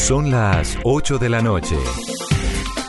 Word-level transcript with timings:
Son 0.00 0.30
las 0.30 0.76
8 0.82 1.18
de 1.18 1.28
la 1.28 1.40
noche. 1.40 1.76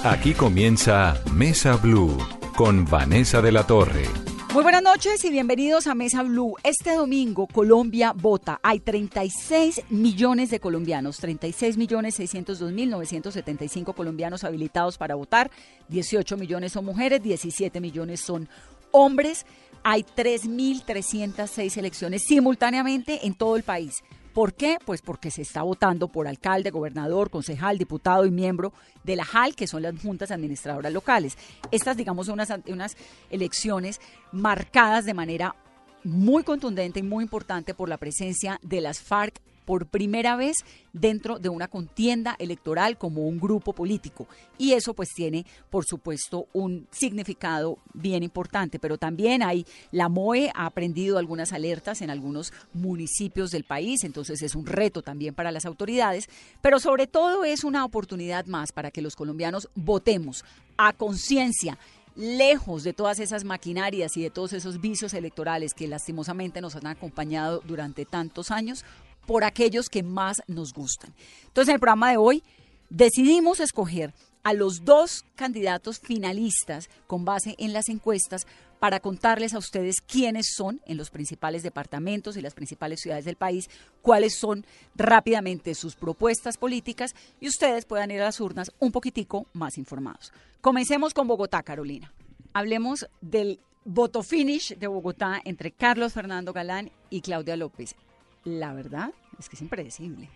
Aquí 0.03 0.33
comienza 0.33 1.21
Mesa 1.31 1.75
Blue 1.75 2.17
con 2.55 2.85
Vanessa 2.85 3.41
de 3.43 3.51
la 3.51 3.67
Torre. 3.67 4.05
Muy 4.53 4.63
buenas 4.63 4.81
noches 4.81 5.23
y 5.25 5.29
bienvenidos 5.29 5.85
a 5.85 5.93
Mesa 5.93 6.23
Blue. 6.23 6.55
Este 6.63 6.95
domingo 6.95 7.45
Colombia 7.45 8.13
vota. 8.15 8.59
Hay 8.63 8.79
36 8.79 9.83
millones 9.89 10.49
de 10.49 10.59
colombianos, 10.59 11.17
36 11.17 11.77
millones 11.77 12.15
602 12.15 12.71
mil 12.71 12.89
975 12.89 13.93
colombianos 13.93 14.43
habilitados 14.43 14.97
para 14.97 15.13
votar. 15.13 15.51
18 15.89 16.37
millones 16.37 16.71
son 16.71 16.85
mujeres, 16.85 17.21
17 17.21 17.81
millones 17.81 18.21
son 18.21 18.49
hombres. 18.91 19.45
Hay 19.83 20.03
3.306 20.03 21.77
elecciones 21.77 22.23
simultáneamente 22.23 23.27
en 23.27 23.35
todo 23.35 23.57
el 23.57 23.63
país. 23.63 24.01
¿Por 24.33 24.53
qué? 24.53 24.77
Pues 24.85 25.01
porque 25.01 25.29
se 25.29 25.41
está 25.41 25.63
votando 25.63 26.07
por 26.07 26.27
alcalde, 26.27 26.71
gobernador, 26.71 27.29
concejal, 27.29 27.77
diputado 27.77 28.25
y 28.25 28.31
miembro 28.31 28.73
de 29.03 29.15
la 29.15 29.25
JAL, 29.25 29.55
que 29.55 29.67
son 29.67 29.81
las 29.81 29.99
juntas 29.99 30.31
administradoras 30.31 30.93
locales. 30.93 31.37
Estas, 31.71 31.97
digamos, 31.97 32.27
son 32.27 32.33
unas, 32.33 32.53
unas 32.67 32.95
elecciones 33.29 33.99
marcadas 34.31 35.05
de 35.05 35.13
manera 35.13 35.55
muy 36.03 36.43
contundente 36.43 36.99
y 36.99 37.03
muy 37.03 37.23
importante 37.23 37.73
por 37.73 37.89
la 37.89 37.97
presencia 37.97 38.59
de 38.63 38.81
las 38.81 39.01
FARC 39.01 39.41
por 39.65 39.85
primera 39.85 40.35
vez 40.35 40.57
dentro 40.93 41.39
de 41.39 41.49
una 41.49 41.67
contienda 41.67 42.35
electoral 42.39 42.97
como 42.97 43.27
un 43.27 43.39
grupo 43.39 43.73
político. 43.73 44.27
Y 44.57 44.73
eso 44.73 44.93
pues 44.93 45.09
tiene, 45.15 45.45
por 45.69 45.85
supuesto, 45.85 46.47
un 46.53 46.87
significado 46.91 47.77
bien 47.93 48.23
importante. 48.23 48.79
Pero 48.79 48.97
también 48.97 49.43
hay, 49.43 49.65
la 49.91 50.09
MOE 50.09 50.51
ha 50.53 50.65
aprendido 50.65 51.17
algunas 51.17 51.53
alertas 51.53 52.01
en 52.01 52.09
algunos 52.09 52.53
municipios 52.73 53.51
del 53.51 53.63
país, 53.63 54.03
entonces 54.03 54.41
es 54.41 54.55
un 54.55 54.65
reto 54.65 55.01
también 55.01 55.33
para 55.33 55.51
las 55.51 55.65
autoridades, 55.65 56.29
pero 56.61 56.79
sobre 56.79 57.07
todo 57.07 57.43
es 57.43 57.63
una 57.63 57.85
oportunidad 57.85 58.45
más 58.45 58.71
para 58.71 58.91
que 58.91 59.01
los 59.01 59.15
colombianos 59.15 59.69
votemos 59.75 60.43
a 60.77 60.93
conciencia 60.93 61.77
lejos 62.15 62.83
de 62.83 62.93
todas 62.93 63.19
esas 63.19 63.43
maquinarias 63.43 64.17
y 64.17 64.23
de 64.23 64.29
todos 64.29 64.53
esos 64.53 64.81
vicios 64.81 65.13
electorales 65.13 65.73
que 65.73 65.87
lastimosamente 65.87 66.61
nos 66.61 66.75
han 66.75 66.87
acompañado 66.87 67.61
durante 67.65 68.05
tantos 68.05 68.51
años, 68.51 68.83
por 69.25 69.43
aquellos 69.43 69.89
que 69.89 70.03
más 70.03 70.41
nos 70.47 70.73
gustan. 70.73 71.13
Entonces, 71.43 71.69
en 71.69 71.75
el 71.75 71.79
programa 71.79 72.11
de 72.11 72.17
hoy 72.17 72.43
decidimos 72.89 73.59
escoger 73.59 74.13
a 74.43 74.53
los 74.53 74.83
dos 74.85 75.23
candidatos 75.35 75.99
finalistas 75.99 76.89
con 77.07 77.25
base 77.25 77.55
en 77.59 77.73
las 77.73 77.89
encuestas 77.89 78.47
para 78.79 78.99
contarles 78.99 79.53
a 79.53 79.59
ustedes 79.59 80.01
quiénes 80.01 80.53
son 80.55 80.81
en 80.87 80.97
los 80.97 81.11
principales 81.11 81.61
departamentos 81.61 82.35
y 82.35 82.41
las 82.41 82.55
principales 82.55 82.99
ciudades 82.99 83.25
del 83.25 83.35
país, 83.35 83.69
cuáles 84.01 84.35
son 84.35 84.65
rápidamente 84.95 85.75
sus 85.75 85.95
propuestas 85.95 86.57
políticas 86.57 87.13
y 87.39 87.47
ustedes 87.47 87.85
puedan 87.85 88.09
ir 88.09 88.21
a 88.21 88.25
las 88.25 88.39
urnas 88.39 88.71
un 88.79 88.91
poquitico 88.91 89.45
más 89.53 89.77
informados. 89.77 90.33
Comencemos 90.61 91.13
con 91.13 91.27
Bogotá, 91.27 91.61
Carolina. 91.61 92.11
Hablemos 92.53 93.07
del 93.21 93.59
voto 93.85 94.23
finish 94.23 94.75
de 94.75 94.87
Bogotá 94.87 95.39
entre 95.45 95.71
Carlos 95.71 96.13
Fernando 96.13 96.51
Galán 96.51 96.91
y 97.11 97.21
Claudia 97.21 97.55
López 97.55 97.95
la 98.43 98.73
verdad 98.73 99.13
es 99.39 99.49
que 99.49 99.55
es 99.55 99.61
impredecible. 99.61 100.29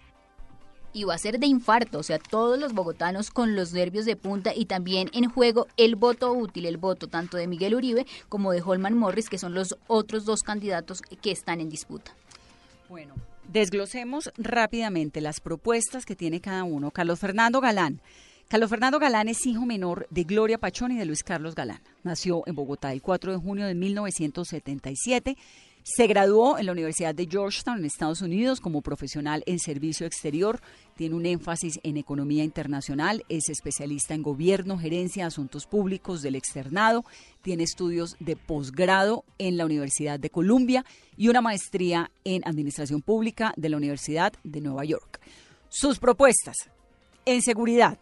Y 0.93 1.03
va 1.03 1.15
a 1.15 1.17
ser 1.17 1.39
de 1.39 1.47
infarto, 1.47 1.99
o 1.99 2.03
sea, 2.03 2.19
todos 2.19 2.57
los 2.57 2.73
bogotanos 2.73 3.29
con 3.29 3.55
los 3.55 3.73
nervios 3.73 4.05
de 4.05 4.15
punta 4.15 4.53
y 4.55 4.65
también 4.65 5.09
en 5.13 5.29
juego 5.29 5.67
el 5.75 5.95
voto 5.95 6.31
útil, 6.31 6.65
el 6.65 6.77
voto 6.77 7.07
tanto 7.07 7.35
de 7.35 7.47
Miguel 7.47 7.75
Uribe 7.75 8.05
como 8.29 8.53
de 8.53 8.61
Holman 8.61 8.97
Morris, 8.97 9.29
que 9.29 9.37
son 9.37 9.53
los 9.53 9.77
otros 9.87 10.23
dos 10.23 10.41
candidatos 10.41 11.01
que 11.01 11.31
están 11.31 11.59
en 11.59 11.69
disputa. 11.69 12.15
Bueno, 12.87 13.13
desglosemos 13.51 14.31
rápidamente 14.37 15.19
las 15.19 15.41
propuestas 15.41 16.05
que 16.05 16.15
tiene 16.15 16.39
cada 16.39 16.63
uno. 16.63 16.91
Carlos 16.91 17.19
Fernando 17.19 17.59
Galán. 17.59 17.99
Carlos 18.47 18.69
Fernando 18.69 18.99
Galán 18.99 19.27
es 19.27 19.45
hijo 19.45 19.65
menor 19.65 20.07
de 20.11 20.23
Gloria 20.23 20.59
Pachón 20.59 20.91
y 20.91 20.97
de 20.97 21.05
Luis 21.05 21.23
Carlos 21.23 21.55
Galán. 21.55 21.81
Nació 22.03 22.43
en 22.45 22.55
Bogotá 22.55 22.93
el 22.93 23.01
4 23.01 23.31
de 23.33 23.37
junio 23.37 23.65
de 23.65 23.73
1977 23.73 25.35
se 25.87 26.07
graduó 26.07 26.57
en 26.57 26.65
la 26.65 26.71
Universidad 26.71 27.13
de 27.13 27.27
Georgetown, 27.29 27.77
en 27.77 27.85
Estados 27.85 28.23
Unidos, 28.23 28.59
como 28.59 28.81
profesional 28.81 29.43
en 29.45 29.59
servicio 29.59 30.07
exterior. 30.07 30.59
Tiene 30.95 31.13
un 31.13 31.27
énfasis 31.27 31.79
en 31.83 31.97
economía 31.97 32.43
internacional, 32.43 33.23
es 33.29 33.49
especialista 33.49 34.15
en 34.15 34.23
gobierno, 34.23 34.79
gerencia, 34.79 35.27
asuntos 35.27 35.67
públicos 35.67 36.23
del 36.23 36.33
externado. 36.33 37.05
Tiene 37.43 37.61
estudios 37.61 38.15
de 38.19 38.35
posgrado 38.35 39.25
en 39.37 39.57
la 39.57 39.65
Universidad 39.65 40.19
de 40.19 40.31
Columbia 40.31 40.83
y 41.17 41.27
una 41.27 41.41
maestría 41.41 42.09
en 42.23 42.41
administración 42.47 43.03
pública 43.03 43.53
de 43.55 43.69
la 43.69 43.77
Universidad 43.77 44.33
de 44.43 44.61
Nueva 44.61 44.85
York. 44.85 45.21
Sus 45.69 45.99
propuestas 45.99 46.55
en 47.25 47.43
seguridad. 47.43 47.99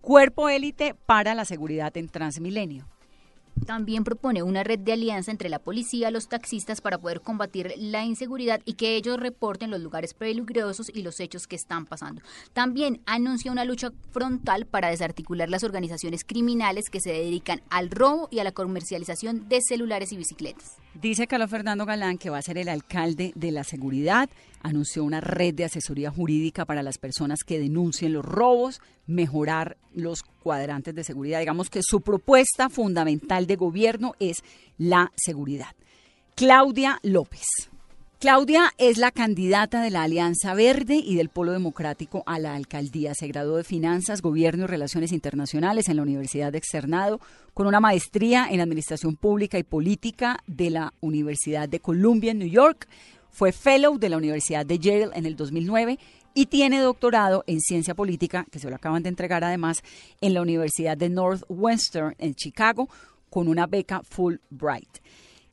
Cuerpo 0.00 0.48
élite 0.48 0.94
para 0.94 1.34
la 1.34 1.44
seguridad 1.44 1.94
en 1.98 2.08
Transmilenio 2.08 2.88
también 3.66 4.04
propone 4.04 4.42
una 4.42 4.64
red 4.64 4.78
de 4.78 4.92
alianza 4.92 5.30
entre 5.30 5.48
la 5.48 5.58
policía 5.58 6.08
y 6.08 6.12
los 6.12 6.28
taxistas 6.28 6.80
para 6.80 6.98
poder 6.98 7.20
combatir 7.20 7.72
la 7.76 8.04
inseguridad 8.04 8.60
y 8.64 8.74
que 8.74 8.96
ellos 8.96 9.18
reporten 9.18 9.70
los 9.70 9.80
lugares 9.80 10.14
peligrosos 10.14 10.90
y 10.92 11.02
los 11.02 11.20
hechos 11.20 11.46
que 11.46 11.56
están 11.56 11.86
pasando. 11.86 12.22
También 12.52 13.00
anuncia 13.06 13.52
una 13.52 13.64
lucha 13.64 13.92
frontal 14.10 14.66
para 14.66 14.88
desarticular 14.88 15.48
las 15.48 15.64
organizaciones 15.64 16.24
criminales 16.24 16.90
que 16.90 17.00
se 17.00 17.12
dedican 17.12 17.62
al 17.70 17.90
robo 17.90 18.28
y 18.30 18.40
a 18.40 18.44
la 18.44 18.52
comercialización 18.52 19.48
de 19.48 19.60
celulares 19.60 20.12
y 20.12 20.16
bicicletas. 20.16 20.76
Dice 20.94 21.26
Carlos 21.26 21.50
Fernando 21.50 21.86
Galán 21.86 22.18
que 22.18 22.30
va 22.30 22.38
a 22.38 22.42
ser 22.42 22.58
el 22.58 22.68
alcalde 22.68 23.32
de 23.34 23.50
la 23.50 23.64
seguridad. 23.64 24.28
Anunció 24.62 25.04
una 25.04 25.20
red 25.20 25.54
de 25.54 25.64
asesoría 25.64 26.10
jurídica 26.10 26.64
para 26.64 26.82
las 26.82 26.98
personas 26.98 27.40
que 27.44 27.58
denuncien 27.58 28.12
los 28.12 28.24
robos, 28.24 28.80
mejorar 29.06 29.76
los 29.94 30.22
cuadrantes 30.22 30.94
de 30.94 31.04
seguridad. 31.04 31.40
Digamos 31.40 31.68
que 31.68 31.80
su 31.82 32.00
propuesta 32.00 32.70
fundamental 32.70 33.46
de 33.46 33.56
gobierno 33.56 34.14
es 34.20 34.42
la 34.78 35.12
seguridad. 35.16 35.74
Claudia 36.34 36.98
López. 37.02 37.46
Claudia 38.22 38.72
es 38.78 38.98
la 38.98 39.10
candidata 39.10 39.82
de 39.82 39.90
la 39.90 40.04
Alianza 40.04 40.54
Verde 40.54 40.94
y 40.94 41.16
del 41.16 41.28
Polo 41.28 41.50
Democrático 41.50 42.22
a 42.24 42.38
la 42.38 42.54
alcaldía. 42.54 43.14
Se 43.14 43.26
graduó 43.26 43.56
de 43.56 43.64
Finanzas, 43.64 44.22
Gobierno 44.22 44.62
y 44.62 44.66
Relaciones 44.68 45.10
Internacionales 45.10 45.88
en 45.88 45.96
la 45.96 46.02
Universidad 46.02 46.52
de 46.52 46.58
Externado, 46.58 47.20
con 47.52 47.66
una 47.66 47.80
maestría 47.80 48.46
en 48.48 48.60
Administración 48.60 49.16
Pública 49.16 49.58
y 49.58 49.64
Política 49.64 50.38
de 50.46 50.70
la 50.70 50.94
Universidad 51.00 51.68
de 51.68 51.80
Columbia 51.80 52.30
en 52.30 52.38
New 52.38 52.48
York. 52.48 52.86
Fue 53.32 53.50
Fellow 53.50 53.98
de 53.98 54.10
la 54.10 54.18
Universidad 54.18 54.64
de 54.64 54.78
Yale 54.78 55.10
en 55.14 55.26
el 55.26 55.36
2009 55.36 55.98
y 56.34 56.46
tiene 56.46 56.80
doctorado 56.80 57.44
en 57.46 57.60
Ciencia 57.60 57.94
Política, 57.94 58.46
que 58.50 58.58
se 58.58 58.68
lo 58.70 58.76
acaban 58.76 59.02
de 59.02 59.08
entregar 59.08 59.42
además, 59.42 59.82
en 60.20 60.34
la 60.34 60.42
Universidad 60.42 60.96
de 60.96 61.08
Northwestern 61.08 62.14
en 62.18 62.34
Chicago, 62.34 62.88
con 63.30 63.48
una 63.48 63.66
beca 63.66 64.02
Fulbright. 64.02 64.98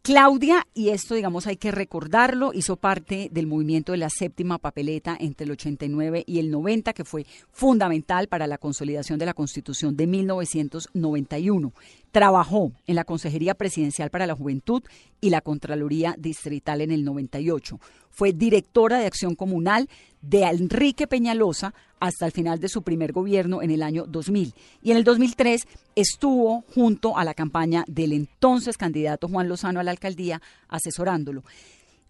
Claudia, 0.09 0.66
y 0.74 0.90
esto 0.90 1.14
digamos 1.14 1.46
hay 1.46 1.58
que 1.58 1.70
recordarlo, 1.70 2.52
hizo 2.52 2.78
parte 2.78 3.30
del 3.31 3.46
movimiento 3.46 3.92
de 3.92 4.00
la 4.00 4.09
séptima 4.09 4.58
papeleta 4.58 5.16
entre 5.20 5.46
el 5.46 5.52
89 5.52 6.24
y 6.25 6.40
el 6.40 6.50
90, 6.50 6.94
que 6.94 7.06
fue 7.06 7.28
fundamental 7.52 8.28
para 8.28 8.47
la 8.47 8.58
consolidación 8.58 9.20
de 9.20 9.28
la 9.28 9.36
Constitución 9.36 9.96
de 9.96 10.08
1991. 10.08 11.74
Trabajó 12.09 12.72
en 12.88 12.96
la 12.96 13.03
Consejería 13.03 13.53
Presidencial 13.53 14.09
para 14.09 14.25
la 14.25 14.34
Juventud 14.34 14.81
y 15.22 15.30
la 15.30 15.42
Contraloría 15.42 16.16
Distrital 16.18 16.81
en 16.81 16.90
el 16.90 17.06
98. 17.06 17.80
Fue 18.09 18.34
directora 18.34 19.00
de 19.00 19.06
Acción 19.06 19.36
Comunal 19.36 19.90
de 20.22 20.44
Enrique 20.44 21.08
Peñalosa 21.08 21.74
hasta 22.00 22.25
el 22.25 22.31
final 22.31 22.59
de 22.59 22.70
su 22.70 22.81
primer 22.81 23.12
gobierno 23.12 23.62
en 23.62 23.72
el 23.72 23.84
año 23.84 24.06
2000. 24.06 24.53
Y 24.81 24.92
en 24.92 24.97
el 24.97 25.03
2003 25.03 25.68
estuvo 25.96 26.64
junto 26.74 27.18
a 27.18 27.24
la 27.24 27.34
campaña 27.34 27.84
del 27.88 28.14
entonces 28.14 28.78
candidato 28.78 29.28
Juan 29.28 29.50
Lozano 29.50 29.80
a 29.80 29.84
la 29.84 29.92
alcaldía 29.92 30.42
asesorándolo. 30.68 31.44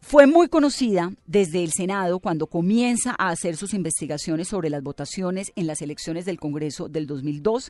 Fue 0.02 0.28
muy 0.28 0.48
conocida 0.48 1.12
desde 1.28 1.62
el 1.62 1.72
Senado 1.72 2.20
cuando 2.20 2.48
comienza 2.48 3.16
a 3.18 3.30
hacer 3.30 3.58
sus 3.58 3.74
investigaciones 3.74 4.48
sobre 4.48 4.70
las 4.70 4.82
votaciones 4.82 5.52
en 5.56 5.68
las 5.68 5.82
elecciones 5.82 6.26
del 6.26 6.40
Congreso 6.40 6.88
del 6.88 7.06
2002 7.06 7.70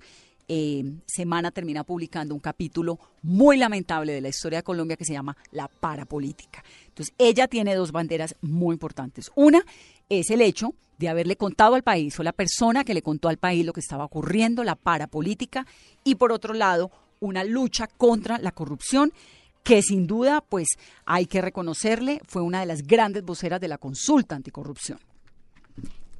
eh, 0.50 0.84
Semana 1.06 1.52
termina 1.52 1.84
publicando 1.84 2.34
un 2.34 2.42
capítulo 2.42 3.00
muy 3.22 3.56
lamentable 3.56 4.12
de 4.12 4.22
la 4.22 4.30
historia 4.30 4.60
de 4.60 4.64
Colombia 4.64 4.98
que 4.98 5.06
se 5.06 5.14
llama 5.14 5.38
La 5.52 5.68
Parapolítica. 5.68 6.64
Entonces, 6.88 7.14
ella 7.18 7.48
tiene 7.48 7.76
dos 7.76 7.92
banderas 7.92 8.36
muy 8.42 8.74
importantes. 8.74 9.32
Una 9.36 9.64
es 10.10 10.32
el 10.32 10.42
hecho 10.42 10.74
de 10.98 11.08
haberle 11.08 11.38
contado 11.38 11.76
al 11.76 11.84
país, 11.84 12.20
o 12.20 12.24
la 12.24 12.34
persona 12.34 12.84
que 12.84 12.94
le 12.94 13.02
contó 13.02 13.30
al 13.30 13.38
país 13.38 13.66
lo 13.66 13.72
que 13.72 13.80
estaba 13.80 14.04
ocurriendo, 14.04 14.66
la 14.66 14.76
parapolítica, 14.76 15.66
y 16.04 16.16
por 16.16 16.34
otro 16.34 16.54
lado, 16.54 16.92
una 17.22 17.44
lucha 17.44 17.88
contra 17.88 18.38
la 18.40 18.52
corrupción 18.52 19.14
que 19.64 19.82
sin 19.82 20.08
duda, 20.08 20.42
pues 20.42 20.68
hay 21.06 21.26
que 21.26 21.42
reconocerle, 21.42 22.22
fue 22.28 22.42
una 22.42 22.60
de 22.60 22.66
las 22.66 22.82
grandes 22.82 23.24
voceras 23.24 23.62
de 23.62 23.68
la 23.68 23.78
consulta 23.78 24.36
anticorrupción 24.36 25.00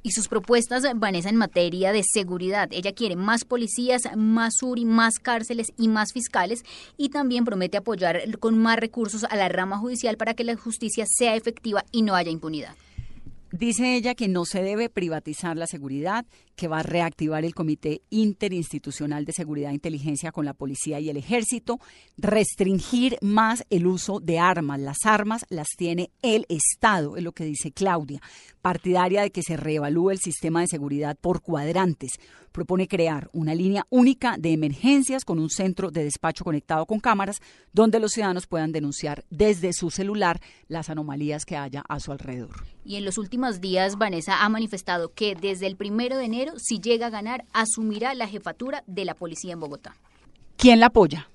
y 0.02 0.12
sus 0.12 0.28
propuestas, 0.28 0.84
Vanessa, 0.94 1.28
en 1.28 1.36
materia 1.36 1.92
de 1.92 2.02
seguridad. 2.02 2.68
Ella 2.72 2.92
quiere 2.92 3.16
más 3.16 3.44
policías, 3.44 4.02
más 4.16 4.62
URI, 4.62 4.84
más 4.84 5.18
cárceles 5.18 5.72
y 5.76 5.88
más 5.88 6.12
fiscales 6.12 6.64
y 6.96 7.10
también 7.10 7.44
promete 7.44 7.76
apoyar 7.76 8.38
con 8.38 8.58
más 8.58 8.78
recursos 8.78 9.24
a 9.24 9.36
la 9.36 9.48
rama 9.48 9.78
judicial 9.78 10.16
para 10.16 10.34
que 10.34 10.44
la 10.44 10.56
justicia 10.56 11.04
sea 11.06 11.36
efectiva 11.36 11.84
y 11.92 12.02
no 12.02 12.14
haya 12.14 12.30
impunidad. 12.30 12.74
Dice 13.52 13.96
ella 13.96 14.14
que 14.14 14.28
no 14.28 14.44
se 14.44 14.62
debe 14.62 14.88
privatizar 14.88 15.56
la 15.56 15.66
seguridad, 15.66 16.24
que 16.54 16.68
va 16.68 16.78
a 16.78 16.82
reactivar 16.84 17.44
el 17.44 17.52
Comité 17.52 18.02
Interinstitucional 18.08 19.24
de 19.24 19.32
Seguridad 19.32 19.72
e 19.72 19.74
Inteligencia 19.74 20.30
con 20.30 20.44
la 20.44 20.54
policía 20.54 21.00
y 21.00 21.10
el 21.10 21.16
ejército, 21.16 21.80
restringir 22.16 23.16
más 23.22 23.64
el 23.68 23.88
uso 23.88 24.20
de 24.20 24.38
armas. 24.38 24.78
Las 24.78 24.98
armas 25.04 25.46
las 25.48 25.66
tiene 25.76 26.10
el 26.22 26.46
Estado, 26.48 27.16
es 27.16 27.24
lo 27.24 27.32
que 27.32 27.44
dice 27.44 27.72
Claudia, 27.72 28.20
partidaria 28.62 29.22
de 29.22 29.32
que 29.32 29.42
se 29.42 29.56
reevalúe 29.56 30.10
el 30.10 30.20
sistema 30.20 30.60
de 30.60 30.68
seguridad 30.68 31.18
por 31.20 31.42
cuadrantes. 31.42 32.12
Propone 32.52 32.88
crear 32.88 33.30
una 33.32 33.54
línea 33.54 33.86
única 33.90 34.36
de 34.36 34.52
emergencias 34.52 35.24
con 35.24 35.38
un 35.38 35.50
centro 35.50 35.90
de 35.90 36.04
despacho 36.04 36.44
conectado 36.44 36.84
con 36.84 36.98
cámaras 36.98 37.36
donde 37.72 38.00
los 38.00 38.10
ciudadanos 38.10 38.48
puedan 38.48 38.72
denunciar 38.72 39.24
desde 39.30 39.72
su 39.72 39.90
celular 39.90 40.40
las 40.66 40.90
anomalías 40.90 41.44
que 41.44 41.56
haya 41.56 41.84
a 41.88 42.00
su 42.00 42.10
alrededor. 42.10 42.64
Y 42.84 42.96
en 42.96 43.04
los 43.04 43.18
últimos 43.18 43.39
días, 43.60 43.96
Vanessa 43.96 44.44
ha 44.44 44.48
manifestado 44.48 45.12
que 45.12 45.34
desde 45.34 45.66
el 45.66 45.76
primero 45.76 46.16
de 46.16 46.24
enero, 46.26 46.52
si 46.58 46.78
llega 46.78 47.06
a 47.06 47.10
ganar, 47.10 47.44
asumirá 47.52 48.14
la 48.14 48.28
jefatura 48.28 48.84
de 48.86 49.04
la 49.04 49.14
policía 49.14 49.54
en 49.54 49.60
Bogotá. 49.60 49.96
¿Quién 50.56 50.80
la 50.80 50.86
apoya? 50.86 51.28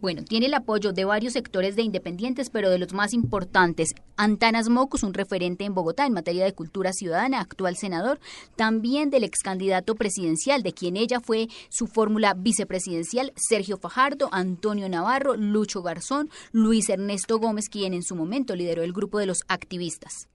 Bueno, 0.00 0.24
tiene 0.24 0.46
el 0.46 0.54
apoyo 0.54 0.92
de 0.94 1.04
varios 1.04 1.34
sectores 1.34 1.76
de 1.76 1.82
independientes, 1.82 2.48
pero 2.48 2.70
de 2.70 2.78
los 2.78 2.94
más 2.94 3.12
importantes, 3.12 3.90
Antanas 4.16 4.70
Mocus, 4.70 5.02
un 5.02 5.12
referente 5.12 5.64
en 5.64 5.74
Bogotá 5.74 6.06
en 6.06 6.14
materia 6.14 6.46
de 6.46 6.54
cultura 6.54 6.94
ciudadana, 6.94 7.40
actual 7.40 7.76
senador, 7.76 8.18
también 8.56 9.10
del 9.10 9.24
ex 9.24 9.40
candidato 9.40 9.94
presidencial, 9.96 10.62
de 10.62 10.72
quien 10.72 10.96
ella 10.96 11.20
fue 11.20 11.48
su 11.68 11.86
fórmula 11.86 12.32
vicepresidencial, 12.32 13.34
Sergio 13.36 13.76
Fajardo, 13.76 14.30
Antonio 14.32 14.88
Navarro, 14.88 15.36
Lucho 15.36 15.82
Garzón, 15.82 16.30
Luis 16.50 16.88
Ernesto 16.88 17.38
Gómez, 17.38 17.68
quien 17.68 17.92
en 17.92 18.02
su 18.02 18.16
momento 18.16 18.56
lideró 18.56 18.82
el 18.82 18.94
grupo 18.94 19.18
de 19.18 19.26
los 19.26 19.42
activistas. 19.48 20.30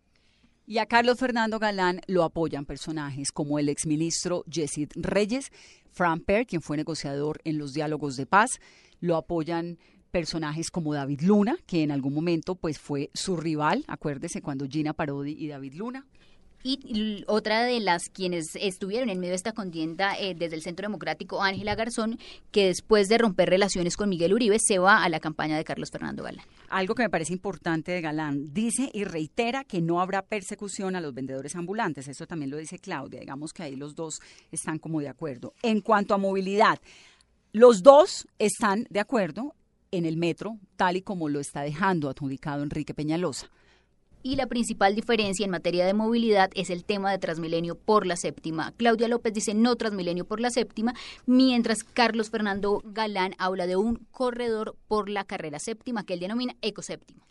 Y 0.67 0.79
a 0.79 0.87
Carlos 0.87 1.19
Fernando 1.19 1.59
Galán 1.59 2.01
lo 2.07 2.23
apoyan 2.23 2.65
personajes 2.65 3.31
como 3.31 3.59
el 3.59 3.69
exministro 3.69 4.43
Jessid 4.49 4.89
Reyes, 4.95 5.51
Fran 5.91 6.21
Per, 6.21 6.47
quien 6.47 6.63
fue 6.63 6.75
negociador 6.75 7.39
en 7.43 7.59
los 7.59 7.73
diálogos 7.73 8.17
de 8.17 8.25
paz, 8.25 8.59
lo 8.99 9.15
apoyan 9.15 9.77
personajes 10.09 10.71
como 10.71 10.95
David 10.95 11.21
Luna, 11.21 11.57
que 11.67 11.83
en 11.83 11.91
algún 11.91 12.15
momento 12.15 12.55
pues 12.55 12.79
fue 12.79 13.11
su 13.13 13.37
rival, 13.37 13.83
acuérdese 13.87 14.41
cuando 14.41 14.65
Gina 14.65 14.93
Parodi 14.93 15.35
y 15.37 15.47
David 15.47 15.75
Luna. 15.75 16.07
Y 16.67 17.23
otra 17.27 17.63
de 17.63 17.79
las 17.79 18.09
quienes 18.09 18.55
estuvieron 18.55 19.11
en 19.11 19.19
medio 19.19 19.33
de 19.33 19.35
esta 19.35 19.51
contienda 19.51 20.17
eh, 20.17 20.33
desde 20.33 20.55
el 20.55 20.63
Centro 20.63 20.87
Democrático, 20.87 21.43
Ángela 21.43 21.75
Garzón, 21.75 22.17
que 22.49 22.65
después 22.65 23.07
de 23.07 23.19
romper 23.19 23.51
relaciones 23.51 23.95
con 23.95 24.09
Miguel 24.09 24.33
Uribe 24.33 24.57
se 24.57 24.79
va 24.79 25.03
a 25.03 25.09
la 25.09 25.19
campaña 25.19 25.57
de 25.57 25.63
Carlos 25.63 25.91
Fernando 25.91 26.23
Galán. 26.23 26.43
Algo 26.69 26.95
que 26.95 27.03
me 27.03 27.11
parece 27.11 27.33
importante 27.33 27.91
de 27.91 28.01
Galán, 28.01 28.51
dice 28.51 28.89
y 28.91 29.03
reitera 29.03 29.63
que 29.63 29.79
no 29.79 30.01
habrá 30.01 30.23
persecución 30.23 30.95
a 30.95 31.01
los 31.01 31.13
vendedores 31.13 31.55
ambulantes. 31.55 32.07
Eso 32.07 32.25
también 32.25 32.49
lo 32.49 32.57
dice 32.57 32.79
Claudia. 32.79 33.19
Digamos 33.19 33.53
que 33.53 33.61
ahí 33.61 33.75
los 33.75 33.93
dos 33.93 34.19
están 34.51 34.79
como 34.79 35.01
de 35.01 35.09
acuerdo. 35.09 35.53
En 35.61 35.81
cuanto 35.81 36.15
a 36.15 36.17
movilidad, 36.17 36.79
los 37.51 37.83
dos 37.83 38.27
están 38.39 38.87
de 38.89 39.01
acuerdo 39.01 39.53
en 39.91 40.07
el 40.07 40.17
metro, 40.17 40.57
tal 40.77 40.97
y 40.97 41.03
como 41.03 41.29
lo 41.29 41.39
está 41.39 41.61
dejando 41.61 42.09
adjudicado 42.09 42.63
Enrique 42.63 42.95
Peñalosa 42.95 43.51
y 44.25 44.37
la 44.37 44.47
principal 44.47 44.95
diferencia 44.95 45.45
en 45.45 45.51
materia 45.51 45.85
de 45.85 45.93
movilidad 45.93 46.49
es 46.55 46.71
el 46.71 46.83
tema 46.83 47.11
de 47.11 47.19
Transmilenio 47.19 47.75
por 47.75 48.07
la 48.07 48.15
séptima. 48.15 48.73
Claudia 48.75 49.07
López 49.07 49.35
dice 49.35 49.53
no 49.53 49.75
Transmilenio 49.75 50.25
por 50.25 50.39
la 50.39 50.49
séptima, 50.49 50.95
mientras 51.27 51.83
Carlos 51.83 52.31
Fernando 52.31 52.81
Galán 52.83 53.35
habla 53.37 53.67
de 53.67 53.75
un 53.75 53.97
corredor 54.09 54.75
por 54.87 55.09
la 55.09 55.25
carrera 55.25 55.59
séptima 55.59 56.07
que 56.07 56.15
él 56.15 56.21
denomina 56.21 56.55
ecoséptima. 56.63 57.23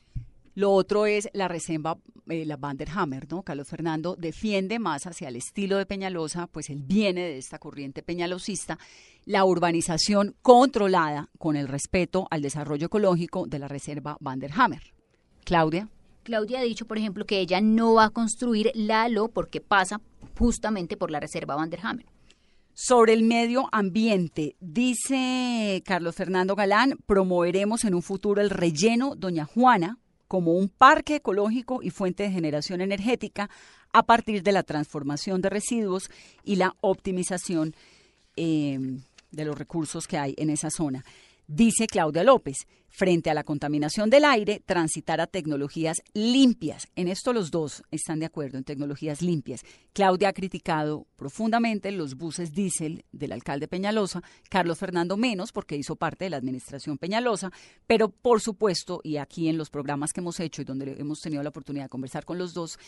Lo 0.54 0.70
otro 0.70 1.06
es 1.06 1.28
la 1.32 1.48
reserva, 1.48 1.98
eh, 2.28 2.44
la 2.46 2.56
Vanderhammer, 2.56 3.26
¿no? 3.28 3.42
Carlos 3.42 3.66
Fernando 3.66 4.14
defiende 4.16 4.78
más 4.78 5.04
hacia 5.08 5.30
el 5.30 5.34
estilo 5.34 5.78
de 5.78 5.86
Peñalosa, 5.86 6.46
pues 6.46 6.70
él 6.70 6.84
viene 6.84 7.22
de 7.22 7.38
esta 7.38 7.58
corriente 7.58 8.04
peñalosista, 8.04 8.78
la 9.24 9.44
urbanización 9.44 10.36
controlada 10.42 11.28
con 11.38 11.56
el 11.56 11.66
respeto 11.66 12.28
al 12.30 12.40
desarrollo 12.40 12.86
ecológico 12.86 13.46
de 13.48 13.58
la 13.58 13.66
reserva 13.66 14.16
Vanderhammer. 14.20 14.94
Claudia. 15.44 15.88
Claudia 16.24 16.58
ha 16.60 16.62
dicho, 16.62 16.86
por 16.86 16.98
ejemplo, 16.98 17.24
que 17.24 17.38
ella 17.38 17.60
no 17.60 17.94
va 17.94 18.06
a 18.06 18.10
construir 18.10 18.72
Lalo 18.74 19.28
porque 19.28 19.60
pasa 19.60 20.00
justamente 20.36 20.96
por 20.96 21.10
la 21.10 21.20
reserva 21.20 21.54
Vanderhammer. 21.54 22.06
Sobre 22.72 23.12
el 23.12 23.22
medio 23.22 23.68
ambiente, 23.70 24.56
dice 24.58 25.80
Carlos 25.86 26.16
Fernando 26.16 26.56
Galán, 26.56 26.98
promoveremos 27.06 27.84
en 27.84 27.94
un 27.94 28.02
futuro 28.02 28.40
el 28.40 28.50
relleno 28.50 29.14
Doña 29.14 29.44
Juana 29.44 29.98
como 30.26 30.54
un 30.54 30.68
parque 30.68 31.16
ecológico 31.16 31.82
y 31.82 31.90
fuente 31.90 32.24
de 32.24 32.32
generación 32.32 32.80
energética 32.80 33.48
a 33.92 34.02
partir 34.02 34.42
de 34.42 34.50
la 34.50 34.64
transformación 34.64 35.40
de 35.40 35.50
residuos 35.50 36.10
y 36.42 36.56
la 36.56 36.74
optimización 36.80 37.76
eh, 38.36 38.98
de 39.30 39.44
los 39.44 39.56
recursos 39.56 40.08
que 40.08 40.18
hay 40.18 40.34
en 40.36 40.50
esa 40.50 40.70
zona. 40.70 41.04
Dice 41.46 41.86
Claudia 41.86 42.24
López, 42.24 42.66
frente 42.88 43.28
a 43.28 43.34
la 43.34 43.44
contaminación 43.44 44.08
del 44.08 44.24
aire, 44.24 44.62
transitar 44.64 45.20
a 45.20 45.26
tecnologías 45.26 46.00
limpias. 46.14 46.86
En 46.96 47.08
esto 47.08 47.32
los 47.32 47.50
dos 47.50 47.82
están 47.90 48.20
de 48.20 48.26
acuerdo, 48.26 48.56
en 48.56 48.64
tecnologías 48.64 49.20
limpias. 49.20 49.60
Claudia 49.92 50.28
ha 50.28 50.32
criticado 50.32 51.06
profundamente 51.16 51.90
los 51.90 52.14
buses 52.14 52.52
diésel 52.52 53.04
del 53.12 53.32
alcalde 53.32 53.68
Peñalosa, 53.68 54.22
Carlos 54.48 54.78
Fernando 54.78 55.18
menos, 55.18 55.52
porque 55.52 55.76
hizo 55.76 55.96
parte 55.96 56.24
de 56.24 56.30
la 56.30 56.36
administración 56.38 56.96
Peñalosa, 56.96 57.50
pero 57.86 58.08
por 58.08 58.40
supuesto, 58.40 59.00
y 59.02 59.18
aquí 59.18 59.48
en 59.48 59.58
los 59.58 59.68
programas 59.68 60.12
que 60.12 60.20
hemos 60.20 60.40
hecho 60.40 60.62
y 60.62 60.64
donde 60.64 60.96
hemos 60.98 61.18
tenido 61.20 61.42
la 61.42 61.50
oportunidad 61.50 61.86
de 61.86 61.90
conversar 61.90 62.24
con 62.24 62.38
los 62.38 62.54
dos, 62.54 62.78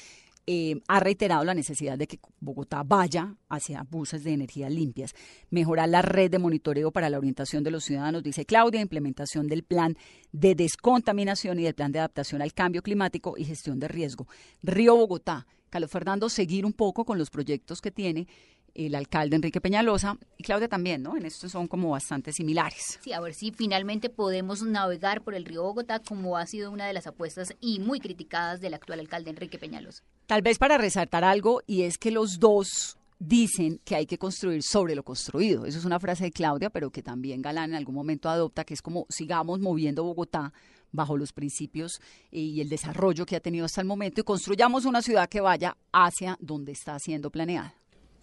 eh, 0.46 0.80
ha 0.86 1.00
reiterado 1.00 1.44
la 1.44 1.54
necesidad 1.54 1.98
de 1.98 2.06
que 2.06 2.20
Bogotá 2.40 2.82
vaya 2.84 3.34
hacia 3.48 3.82
buses 3.82 4.22
de 4.22 4.32
energías 4.32 4.70
limpias, 4.70 5.14
mejorar 5.50 5.88
la 5.88 6.02
red 6.02 6.30
de 6.30 6.38
monitoreo 6.38 6.92
para 6.92 7.10
la 7.10 7.18
orientación 7.18 7.64
de 7.64 7.72
los 7.72 7.84
ciudadanos, 7.84 8.22
dice 8.22 8.46
Claudia, 8.46 8.80
implementación 8.80 9.48
del 9.48 9.64
plan 9.64 9.96
de 10.32 10.54
descontaminación 10.54 11.58
y 11.58 11.64
del 11.64 11.74
plan 11.74 11.90
de 11.90 11.98
adaptación 11.98 12.42
al 12.42 12.52
cambio 12.52 12.82
climático 12.82 13.34
y 13.36 13.44
gestión 13.44 13.80
de 13.80 13.88
riesgo. 13.88 14.28
Río 14.62 14.94
Bogotá, 14.96 15.46
Carlos 15.68 15.90
Fernando, 15.90 16.28
seguir 16.28 16.64
un 16.64 16.72
poco 16.72 17.04
con 17.04 17.18
los 17.18 17.30
proyectos 17.30 17.80
que 17.80 17.90
tiene 17.90 18.28
el 18.76 18.94
alcalde 18.94 19.36
Enrique 19.36 19.60
Peñalosa 19.60 20.18
y 20.36 20.42
Claudia 20.42 20.68
también, 20.68 21.02
¿no? 21.02 21.16
En 21.16 21.24
esto 21.24 21.48
son 21.48 21.66
como 21.66 21.90
bastante 21.90 22.32
similares. 22.32 22.98
Sí, 23.02 23.12
a 23.12 23.20
ver 23.20 23.34
si 23.34 23.50
finalmente 23.50 24.10
podemos 24.10 24.62
navegar 24.62 25.22
por 25.22 25.34
el 25.34 25.44
río 25.44 25.62
Bogotá 25.62 26.00
como 26.00 26.36
ha 26.36 26.46
sido 26.46 26.70
una 26.70 26.86
de 26.86 26.92
las 26.92 27.06
apuestas 27.06 27.54
y 27.60 27.80
muy 27.80 28.00
criticadas 28.00 28.60
del 28.60 28.74
actual 28.74 29.00
alcalde 29.00 29.30
Enrique 29.30 29.58
Peñalosa. 29.58 30.02
Tal 30.26 30.42
vez 30.42 30.58
para 30.58 30.78
resaltar 30.78 31.24
algo 31.24 31.62
y 31.66 31.82
es 31.82 31.96
que 31.96 32.10
los 32.10 32.38
dos 32.38 32.98
dicen 33.18 33.80
que 33.84 33.96
hay 33.96 34.06
que 34.06 34.18
construir 34.18 34.62
sobre 34.62 34.94
lo 34.94 35.02
construido. 35.02 35.64
Eso 35.64 35.78
es 35.78 35.84
una 35.86 35.98
frase 35.98 36.24
de 36.24 36.32
Claudia, 36.32 36.68
pero 36.68 36.90
que 36.90 37.02
también 37.02 37.40
Galán 37.40 37.70
en 37.70 37.76
algún 37.76 37.94
momento 37.94 38.28
adopta, 38.28 38.64
que 38.64 38.74
es 38.74 38.82
como 38.82 39.06
sigamos 39.08 39.58
moviendo 39.60 40.04
Bogotá 40.04 40.52
bajo 40.92 41.16
los 41.16 41.32
principios 41.32 42.00
y 42.30 42.60
el 42.60 42.68
desarrollo 42.68 43.26
que 43.26 43.36
ha 43.36 43.40
tenido 43.40 43.64
hasta 43.64 43.80
el 43.80 43.86
momento 43.86 44.20
y 44.20 44.24
construyamos 44.24 44.84
una 44.84 45.02
ciudad 45.02 45.28
que 45.28 45.40
vaya 45.40 45.76
hacia 45.92 46.36
donde 46.40 46.72
está 46.72 46.98
siendo 46.98 47.30
planeada 47.30 47.74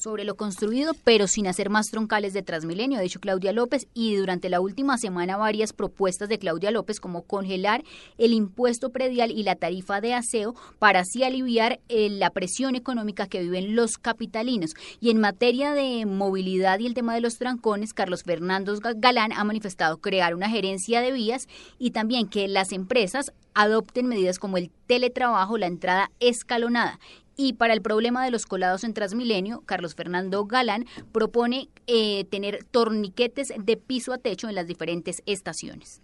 sobre 0.04 0.26
lo 0.26 0.36
construido, 0.36 0.94
pero 1.06 1.28
sin 1.28 1.48
hacer 1.48 1.70
más 1.70 1.90
troncales 1.90 2.34
de 2.34 2.44
Transmilenio, 2.44 3.00
ha 3.00 3.02
dicho 3.02 3.22
Claudia 3.22 3.54
López, 3.54 3.88
y 3.94 4.16
durante 4.16 4.50
la 4.50 4.60
última 4.60 4.98
semana 4.98 5.38
varias 5.38 5.72
propuestas 5.72 6.28
de 6.28 6.38
Claudia 6.38 6.72
López 6.72 7.00
como 7.00 7.22
congelar 7.22 7.86
el 8.18 8.34
impuesto 8.34 8.90
predial 8.90 9.32
y 9.32 9.44
la 9.44 9.56
tarifa 9.56 10.02
de 10.02 10.14
aseo 10.14 10.56
para 10.78 11.00
así 11.00 11.24
aliviar 11.24 11.80
eh, 11.88 12.10
la 12.10 12.32
presión 12.32 12.76
económica 12.76 13.28
que 13.28 13.42
viven 13.42 13.78
los 13.78 13.98
capitalinos. 13.98 14.74
Y 15.00 15.10
en 15.10 15.22
materia 15.22 15.72
de 15.72 16.06
movilidad 16.06 16.80
y 16.80 16.86
el 16.88 16.94
tema 16.96 17.16
de 17.16 17.22
los 17.22 17.38
trancones, 17.38 17.94
Carlos 17.94 18.24
Fernando 18.24 18.78
Galán 18.98 19.32
ha 19.32 19.46
manifestado 19.46 20.02
crear 20.02 20.36
una 20.36 20.50
gerencia 20.50 21.00
de 21.00 21.14
vías 21.14 21.48
y 21.80 21.92
también 21.92 22.28
que 22.28 22.50
las 22.50 22.74
empresas 22.74 23.32
adopten 23.54 24.08
medidas 24.08 24.40
como 24.40 24.58
el 24.58 24.70
teletrabajo, 24.88 25.58
la 25.58 25.68
entrada 25.68 26.12
escalonada 26.20 27.00
y 27.36 27.54
para 27.54 27.74
el 27.74 27.82
problema 27.82 28.24
de 28.24 28.32
los 28.32 28.46
colados 28.46 28.84
en 28.84 28.94
Transmilenio, 28.94 29.62
Carlos 29.66 29.96
Fernando 29.96 30.46
Galán 30.46 30.86
propone 31.12 31.70
eh, 31.88 32.26
tener 32.26 32.64
torniquetes 32.64 33.54
de 33.58 33.78
piso 33.78 34.14
a 34.14 34.18
techo 34.18 34.50
en 34.50 34.56
las 34.56 34.68
diferentes 34.68 35.22
estaciones. 35.26 36.02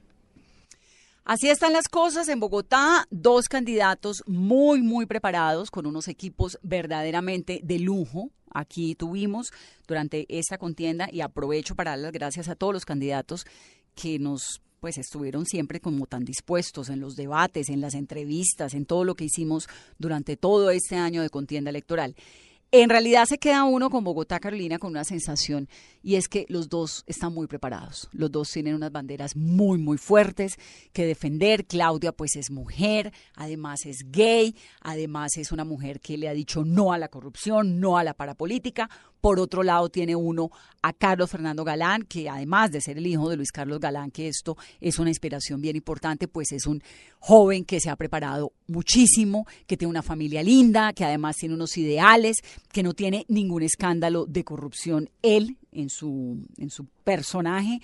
Así 1.25 1.47
están 1.47 1.73
las 1.73 1.87
cosas 1.89 2.27
en 2.27 2.39
Bogotá, 2.39 3.05
dos 3.11 3.49
candidatos 3.49 4.23
muy, 4.25 4.81
muy 4.81 5.05
preparados, 5.05 5.69
con 5.69 5.85
unos 5.85 6.07
equipos 6.07 6.57
verdaderamente 6.63 7.59
de 7.63 7.77
lujo. 7.77 8.31
Aquí 8.51 8.95
tuvimos 8.95 9.51
durante 9.87 10.25
esta 10.27 10.57
contienda 10.57 11.07
y 11.11 11.21
aprovecho 11.21 11.75
para 11.75 11.91
dar 11.91 11.99
las 11.99 12.11
gracias 12.13 12.49
a 12.49 12.55
todos 12.55 12.73
los 12.73 12.85
candidatos 12.85 13.45
que 13.93 14.17
nos 14.17 14.61
pues 14.79 14.97
estuvieron 14.97 15.45
siempre 15.45 15.79
como 15.79 16.05
tan 16.05 16.25
dispuestos 16.25 16.89
en 16.89 16.99
los 16.99 17.15
debates, 17.15 17.69
en 17.69 17.81
las 17.81 17.93
entrevistas, 17.93 18.73
en 18.73 18.85
todo 18.85 19.03
lo 19.03 19.15
que 19.15 19.25
hicimos 19.25 19.67
durante 19.97 20.37
todo 20.37 20.71
este 20.71 20.95
año 20.95 21.21
de 21.21 21.29
contienda 21.29 21.69
electoral. 21.69 22.15
En 22.71 22.91
realidad 22.91 23.25
se 23.25 23.39
queda 23.39 23.63
uno 23.63 23.89
con 23.89 24.03
Bogotá, 24.03 24.39
Carolina, 24.39 24.77
con 24.77 24.91
una 24.91 25.03
sensación 25.03 25.67
y 26.03 26.17
es 26.17 26.27
que 26.27 26.45
los 26.49 26.69
dos 26.69 27.03
están 27.07 27.33
muy 27.33 27.47
preparados. 27.47 28.07
Los 28.11 28.31
dos 28.31 28.51
tienen 28.51 28.75
unas 28.75 28.91
banderas 28.91 29.35
muy, 29.35 29.79
muy 29.79 29.97
fuertes 29.97 30.55
que 30.93 31.07
defender. 31.07 31.65
Claudia 31.65 32.11
pues 32.11 32.35
es 32.35 32.51
mujer, 32.51 33.11
además 33.33 33.87
es 33.87 34.11
gay, 34.11 34.55
además 34.81 35.37
es 35.37 35.51
una 35.51 35.65
mujer 35.65 35.99
que 35.99 36.15
le 36.19 36.29
ha 36.29 36.33
dicho 36.33 36.63
no 36.63 36.93
a 36.93 36.99
la 36.99 37.07
corrupción, 37.07 37.79
no 37.79 37.97
a 37.97 38.03
la 38.03 38.13
parapolítica. 38.13 38.87
Por 39.21 39.39
otro 39.39 39.63
lado 39.63 39.89
tiene 39.89 40.15
uno 40.15 40.49
a 40.81 40.93
Carlos 40.93 41.29
Fernando 41.29 41.63
Galán, 41.63 42.03
que 42.03 42.29
además 42.29 42.71
de 42.71 42.81
ser 42.81 42.97
el 42.97 43.07
hijo 43.07 43.29
de 43.29 43.35
Luis 43.37 43.51
Carlos 43.51 43.79
Galán, 43.79 44.11
que 44.11 44.27
esto 44.27 44.57
es 44.79 44.97
una 44.99 45.09
inspiración 45.09 45.61
bien 45.61 45.75
importante, 45.75 46.27
pues 46.27 46.51
es 46.51 46.65
un 46.65 46.81
joven 47.19 47.65
que 47.65 47.79
se 47.79 47.89
ha 47.89 47.95
preparado 47.95 48.53
muchísimo, 48.67 49.45
que 49.67 49.75
tiene 49.75 49.89
una 49.89 50.03
familia 50.03 50.41
linda, 50.41 50.93
que 50.93 51.03
además 51.03 51.35
tiene 51.35 51.55
unos 51.55 51.77
ideales, 51.77 52.37
que 52.71 52.83
no 52.83 52.93
tiene 52.93 53.25
ningún 53.27 53.63
escándalo 53.63 54.25
de 54.25 54.43
corrupción 54.43 55.09
él 55.21 55.57
en 55.71 55.89
su, 55.89 56.45
en 56.57 56.69
su 56.69 56.85
personaje 57.03 57.81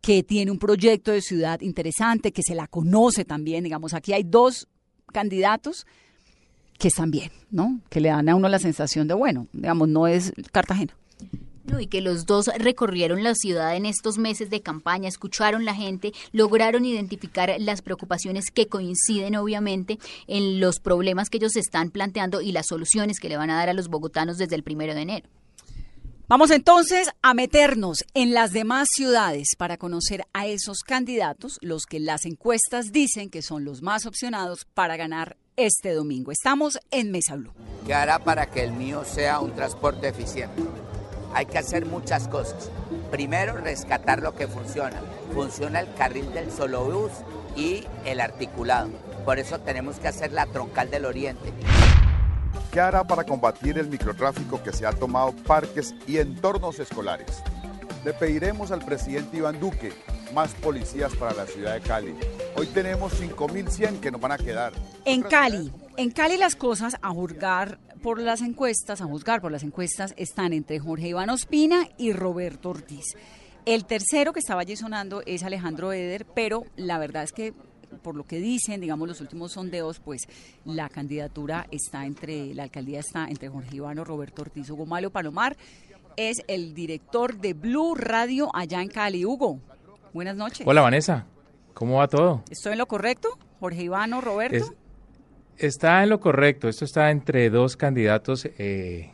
que 0.00 0.22
tiene 0.22 0.50
un 0.50 0.58
proyecto 0.58 1.12
de 1.12 1.20
ciudad 1.20 1.60
interesante, 1.60 2.32
que 2.32 2.42
se 2.42 2.54
la 2.54 2.66
conoce 2.66 3.24
también, 3.24 3.64
digamos, 3.64 3.92
aquí 3.92 4.12
hay 4.12 4.22
dos 4.22 4.66
candidatos 5.12 5.86
que 6.80 6.88
están 6.88 7.10
bien, 7.10 7.30
¿no? 7.50 7.78
Que 7.90 8.00
le 8.00 8.08
dan 8.08 8.28
a 8.28 8.34
uno 8.34 8.48
la 8.48 8.58
sensación 8.58 9.06
de, 9.06 9.14
bueno, 9.14 9.46
digamos, 9.52 9.86
no 9.86 10.08
es 10.08 10.32
Cartagena. 10.50 10.96
y 11.78 11.86
que 11.86 12.00
los 12.00 12.24
dos 12.24 12.50
recorrieron 12.58 13.22
la 13.22 13.34
ciudad 13.34 13.76
en 13.76 13.84
estos 13.84 14.16
meses 14.16 14.48
de 14.48 14.62
campaña, 14.62 15.06
escucharon 15.06 15.66
la 15.66 15.74
gente, 15.74 16.12
lograron 16.32 16.86
identificar 16.86 17.54
las 17.58 17.82
preocupaciones 17.82 18.46
que 18.50 18.66
coinciden 18.66 19.36
obviamente 19.36 19.98
en 20.26 20.58
los 20.58 20.80
problemas 20.80 21.28
que 21.28 21.36
ellos 21.36 21.54
están 21.54 21.90
planteando 21.90 22.40
y 22.40 22.50
las 22.50 22.66
soluciones 22.66 23.20
que 23.20 23.28
le 23.28 23.36
van 23.36 23.50
a 23.50 23.56
dar 23.56 23.68
a 23.68 23.74
los 23.74 23.88
bogotanos 23.88 24.38
desde 24.38 24.56
el 24.56 24.64
primero 24.64 24.94
de 24.94 25.02
enero. 25.02 25.28
Vamos 26.28 26.50
entonces 26.50 27.10
a 27.22 27.34
meternos 27.34 28.04
en 28.14 28.32
las 28.32 28.52
demás 28.52 28.88
ciudades 28.90 29.48
para 29.58 29.76
conocer 29.76 30.24
a 30.32 30.46
esos 30.46 30.78
candidatos, 30.78 31.58
los 31.60 31.84
que 31.84 32.00
las 32.00 32.24
encuestas 32.24 32.92
dicen 32.92 33.30
que 33.30 33.42
son 33.42 33.64
los 33.64 33.82
más 33.82 34.06
opcionados 34.06 34.66
para 34.72 34.96
ganar 34.96 35.36
este 35.66 35.92
domingo. 35.92 36.32
Estamos 36.32 36.78
en 36.90 37.10
Mesa 37.10 37.36
Blue. 37.36 37.52
¿Qué 37.86 37.92
hará 37.92 38.18
para 38.18 38.46
que 38.46 38.64
el 38.64 38.72
mío 38.72 39.04
sea 39.04 39.40
un 39.40 39.52
transporte 39.54 40.08
eficiente? 40.08 40.62
Hay 41.34 41.46
que 41.46 41.58
hacer 41.58 41.84
muchas 41.84 42.28
cosas. 42.28 42.70
Primero, 43.10 43.56
rescatar 43.56 44.22
lo 44.22 44.34
que 44.34 44.48
funciona. 44.48 45.00
Funciona 45.34 45.80
el 45.80 45.92
carril 45.94 46.32
del 46.32 46.50
solo 46.50 46.84
bus 46.84 47.12
y 47.56 47.84
el 48.06 48.20
articulado. 48.20 48.88
Por 49.24 49.38
eso 49.38 49.60
tenemos 49.60 49.98
que 49.98 50.08
hacer 50.08 50.32
la 50.32 50.46
troncal 50.46 50.90
del 50.90 51.04
oriente. 51.04 51.52
¿Qué 52.72 52.80
hará 52.80 53.04
para 53.04 53.24
combatir 53.24 53.78
el 53.78 53.88
microtráfico 53.88 54.62
que 54.62 54.72
se 54.72 54.86
ha 54.86 54.92
tomado 54.92 55.32
parques 55.32 55.94
y 56.06 56.18
entornos 56.18 56.78
escolares? 56.78 57.42
Le 58.04 58.14
pediremos 58.14 58.70
al 58.70 58.80
presidente 58.80 59.36
Iván 59.36 59.60
Duque 59.60 59.92
más 60.32 60.54
policías 60.54 61.14
para 61.16 61.34
la 61.34 61.46
ciudad 61.46 61.74
de 61.74 61.80
Cali. 61.80 62.14
Hoy 62.56 62.66
tenemos 62.66 63.20
5.100 63.20 64.00
que 64.00 64.10
nos 64.10 64.20
van 64.20 64.32
a 64.32 64.38
quedar. 64.38 64.72
En 65.04 65.22
Cali, 65.22 65.72
en 65.96 66.10
Cali 66.10 66.36
las 66.36 66.56
cosas 66.56 66.96
a 67.02 67.10
juzgar 67.10 67.78
por 68.02 68.20
las 68.20 68.40
encuestas, 68.40 69.00
a 69.00 69.04
juzgar 69.04 69.40
por 69.40 69.52
las 69.52 69.62
encuestas, 69.62 70.14
están 70.16 70.52
entre 70.52 70.78
Jorge 70.78 71.08
Iván 71.08 71.30
Ospina 71.30 71.88
y 71.98 72.12
Roberto 72.12 72.70
Ortiz. 72.70 73.16
El 73.66 73.84
tercero 73.84 74.32
que 74.32 74.40
estaba 74.40 74.62
allí 74.62 74.76
sonando 74.76 75.22
es 75.26 75.42
Alejandro 75.42 75.92
Eder, 75.92 76.26
pero 76.34 76.64
la 76.76 76.98
verdad 76.98 77.24
es 77.24 77.32
que 77.32 77.52
por 78.02 78.14
lo 78.14 78.24
que 78.24 78.38
dicen, 78.38 78.80
digamos, 78.80 79.08
los 79.08 79.20
últimos 79.20 79.52
sondeos, 79.52 79.98
pues 79.98 80.22
la 80.64 80.88
candidatura 80.88 81.66
está 81.70 82.06
entre, 82.06 82.54
la 82.54 82.62
alcaldía 82.62 83.00
está 83.00 83.28
entre 83.28 83.48
Jorge 83.48 83.76
Ivano, 83.76 84.04
Roberto 84.04 84.42
Ortiz, 84.42 84.70
Hugo 84.70 84.86
Malo 84.86 85.10
Palomar, 85.10 85.56
es 86.16 86.42
el 86.48 86.74
director 86.74 87.38
de 87.38 87.54
Blue 87.54 87.94
Radio 87.94 88.50
allá 88.54 88.82
en 88.82 88.88
Cali. 88.88 89.24
Hugo, 89.24 89.60
buenas 90.12 90.36
noches. 90.36 90.66
Hola 90.66 90.82
Vanessa, 90.82 91.26
¿cómo 91.74 91.98
va 91.98 92.08
todo? 92.08 92.42
¿Estoy 92.50 92.72
en 92.72 92.78
lo 92.78 92.86
correcto? 92.86 93.38
Jorge 93.60 93.82
Ivano, 93.82 94.20
Roberto. 94.20 94.74
está 95.58 96.02
en 96.02 96.08
lo 96.08 96.20
correcto, 96.20 96.68
esto 96.68 96.84
está 96.84 97.10
entre 97.10 97.50
dos 97.50 97.76
candidatos 97.76 98.48
eh, 98.58 99.10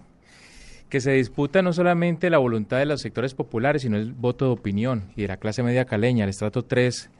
que 0.89 1.01
se 1.01 1.13
disputa 1.13 1.63
no 1.63 1.73
solamente 1.73 2.31
la 2.31 2.39
voluntad 2.39 2.79
de 2.79 2.87
los 2.87 3.01
sectores 3.01 3.35
populares, 3.35 3.83
sino 3.83 3.97
el 3.97 4.13
voto 4.13 4.47
de 4.47 4.51
opinión 4.53 5.13
y 5.17 5.23
de 5.23 5.29
la 5.29 5.37
clase 5.37 5.63
media 5.63 5.85
caleña, 5.85 6.25
el 6.25 6.31
estrato 6.31 6.65
3 6.65 7.11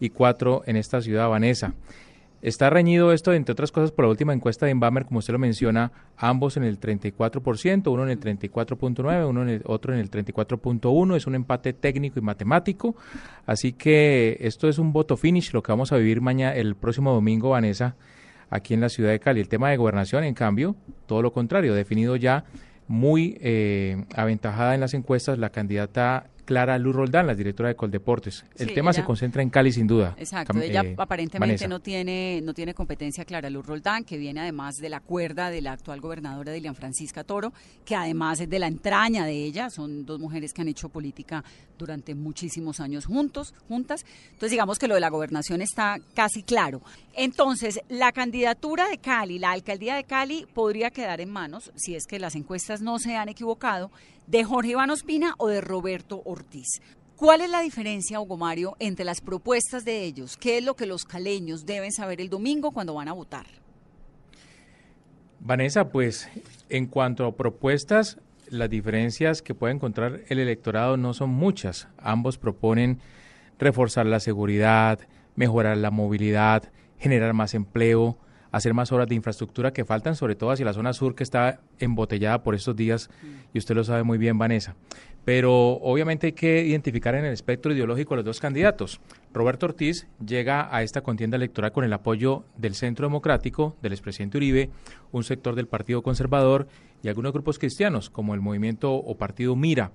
y 0.00 0.10
cuatro 0.10 0.62
en 0.66 0.76
esta 0.76 1.02
ciudad, 1.02 1.28
Vanessa. 1.28 1.74
Está 2.42 2.70
reñido 2.70 3.12
esto, 3.12 3.34
entre 3.34 3.52
otras 3.52 3.70
cosas, 3.70 3.92
por 3.92 4.06
la 4.06 4.10
última 4.10 4.32
encuesta 4.32 4.64
de 4.64 4.72
Inbamer, 4.72 5.04
como 5.04 5.18
usted 5.18 5.32
lo 5.32 5.38
menciona, 5.38 5.92
ambos 6.16 6.56
en 6.56 6.64
el 6.64 6.80
34%, 6.80 7.92
uno 7.92 8.04
en 8.04 8.08
el 8.10 8.20
34.9, 8.20 9.28
uno 9.28 9.42
en 9.42 9.48
el 9.50 9.62
otro 9.66 9.92
en 9.92 10.00
el 10.00 10.10
34.1, 10.10 11.16
es 11.16 11.26
un 11.26 11.34
empate 11.34 11.74
técnico 11.74 12.18
y 12.18 12.22
matemático, 12.22 12.96
así 13.44 13.74
que 13.74 14.38
esto 14.40 14.68
es 14.68 14.78
un 14.78 14.92
voto 14.92 15.18
finish, 15.18 15.52
lo 15.52 15.62
que 15.62 15.72
vamos 15.72 15.92
a 15.92 15.98
vivir 15.98 16.22
mañana, 16.22 16.54
el 16.54 16.76
próximo 16.76 17.12
domingo, 17.12 17.50
Vanessa, 17.50 17.96
aquí 18.48 18.72
en 18.72 18.80
la 18.80 18.88
ciudad 18.88 19.10
de 19.10 19.20
Cali. 19.20 19.40
El 19.40 19.48
tema 19.48 19.70
de 19.70 19.76
gobernación, 19.76 20.24
en 20.24 20.34
cambio, 20.34 20.76
todo 21.06 21.20
lo 21.20 21.32
contrario, 21.32 21.74
definido 21.74 22.16
ya 22.16 22.44
muy 22.88 23.38
eh, 23.40 24.04
aventajada 24.16 24.74
en 24.74 24.80
las 24.80 24.94
encuestas 24.94 25.38
la 25.38 25.50
candidata 25.50 26.26
Clara 26.50 26.76
Luz 26.78 26.96
Roldán, 26.96 27.28
la 27.28 27.36
directora 27.36 27.68
de 27.68 27.76
Coldeportes. 27.76 28.44
El 28.56 28.74
tema 28.74 28.92
se 28.92 29.04
concentra 29.04 29.40
en 29.40 29.50
Cali 29.50 29.70
sin 29.70 29.86
duda. 29.86 30.16
Exacto, 30.18 30.60
ella 30.60 30.82
eh, 30.82 30.96
aparentemente 30.98 31.68
no 31.68 31.78
tiene, 31.78 32.40
no 32.42 32.54
tiene 32.54 32.74
competencia 32.74 33.24
Clara 33.24 33.48
Luz 33.48 33.64
Roldán, 33.64 34.02
que 34.02 34.18
viene 34.18 34.40
además 34.40 34.74
de 34.78 34.88
la 34.88 34.98
cuerda 34.98 35.48
de 35.48 35.60
la 35.60 35.70
actual 35.70 36.00
gobernadora 36.00 36.50
Dilian 36.50 36.74
Francisca 36.74 37.22
Toro, 37.22 37.52
que 37.84 37.94
además 37.94 38.40
es 38.40 38.50
de 38.50 38.58
la 38.58 38.66
entraña 38.66 39.24
de 39.26 39.44
ella, 39.44 39.70
son 39.70 40.04
dos 40.04 40.18
mujeres 40.18 40.52
que 40.52 40.62
han 40.62 40.66
hecho 40.66 40.88
política 40.88 41.44
durante 41.78 42.16
muchísimos 42.16 42.80
años 42.80 43.06
juntos, 43.06 43.54
juntas. 43.68 44.04
Entonces 44.32 44.50
digamos 44.50 44.80
que 44.80 44.88
lo 44.88 44.96
de 44.96 45.00
la 45.02 45.08
gobernación 45.08 45.62
está 45.62 46.00
casi 46.14 46.42
claro. 46.42 46.82
Entonces, 47.14 47.80
la 47.88 48.10
candidatura 48.10 48.88
de 48.88 48.98
Cali, 48.98 49.38
la 49.38 49.52
alcaldía 49.52 49.94
de 49.94 50.02
Cali 50.02 50.46
podría 50.52 50.90
quedar 50.90 51.20
en 51.20 51.30
manos, 51.30 51.70
si 51.76 51.94
es 51.94 52.06
que 52.06 52.18
las 52.18 52.34
encuestas 52.34 52.80
no 52.80 52.98
se 52.98 53.16
han 53.16 53.28
equivocado, 53.28 53.92
de 54.30 54.44
Jorge 54.44 54.70
Iván 54.70 54.90
Ospina 54.90 55.34
o 55.38 55.48
de 55.48 55.60
Roberto 55.60 56.22
Ortiz. 56.24 56.80
¿Cuál 57.16 57.40
es 57.40 57.50
la 57.50 57.60
diferencia, 57.60 58.20
Hugo 58.20 58.36
Mario, 58.36 58.76
entre 58.78 59.04
las 59.04 59.20
propuestas 59.20 59.84
de 59.84 60.04
ellos? 60.04 60.36
¿Qué 60.36 60.58
es 60.58 60.64
lo 60.64 60.74
que 60.74 60.86
los 60.86 61.04
caleños 61.04 61.66
deben 61.66 61.90
saber 61.90 62.20
el 62.20 62.30
domingo 62.30 62.70
cuando 62.70 62.94
van 62.94 63.08
a 63.08 63.12
votar? 63.12 63.46
Vanessa, 65.40 65.88
pues 65.88 66.28
en 66.68 66.86
cuanto 66.86 67.26
a 67.26 67.34
propuestas, 67.34 68.18
las 68.48 68.70
diferencias 68.70 69.42
que 69.42 69.54
puede 69.54 69.74
encontrar 69.74 70.20
el 70.28 70.38
electorado 70.38 70.96
no 70.96 71.12
son 71.12 71.30
muchas. 71.30 71.88
Ambos 71.98 72.38
proponen 72.38 73.00
reforzar 73.58 74.06
la 74.06 74.20
seguridad, 74.20 75.00
mejorar 75.34 75.76
la 75.76 75.90
movilidad, 75.90 76.70
generar 76.98 77.34
más 77.34 77.54
empleo, 77.54 78.16
hacer 78.52 78.74
más 78.74 78.90
obras 78.92 79.08
de 79.08 79.14
infraestructura 79.14 79.72
que 79.72 79.84
faltan, 79.84 80.16
sobre 80.16 80.34
todo 80.34 80.50
hacia 80.50 80.64
la 80.64 80.72
zona 80.72 80.92
sur 80.92 81.14
que 81.14 81.22
está 81.22 81.60
embotellada 81.78 82.42
por 82.42 82.54
estos 82.54 82.76
días, 82.76 83.10
y 83.52 83.58
usted 83.58 83.74
lo 83.74 83.84
sabe 83.84 84.02
muy 84.02 84.18
bien, 84.18 84.38
Vanessa. 84.38 84.74
Pero 85.24 85.52
obviamente 85.82 86.28
hay 86.28 86.32
que 86.32 86.64
identificar 86.64 87.14
en 87.14 87.24
el 87.24 87.32
espectro 87.32 87.72
ideológico 87.72 88.16
los 88.16 88.24
dos 88.24 88.40
candidatos. 88.40 89.00
Roberto 89.34 89.66
Ortiz 89.66 90.06
llega 90.24 90.74
a 90.74 90.82
esta 90.82 91.02
contienda 91.02 91.36
electoral 91.36 91.72
con 91.72 91.84
el 91.84 91.92
apoyo 91.92 92.44
del 92.56 92.74
Centro 92.74 93.06
Democrático, 93.06 93.76
del 93.82 93.92
expresidente 93.92 94.38
Uribe, 94.38 94.70
un 95.12 95.22
sector 95.22 95.54
del 95.54 95.68
Partido 95.68 96.02
Conservador 96.02 96.68
y 97.02 97.08
algunos 97.08 97.32
grupos 97.32 97.58
cristianos, 97.58 98.10
como 98.10 98.34
el 98.34 98.40
movimiento 98.40 98.94
o 98.94 99.16
partido 99.16 99.56
Mira. 99.56 99.92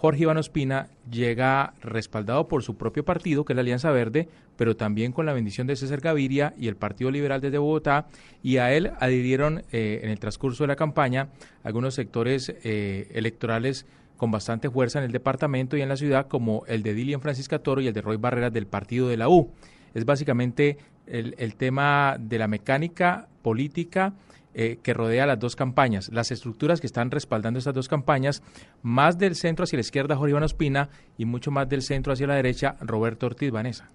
Jorge 0.00 0.22
Iván 0.22 0.36
Ospina 0.36 0.90
llega 1.10 1.74
respaldado 1.82 2.46
por 2.46 2.62
su 2.62 2.76
propio 2.76 3.04
partido, 3.04 3.44
que 3.44 3.52
es 3.52 3.56
la 3.56 3.62
Alianza 3.62 3.90
Verde, 3.90 4.28
pero 4.56 4.76
también 4.76 5.10
con 5.10 5.26
la 5.26 5.32
bendición 5.32 5.66
de 5.66 5.74
César 5.74 6.00
Gaviria 6.00 6.54
y 6.56 6.68
el 6.68 6.76
Partido 6.76 7.10
Liberal 7.10 7.40
desde 7.40 7.58
Bogotá, 7.58 8.06
y 8.40 8.58
a 8.58 8.72
él 8.72 8.92
adhirieron 9.00 9.64
eh, 9.72 10.00
en 10.04 10.10
el 10.10 10.20
transcurso 10.20 10.62
de 10.62 10.68
la 10.68 10.76
campaña 10.76 11.30
algunos 11.64 11.94
sectores 11.94 12.54
eh, 12.62 13.08
electorales 13.12 13.86
con 14.16 14.30
bastante 14.30 14.70
fuerza 14.70 15.00
en 15.00 15.06
el 15.06 15.12
departamento 15.12 15.76
y 15.76 15.82
en 15.82 15.88
la 15.88 15.96
ciudad, 15.96 16.28
como 16.28 16.62
el 16.68 16.84
de 16.84 16.94
Dilian 16.94 17.20
Francisca 17.20 17.58
Toro 17.58 17.80
y 17.80 17.88
el 17.88 17.94
de 17.94 18.00
Roy 18.00 18.18
Barreras 18.18 18.52
del 18.52 18.68
partido 18.68 19.08
de 19.08 19.16
la 19.16 19.28
U. 19.28 19.50
Es 19.94 20.04
básicamente 20.04 20.78
el, 21.06 21.34
el 21.38 21.56
tema 21.56 22.18
de 22.20 22.38
la 22.38 22.46
mecánica 22.46 23.26
política 23.42 24.14
eh, 24.54 24.78
que 24.82 24.94
rodea 24.94 25.26
las 25.26 25.38
dos 25.38 25.56
campañas, 25.56 26.10
las 26.12 26.30
estructuras 26.30 26.80
que 26.80 26.86
están 26.86 27.10
respaldando 27.10 27.58
estas 27.58 27.74
dos 27.74 27.88
campañas, 27.88 28.42
más 28.82 29.18
del 29.18 29.34
centro 29.34 29.64
hacia 29.64 29.76
la 29.76 29.82
izquierda 29.82 30.16
Jorge 30.16 30.30
Iván 30.30 30.42
Ospina 30.42 30.88
y 31.16 31.24
mucho 31.24 31.50
más 31.50 31.68
del 31.68 31.82
centro 31.82 32.12
hacia 32.12 32.26
la 32.26 32.34
derecha 32.34 32.76
Roberto 32.80 33.26
Ortiz 33.26 33.50
Vanessa. 33.50 33.90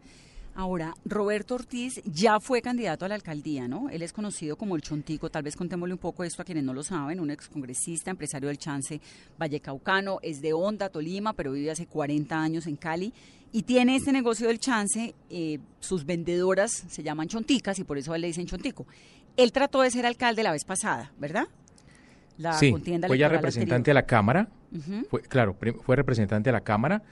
Ahora, 0.55 0.93
Roberto 1.03 1.55
Ortiz 1.55 2.00
ya 2.05 2.39
fue 2.39 2.62
candidato 2.62 3.05
a 3.05 3.07
la 3.07 3.15
alcaldía, 3.15 3.67
¿no? 3.67 3.89
Él 3.89 4.03
es 4.03 4.13
conocido 4.13 4.55
como 4.55 4.75
el 4.75 4.83
Chontico, 4.83 5.31
tal 5.31 5.41
vez 5.41 5.55
contémosle 5.55 5.95
un 5.95 6.00
poco 6.00 6.24
esto 6.24 6.43
a 6.43 6.45
quienes 6.45 6.63
no 6.63 6.75
lo 6.75 6.83
saben, 6.83 7.19
un 7.19 7.31
excongresista, 7.31 8.12
empresario 8.12 8.50
del 8.50 8.60
Chance 8.60 9.01
Vallecaucano, 9.39 10.19
es 10.22 10.41
de 10.41 10.53
Honda, 10.53 10.89
Tolima, 10.89 11.33
pero 11.33 11.53
vive 11.53 11.72
hace 11.72 11.88
40 11.88 12.39
años 12.39 12.67
en 12.67 12.75
Cali 12.75 13.12
y 13.51 13.63
tiene 13.63 13.95
este 13.95 14.12
negocio 14.12 14.48
del 14.48 14.60
Chance, 14.60 15.15
eh, 15.29 15.60
sus 15.79 16.05
vendedoras 16.05 16.72
se 16.72 17.01
llaman 17.01 17.27
Chonticas 17.27 17.77
y 17.79 17.83
por 17.83 17.98
eso 17.98 18.15
le 18.17 18.27
dicen 18.27 18.45
Chontico. 18.45 18.86
Él 19.38 19.52
trató 19.52 19.82
de 19.82 19.92
ser 19.92 20.06
alcalde 20.06 20.44
la 20.44 20.52
vez 20.52 20.63
pasada, 20.66 21.12
¿verdad? 21.18 21.48
la 22.38 22.54
sí, 22.54 22.72
contienda 22.72 23.08
fue 23.08 23.18
ya 23.18 23.30
representante 23.30 23.75
anterior. 23.92 23.98
a 23.98 24.02
la 24.02 24.06
Cámara, 24.08 24.48
fue, 25.10 25.22
claro, 25.22 25.56
fue 25.84 25.96
representante 25.96 26.50
a 26.50 26.54
la 26.54 26.62
Cámara, 26.62 27.04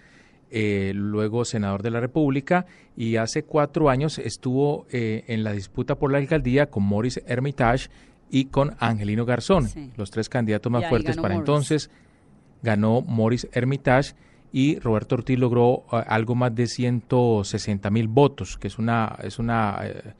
eh, 0.49 0.91
luego 0.95 1.45
senador 1.45 1.83
de 1.83 1.91
la 1.91 1.99
República 1.99 2.65
y 2.97 3.15
hace 3.17 3.43
cuatro 3.43 3.89
años 3.89 4.17
estuvo 4.19 4.87
eh, 4.91 5.23
en 5.27 5.43
la 5.43 5.53
disputa 5.53 5.95
por 5.95 6.11
la 6.11 6.17
alcaldía 6.17 6.69
con 6.71 6.87
Maurice 6.89 7.23
Hermitage 7.27 7.89
y 8.31 8.45
con 8.45 8.75
Angelino 8.79 9.25
Garzón, 9.25 9.67
Sí. 9.67 9.91
los 9.95 10.09
tres 10.09 10.27
candidatos 10.27 10.71
más 10.71 10.89
fuertes 10.89 11.17
para 11.17 11.35
entonces. 11.35 11.89
Ganó 12.63 13.01
Maurice 13.01 13.49
Hermitage 13.53 14.13
y 14.51 14.79
Roberto 14.79 15.15
Ortiz 15.15 15.37
logró 15.39 15.83
eh, 15.91 16.03
algo 16.07 16.35
más 16.35 16.53
de 16.55 16.67
160 16.67 17.89
mil 17.91 18.07
votos, 18.07 18.57
que 18.57 18.67
es 18.67 18.77
una, 18.79 19.17
es 19.23 19.39
una, 19.39 19.77
eh, 19.83 20.13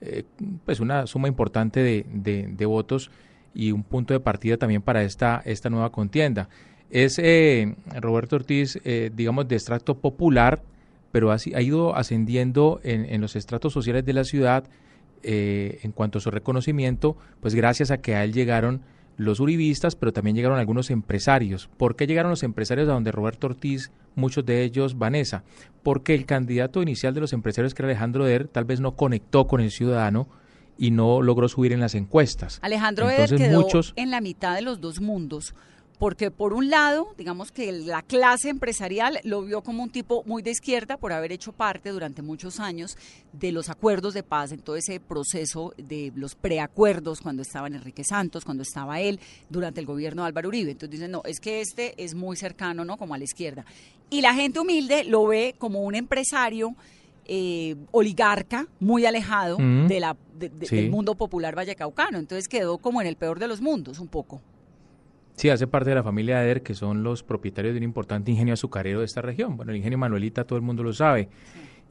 eh, 0.00 0.24
pues 0.64 0.80
una 0.80 1.06
suma 1.06 1.28
importante 1.28 1.80
de, 1.82 2.04
de- 2.12 2.66
votos 2.66 3.10
y 3.54 3.72
un 3.72 3.82
punto 3.82 4.14
de 4.14 4.20
partida 4.20 4.56
también 4.56 4.82
para 4.82 5.02
esta, 5.02 5.42
esta 5.44 5.70
nueva 5.70 5.90
contienda. 5.90 6.48
Es 6.90 7.18
eh, 7.18 7.74
Roberto 8.00 8.36
Ortiz, 8.36 8.78
eh, 8.84 9.10
digamos, 9.14 9.48
de 9.48 9.56
extracto 9.56 9.98
popular, 9.98 10.62
pero 11.12 11.32
ha, 11.32 11.36
ha 11.54 11.60
ido 11.62 11.96
ascendiendo 11.96 12.80
en, 12.82 13.04
en 13.06 13.20
los 13.20 13.36
estratos 13.36 13.72
sociales 13.72 14.04
de 14.04 14.12
la 14.12 14.24
ciudad 14.24 14.64
eh, 15.22 15.80
en 15.82 15.92
cuanto 15.92 16.18
a 16.18 16.20
su 16.20 16.30
reconocimiento, 16.30 17.16
pues 17.40 17.54
gracias 17.54 17.90
a 17.90 17.98
que 17.98 18.14
a 18.14 18.24
él 18.24 18.32
llegaron 18.32 18.82
los 19.18 19.40
uribistas, 19.40 19.94
pero 19.96 20.12
también 20.12 20.34
llegaron 20.36 20.58
algunos 20.58 20.90
empresarios. 20.90 21.68
¿Por 21.76 21.94
qué 21.96 22.06
llegaron 22.06 22.30
los 22.30 22.42
empresarios 22.44 22.88
a 22.88 22.92
donde 22.92 23.12
Roberto 23.12 23.48
Ortiz, 23.48 23.90
muchos 24.14 24.46
de 24.46 24.62
ellos 24.62 24.96
Vanessa? 24.96 25.42
Porque 25.82 26.14
el 26.14 26.24
candidato 26.24 26.80
inicial 26.82 27.12
de 27.14 27.20
los 27.20 27.32
empresarios, 27.34 27.74
que 27.74 27.82
era 27.82 27.88
Alejandro 27.90 28.24
Der, 28.24 28.48
tal 28.48 28.64
vez 28.64 28.80
no 28.80 28.92
conectó 28.96 29.46
con 29.46 29.60
el 29.60 29.70
ciudadano 29.70 30.28
y 30.78 30.92
no 30.92 31.20
logró 31.20 31.48
subir 31.48 31.72
en 31.72 31.80
las 31.80 31.96
encuestas. 31.96 32.60
Alejandro 32.62 33.10
Entonces, 33.10 33.32
Eder 33.32 33.48
quedó 33.50 33.60
muchos- 33.60 33.92
en 33.96 34.10
la 34.12 34.20
mitad 34.20 34.54
de 34.54 34.62
los 34.62 34.80
dos 34.80 35.00
mundos, 35.00 35.54
porque 35.98 36.30
por 36.30 36.52
un 36.52 36.70
lado, 36.70 37.08
digamos 37.18 37.50
que 37.50 37.72
la 37.72 38.02
clase 38.02 38.48
empresarial 38.50 39.18
lo 39.24 39.42
vio 39.42 39.62
como 39.62 39.82
un 39.82 39.90
tipo 39.90 40.22
muy 40.26 40.42
de 40.42 40.50
izquierda 40.52 40.96
por 40.96 41.12
haber 41.12 41.32
hecho 41.32 41.52
parte 41.52 41.90
durante 41.90 42.22
muchos 42.22 42.60
años 42.60 42.96
de 43.32 43.50
los 43.52 43.68
acuerdos 43.68 44.14
de 44.14 44.22
paz, 44.22 44.52
en 44.52 44.60
todo 44.60 44.76
ese 44.76 45.00
proceso 45.00 45.74
de 45.76 46.12
los 46.14 46.34
preacuerdos 46.36 47.20
cuando 47.20 47.42
estaban 47.42 47.74
Enrique 47.74 48.04
Santos, 48.04 48.44
cuando 48.44 48.62
estaba 48.62 49.00
él, 49.00 49.18
durante 49.50 49.80
el 49.80 49.86
gobierno 49.86 50.22
de 50.22 50.28
Álvaro 50.28 50.48
Uribe. 50.48 50.70
Entonces 50.70 50.92
dicen, 50.98 51.10
no, 51.10 51.22
es 51.24 51.40
que 51.40 51.60
este 51.60 51.94
es 52.02 52.14
muy 52.14 52.36
cercano, 52.36 52.84
¿no? 52.84 52.96
Como 52.96 53.14
a 53.14 53.18
la 53.18 53.24
izquierda. 53.24 53.64
Y 54.10 54.20
la 54.20 54.34
gente 54.34 54.60
humilde 54.60 55.04
lo 55.04 55.26
ve 55.26 55.54
como 55.58 55.80
un 55.82 55.94
empresario 55.94 56.74
eh, 57.30 57.76
oligarca, 57.90 58.66
muy 58.80 59.04
alejado 59.04 59.58
Mm. 59.58 59.86
de 59.86 60.00
la, 60.00 60.16
de- 60.38 60.48
de- 60.48 60.66
Sí. 60.66 60.76
del 60.76 60.90
mundo 60.90 61.14
popular 61.14 61.54
vallecaucano. 61.54 62.16
Entonces 62.18 62.48
quedó 62.48 62.78
como 62.78 63.02
en 63.02 63.06
el 63.06 63.16
peor 63.16 63.38
de 63.38 63.48
los 63.48 63.60
mundos, 63.60 63.98
un 63.98 64.08
poco. 64.08 64.40
Sí, 65.38 65.50
hace 65.50 65.68
parte 65.68 65.90
de 65.90 65.94
la 65.94 66.02
familia 66.02 66.42
Eder, 66.42 66.64
que 66.64 66.74
son 66.74 67.04
los 67.04 67.22
propietarios 67.22 67.72
de 67.72 67.78
un 67.78 67.84
importante 67.84 68.32
ingenio 68.32 68.54
azucarero 68.54 68.98
de 68.98 69.04
esta 69.04 69.22
región. 69.22 69.56
Bueno, 69.56 69.70
el 69.70 69.78
ingenio 69.78 69.96
Manuelita 69.96 70.42
todo 70.42 70.56
el 70.56 70.64
mundo 70.64 70.82
lo 70.82 70.92
sabe. 70.92 71.28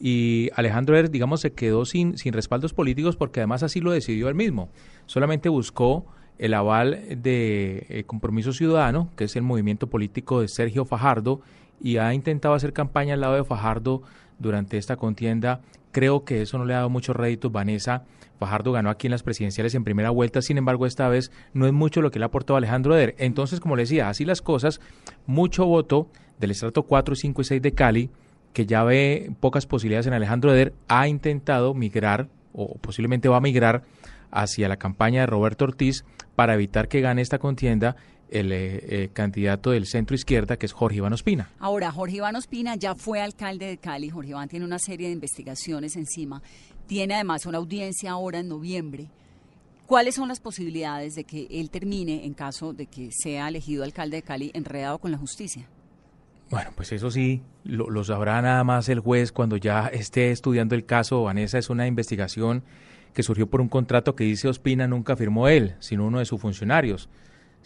Y 0.02 0.50
Alejandro 0.54 0.98
Eder, 0.98 1.10
digamos, 1.10 1.40
se 1.40 1.54
quedó 1.54 1.86
sin, 1.86 2.18
sin 2.18 2.34
respaldos 2.34 2.74
políticos 2.74 3.16
porque 3.16 3.40
además 3.40 3.64
así 3.64 3.80
lo 3.80 3.92
decidió 3.92 4.28
él 4.28 4.36
mismo. 4.36 4.68
Solamente 5.06 5.48
buscó 5.48 6.06
el 6.38 6.54
aval 6.54 7.22
de 7.22 7.86
eh, 7.88 8.04
Compromiso 8.04 8.52
Ciudadano, 8.52 9.12
que 9.16 9.24
es 9.24 9.36
el 9.38 9.44
movimiento 9.44 9.88
político 9.88 10.42
de 10.42 10.50
Sergio 10.50 10.84
Fajardo, 10.84 11.40
y 11.80 11.96
ha 12.00 12.14
intentado 12.14 12.54
hacer 12.54 12.74
campaña 12.74 13.14
al 13.14 13.22
lado 13.22 13.36
de 13.36 13.46
Fajardo 13.46 14.02
durante 14.40 14.78
esta 14.78 14.98
contienda. 14.98 15.62
Creo 15.98 16.26
que 16.26 16.44
eso 16.44 16.60
no 16.60 16.66
le 16.66 16.76
ha 16.76 16.78
dado 16.78 16.92
muchos 16.92 17.16
réditos, 17.16 17.52
Vanessa. 17.52 18.04
Fajardo 18.38 18.72
ganó 18.72 18.92
aquí 18.92 19.08
en 19.08 19.12
las 19.12 19.24
presidenciales 19.24 19.74
en 19.74 19.84
primera 19.84 20.12
vuelta, 20.12 20.44
sin 20.44 20.60
embargo, 20.60 20.86
esta 20.86 21.10
vez 21.10 21.32
no 21.56 21.66
es 21.66 21.74
mucho 21.74 22.04
lo 22.04 22.12
que 22.12 22.20
le 22.20 22.26
ha 22.26 22.28
aportado 22.28 22.56
Alejandro 22.56 22.96
Eder. 22.96 23.16
Entonces, 23.18 23.60
como 23.60 23.76
le 23.76 23.82
decía, 23.82 24.08
así 24.08 24.24
las 24.24 24.44
cosas, 24.44 24.80
mucho 25.26 25.66
voto 25.66 26.08
del 26.38 26.52
estrato 26.52 26.84
4, 26.84 27.16
5 27.16 27.42
y 27.42 27.46
6 27.46 27.62
de 27.64 27.72
Cali, 27.72 28.10
que 28.54 28.68
ya 28.68 28.84
ve 28.84 29.32
pocas 29.40 29.66
posibilidades 29.66 30.06
en 30.06 30.14
Alejandro 30.14 30.54
Eder, 30.54 30.76
ha 30.88 31.08
intentado 31.08 31.74
migrar, 31.74 32.28
o 32.54 32.78
posiblemente 32.78 33.28
va 33.28 33.38
a 33.38 33.42
migrar, 33.42 33.82
hacia 34.30 34.70
la 34.70 34.78
campaña 34.78 35.22
de 35.22 35.26
Roberto 35.26 35.66
Ortiz 35.66 36.06
para 36.36 36.54
evitar 36.54 36.90
que 36.90 37.02
gane 37.02 37.24
esta 37.24 37.40
contienda 37.40 37.96
el 38.30 38.52
eh, 38.52 38.80
eh, 39.04 39.10
candidato 39.14 39.72
del 39.72 39.86
centro 39.86 40.16
izquierda, 40.16 40.58
que 40.58 40.66
es 40.66 40.74
Jorge 40.74 40.98
Iván 40.98 41.14
Ospina. 41.14 41.50
Ahora, 41.60 41.92
Jorge 41.92 42.18
Iván 42.18 42.36
Ospina 42.36 42.76
ya 42.76 42.96
fue 42.96 43.22
alcalde 43.22 43.68
de 43.68 43.78
Cali. 43.78 44.10
Jorge 44.10 44.32
Iván 44.32 44.50
tiene 44.50 44.66
una 44.66 44.80
serie 44.80 45.08
de 45.08 45.14
investigaciones 45.14 45.96
encima. 45.96 46.42
Tiene 46.88 47.16
además 47.16 47.46
una 47.46 47.58
audiencia 47.58 48.12
ahora 48.12 48.40
en 48.40 48.48
noviembre. 48.48 49.10
¿Cuáles 49.86 50.16
son 50.16 50.28
las 50.28 50.40
posibilidades 50.40 51.16
de 51.16 51.24
que 51.24 51.48
él 51.50 51.70
termine, 51.70 52.26
en 52.26 52.34
caso 52.34 52.74
de 52.74 52.88
que 52.88 53.10
sea 53.12 53.48
elegido 53.48 53.84
alcalde 53.84 54.18
de 54.18 54.24
Cali, 54.24 54.52
enredado 54.54 54.98
con 54.98 55.12
la 55.12 55.18
justicia? 55.18 55.68
Bueno, 56.50 56.72
pues 56.76 56.92
eso 56.92 57.12
sí, 57.12 57.42
lo, 57.64 57.90
lo 57.90 58.04
sabrá 58.04 58.42
nada 58.42 58.64
más 58.64 58.90
el 58.90 59.00
juez 59.00 59.32
cuando 59.32 59.58
ya 59.58 59.88
esté 59.88 60.32
estudiando 60.32 60.76
el 60.76 60.86
caso. 60.86 61.24
Vanessa 61.24 61.58
es 61.58 61.70
una 61.70 61.88
investigación 61.88 62.64
que 63.14 63.24
surgió 63.24 63.48
por 63.48 63.62
un 63.62 63.68
contrato 63.68 64.16
que 64.16 64.26
dice 64.26 64.48
Ospina 64.48 64.88
nunca 64.88 65.16
firmó 65.16 65.48
él, 65.48 65.76
sino 65.80 66.06
uno 66.06 66.20
de 66.20 66.26
sus 66.26 66.40
funcionarios. 66.40 67.10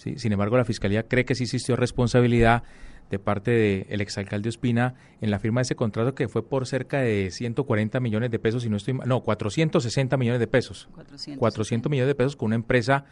Sí, 0.02 0.16
Sin 0.18 0.32
embargo, 0.32 0.58
la 0.58 0.66
Fiscalía 0.66 1.04
cree 1.04 1.26
que 1.26 1.36
sí 1.36 1.44
existió 1.44 1.76
responsabilidad 1.76 2.64
de 3.12 3.20
parte 3.20 3.86
del 3.88 4.02
exalcalde 4.02 4.50
Ospina 4.50 4.96
en 5.20 5.30
la 5.30 5.38
firma 5.38 5.60
de 5.60 5.64
ese 5.64 5.76
contrato 5.76 6.16
que 6.16 6.28
fue 6.28 6.44
por 6.44 6.66
cerca 6.66 7.02
de 7.02 7.30
140 7.30 8.00
millones 8.00 8.32
de 8.32 8.40
pesos, 8.40 8.64
si 8.64 8.70
no 8.70 8.78
estoy 8.78 8.96
no, 9.06 9.22
460 9.22 10.18
millones 10.18 10.40
de 10.40 10.48
pesos. 10.48 10.90
400. 10.96 11.40
400 11.40 11.90
millones 11.92 12.08
de 12.08 12.16
pesos 12.16 12.36
con 12.36 12.48
una 12.48 12.56
empresa 12.56 13.06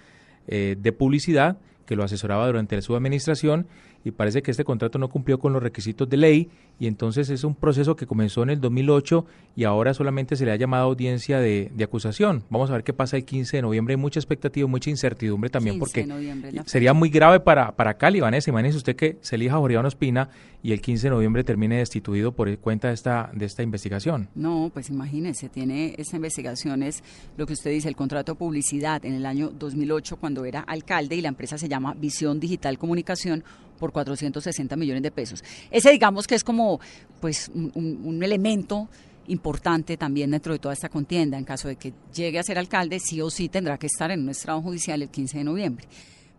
eh, 0.48 0.78
de 0.80 0.92
publicidad 0.92 1.60
que 1.86 1.96
lo 1.96 2.04
asesoraba 2.04 2.48
durante 2.48 2.82
su 2.82 2.96
administración 2.96 3.68
y 4.04 4.12
parece 4.12 4.42
que 4.42 4.52
este 4.52 4.64
contrato 4.64 4.98
no 4.98 5.10
cumplió 5.10 5.40
con 5.40 5.54
los 5.54 5.62
requisitos 5.62 6.10
de 6.10 6.18
ley 6.18 6.50
y 6.80 6.88
entonces 6.88 7.30
es 7.30 7.44
un 7.44 7.56
proceso 7.56 7.96
que 7.96 8.06
comenzó 8.06 8.44
en 8.44 8.52
el 8.52 8.62
2008 8.62 9.26
y 9.56 9.66
ahora 9.66 9.94
solamente 9.94 10.36
se 10.38 10.46
le 10.46 10.52
ha 10.52 10.56
llamado 10.56 10.86
audiencia 10.86 11.40
de, 11.40 11.72
de 11.76 11.84
acusación. 11.84 12.44
Vamos 12.50 12.70
a 12.70 12.74
ver 12.74 12.84
qué 12.84 12.94
pasa 12.94 13.18
el 13.18 13.26
15 13.26 13.58
de 13.58 13.62
noviembre. 13.62 13.94
Hay 13.94 13.98
mucha 13.98 14.20
expectativa, 14.20 14.68
mucha 14.68 14.90
incertidumbre 14.90 15.50
también 15.50 15.80
15 15.80 15.80
porque 15.80 16.62
sería 16.66 16.94
muy 16.94 17.10
grave 17.10 17.42
para, 17.42 17.76
para 17.76 17.96
Cali, 17.96 18.22
Vanessa. 18.22 18.50
Imagínese 18.50 18.78
usted 18.78 18.96
que 18.96 19.18
se 19.22 19.36
elija 19.36 19.58
Jorge 19.58 19.74
Iván 19.74 19.86
Ospina 19.86 20.30
y 20.64 20.72
el 20.72 20.82
15 20.82 21.08
de 21.08 21.12
noviembre 21.12 21.44
termine 21.44 21.78
destituido 21.78 22.32
por 22.32 22.58
cuenta 22.60 22.90
de 22.90 22.94
esta, 22.94 23.30
de 23.34 23.46
esta 23.46 23.64
investigación. 23.64 24.30
No, 24.36 24.72
pues 24.74 24.90
imagínese, 24.90 25.50
tiene 25.50 25.96
esta 25.98 26.16
investigación, 26.16 26.84
es 26.84 27.04
lo 27.38 27.46
que 27.46 27.54
usted 27.54 27.72
dice, 27.72 27.90
el 27.90 27.96
contrato 27.96 28.34
de 28.34 28.40
publicidad 28.40 29.04
en 29.06 29.14
el 29.14 29.26
año 29.26 29.50
2008 29.50 30.18
cuando 30.18 30.46
era 30.46 30.62
alcalde 30.62 31.16
y 31.16 31.22
la 31.22 31.30
empresa 31.30 31.58
se 31.58 31.70
llama 31.70 31.94
Visión 31.94 32.40
Digital 32.40 32.78
Comunicación 32.78 33.44
por 33.80 33.92
460 33.92 34.76
millones 34.76 35.02
de 35.02 35.12
pesos. 35.12 35.44
Ese 35.72 35.92
digamos 35.92 36.28
que 36.28 36.36
es 36.36 36.44
como 36.44 36.80
pues 37.20 37.50
un, 37.54 38.20
elemento 38.22 38.90
importante 39.28 39.96
también 39.96 40.32
dentro 40.32 40.54
de 40.54 40.60
toda 40.60 40.74
esta 40.74 40.90
contienda. 40.90 41.38
En 41.38 41.46
caso 41.46 41.68
de 41.68 41.78
que 41.78 41.94
llegue 42.14 42.40
a 42.40 42.44
ser 42.44 42.58
alcalde, 42.58 43.00
sí 43.00 43.22
o 43.22 43.30
sí 43.30 43.48
tendrá 43.50 43.78
que 43.78 43.88
estar 43.88 44.12
en 44.12 44.22
un 44.22 44.30
estrado 44.30 44.62
judicial 44.62 45.02
el 45.02 45.10
15 45.10 45.40
de 45.40 45.44
noviembre. 45.44 45.88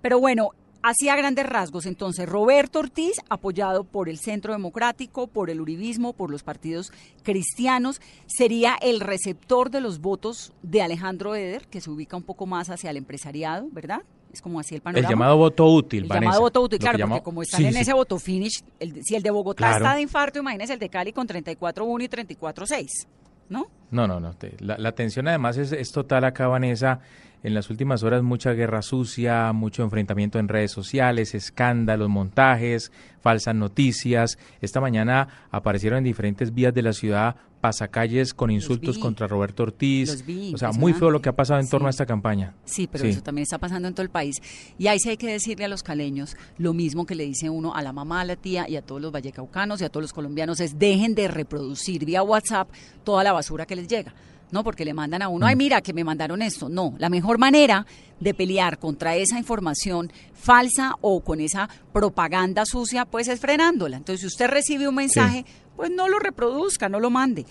Pero 0.03 0.19
bueno, 0.21 0.51
así 0.83 1.09
a 1.09 1.17
grandes 1.17 1.47
rasgos, 1.47 1.87
entonces 1.87 2.29
Roberto 2.29 2.81
Ortiz, 2.81 3.17
apoyado 3.29 3.85
por 3.85 4.09
el 4.09 4.19
Centro 4.19 4.53
Democrático, 4.53 5.27
por 5.27 5.51
el 5.51 5.61
Uribismo, 5.61 6.13
por 6.13 6.31
los 6.31 6.43
partidos 6.43 6.93
cristianos, 7.23 8.01
sería 8.27 8.77
el 8.81 9.01
receptor 9.01 9.71
de 9.71 9.81
los 9.81 10.01
votos 10.01 10.53
de 10.63 10.83
Alejandro 10.83 11.35
Eder, 11.35 11.69
que 11.69 11.81
se 11.81 11.91
ubica 11.91 12.17
un 12.17 12.23
poco 12.25 12.47
más 12.47 12.71
hacia 12.71 12.91
el 12.91 12.97
empresariado, 12.97 13.69
¿verdad? 13.71 14.03
Es 14.33 14.41
como 14.41 14.61
así 14.61 14.75
el 14.75 14.79
El 14.79 14.83
panorama. 14.83 15.11
llamado 15.11 15.37
voto 15.37 15.67
útil, 15.67 16.05
El 16.05 16.09
Vanessa. 16.09 16.25
llamado 16.25 16.41
voto 16.43 16.61
útil, 16.63 16.79
claro, 16.79 16.99
llama- 16.99 17.15
porque 17.17 17.25
como 17.25 17.43
están 17.43 17.61
Sí, 17.61 17.67
en 17.67 17.73
sí. 17.75 17.79
ese 17.81 17.93
voto 17.93 18.19
finish, 18.19 18.63
el- 18.79 19.03
si 19.05 19.17
el 19.17 19.23
de 19.23 19.31
Bogotá 19.31 19.57
Claro. 19.69 19.77
está 19.85 19.95
de 19.97 20.03
infarto, 20.03 20.39
imagínese 20.39 20.75
el 20.75 20.79
de 20.79 20.89
Cali 20.89 21.13
con 21.13 21.27
34.1 21.27 22.05
y 22.05 22.09
34.6, 22.09 23.09
¿no? 23.49 23.67
No, 23.91 24.07
no, 24.07 24.21
no. 24.21 24.35
La, 24.61 24.79
la 24.79 24.93
tensión 24.93 25.27
además 25.27 25.57
es, 25.57 25.73
es 25.73 25.91
total 25.91 26.25
acá, 26.25 26.47
Vanessa. 26.47 27.01
En 27.43 27.55
las 27.55 27.71
últimas 27.71 28.03
horas 28.03 28.23
mucha 28.23 28.53
guerra 28.53 28.83
sucia, 28.83 29.53
mucho 29.55 29.83
enfrentamiento 29.83 30.39
en 30.39 30.47
redes 30.49 30.73
sociales, 30.73 31.35
escándalos, 31.35 32.09
montajes, 32.11 32.93
falsas 33.23 33.55
noticias. 33.55 34.39
Esta 34.61 34.81
mañana 34.81 35.47
aparecieron 35.51 35.99
en 35.99 36.05
diferentes 36.05 36.53
vías 36.53 36.75
de 36.75 36.83
la 36.83 36.93
ciudad 36.93 37.37
pasacalles 37.63 38.33
con 38.33 38.51
insultos 38.51 38.97
vi. 38.97 39.03
contra 39.03 39.27
Roberto 39.27 39.63
Ortiz. 39.65 40.25
Vi, 40.25 40.55
o 40.55 40.59
sea, 40.59 40.73
muy 40.73 40.93
feo 40.95 41.11
lo 41.11 41.21
que 41.21 41.29
ha 41.29 41.37
pasado 41.37 41.61
en 41.61 41.69
torno 41.69 41.87
a 41.89 41.91
esta 41.91 42.07
campaña. 42.07 42.55
Sí, 42.65 42.87
pero 42.91 43.05
Sí. 43.05 43.11
eso 43.11 43.23
también 43.23 43.43
está 43.43 43.59
pasando 43.59 43.87
en 43.89 43.95
todo 43.95 44.03
el 44.03 44.11
país. 44.11 44.37
Y 44.79 44.87
ahí 44.87 44.99
sí 44.99 45.11
hay 45.11 45.17
que 45.19 45.27
decirle 45.31 45.67
a 45.67 45.69
los 45.69 45.83
caleños 45.83 46.37
lo 46.59 46.73
mismo 46.73 47.05
que 47.07 47.15
le 47.15 47.25
dice 47.25 47.51
uno 47.51 47.75
a 47.75 47.83
la 47.83 47.93
mamá, 47.93 48.23
a 48.23 48.25
la 48.25 48.37
tía 48.37 48.67
y 48.69 48.77
a 48.77 48.83
todos 48.83 49.01
los 49.03 49.13
vallecaucanos 49.13 49.81
y 49.81 49.85
a 49.85 49.89
todos 49.91 50.03
los 50.05 50.13
colombianos, 50.15 50.61
es 50.61 50.79
dejen 50.79 51.15
de 51.15 51.29
reproducir 51.29 52.05
vía 52.07 52.23
WhatsApp 52.23 52.71
toda 53.05 53.25
la 53.25 53.33
basura 53.33 53.67
que 53.67 53.77
les 53.77 53.89
llega. 53.89 54.15
No, 54.53 54.65
porque 54.65 54.85
le 54.85 54.95
mandan 54.95 55.23
a 55.23 55.29
uno, 55.29 55.47
ay, 55.47 55.57
mira, 55.57 55.81
que 55.81 55.93
me 55.93 56.05
mandaron 56.05 56.43
esto. 56.43 56.69
No, 56.69 56.95
la 56.99 57.09
mejor 57.09 57.39
manera 57.39 57.87
de 58.19 58.35
pelear 58.35 58.79
contra 58.79 59.15
esa 59.17 59.39
información 59.39 60.13
falsa 60.35 60.95
o 61.01 61.21
con 61.21 61.41
esa 61.41 61.69
propaganda 61.93 62.65
sucia, 62.67 63.05
pues 63.05 63.29
es 63.29 63.41
frenándola. 63.41 63.97
Entonces, 63.99 64.21
si 64.21 64.27
usted 64.27 64.49
recibe 64.49 64.89
un 64.89 64.95
mensaje, 64.97 65.45
pues 65.77 65.91
no 65.91 66.09
lo 66.09 66.19
reproduzca, 66.19 66.89
no 66.89 67.01
lo 67.01 67.11
mande. 67.11 67.47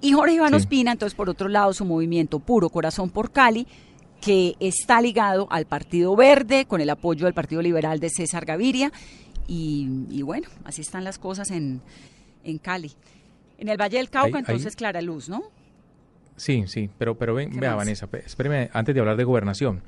Y 0.00 0.12
Jorge 0.12 0.34
Iván 0.34 0.50
Sí. 0.50 0.56
Ospina, 0.56 0.92
entonces, 0.92 1.16
por 1.16 1.28
otro 1.30 1.48
lado, 1.48 1.72
su 1.72 1.84
movimiento 1.84 2.38
Puro 2.38 2.68
Corazón 2.68 3.10
por 3.10 3.32
Cali, 3.32 3.66
que 4.20 4.54
está 4.60 5.00
ligado 5.00 5.46
al 5.50 5.66
Partido 5.66 6.14
Verde, 6.16 6.66
con 6.66 6.80
el 6.80 6.90
apoyo 6.90 7.24
del 7.24 7.34
Partido 7.34 7.62
Liberal 7.62 8.00
de 8.00 8.10
César 8.10 8.44
Gaviria. 8.44 8.92
Y, 9.46 10.22
bueno, 10.22 10.48
así 10.64 10.80
están 10.80 11.04
las 11.04 11.18
cosas 11.18 11.50
en, 11.50 11.82
en 12.44 12.58
Cali. 12.58 12.92
En 13.58 13.68
el 13.68 13.76
Valle 13.78 13.98
del 13.98 14.10
Cauca, 14.10 14.38
entonces, 14.38 14.76
Clara 14.76 15.02
Luz, 15.02 15.28
¿no? 15.28 15.42
Sí, 16.36 16.64
sí, 16.66 16.90
pero, 16.98 17.16
pero 17.16 17.34
ven, 17.34 17.58
vea, 17.58 17.74
Vanessa, 17.74 18.08
espéreme, 18.24 18.70
antes 18.72 18.94
de 18.94 19.00
hablar 19.00 19.16
de 19.16 19.24
gobernación, 19.24 19.82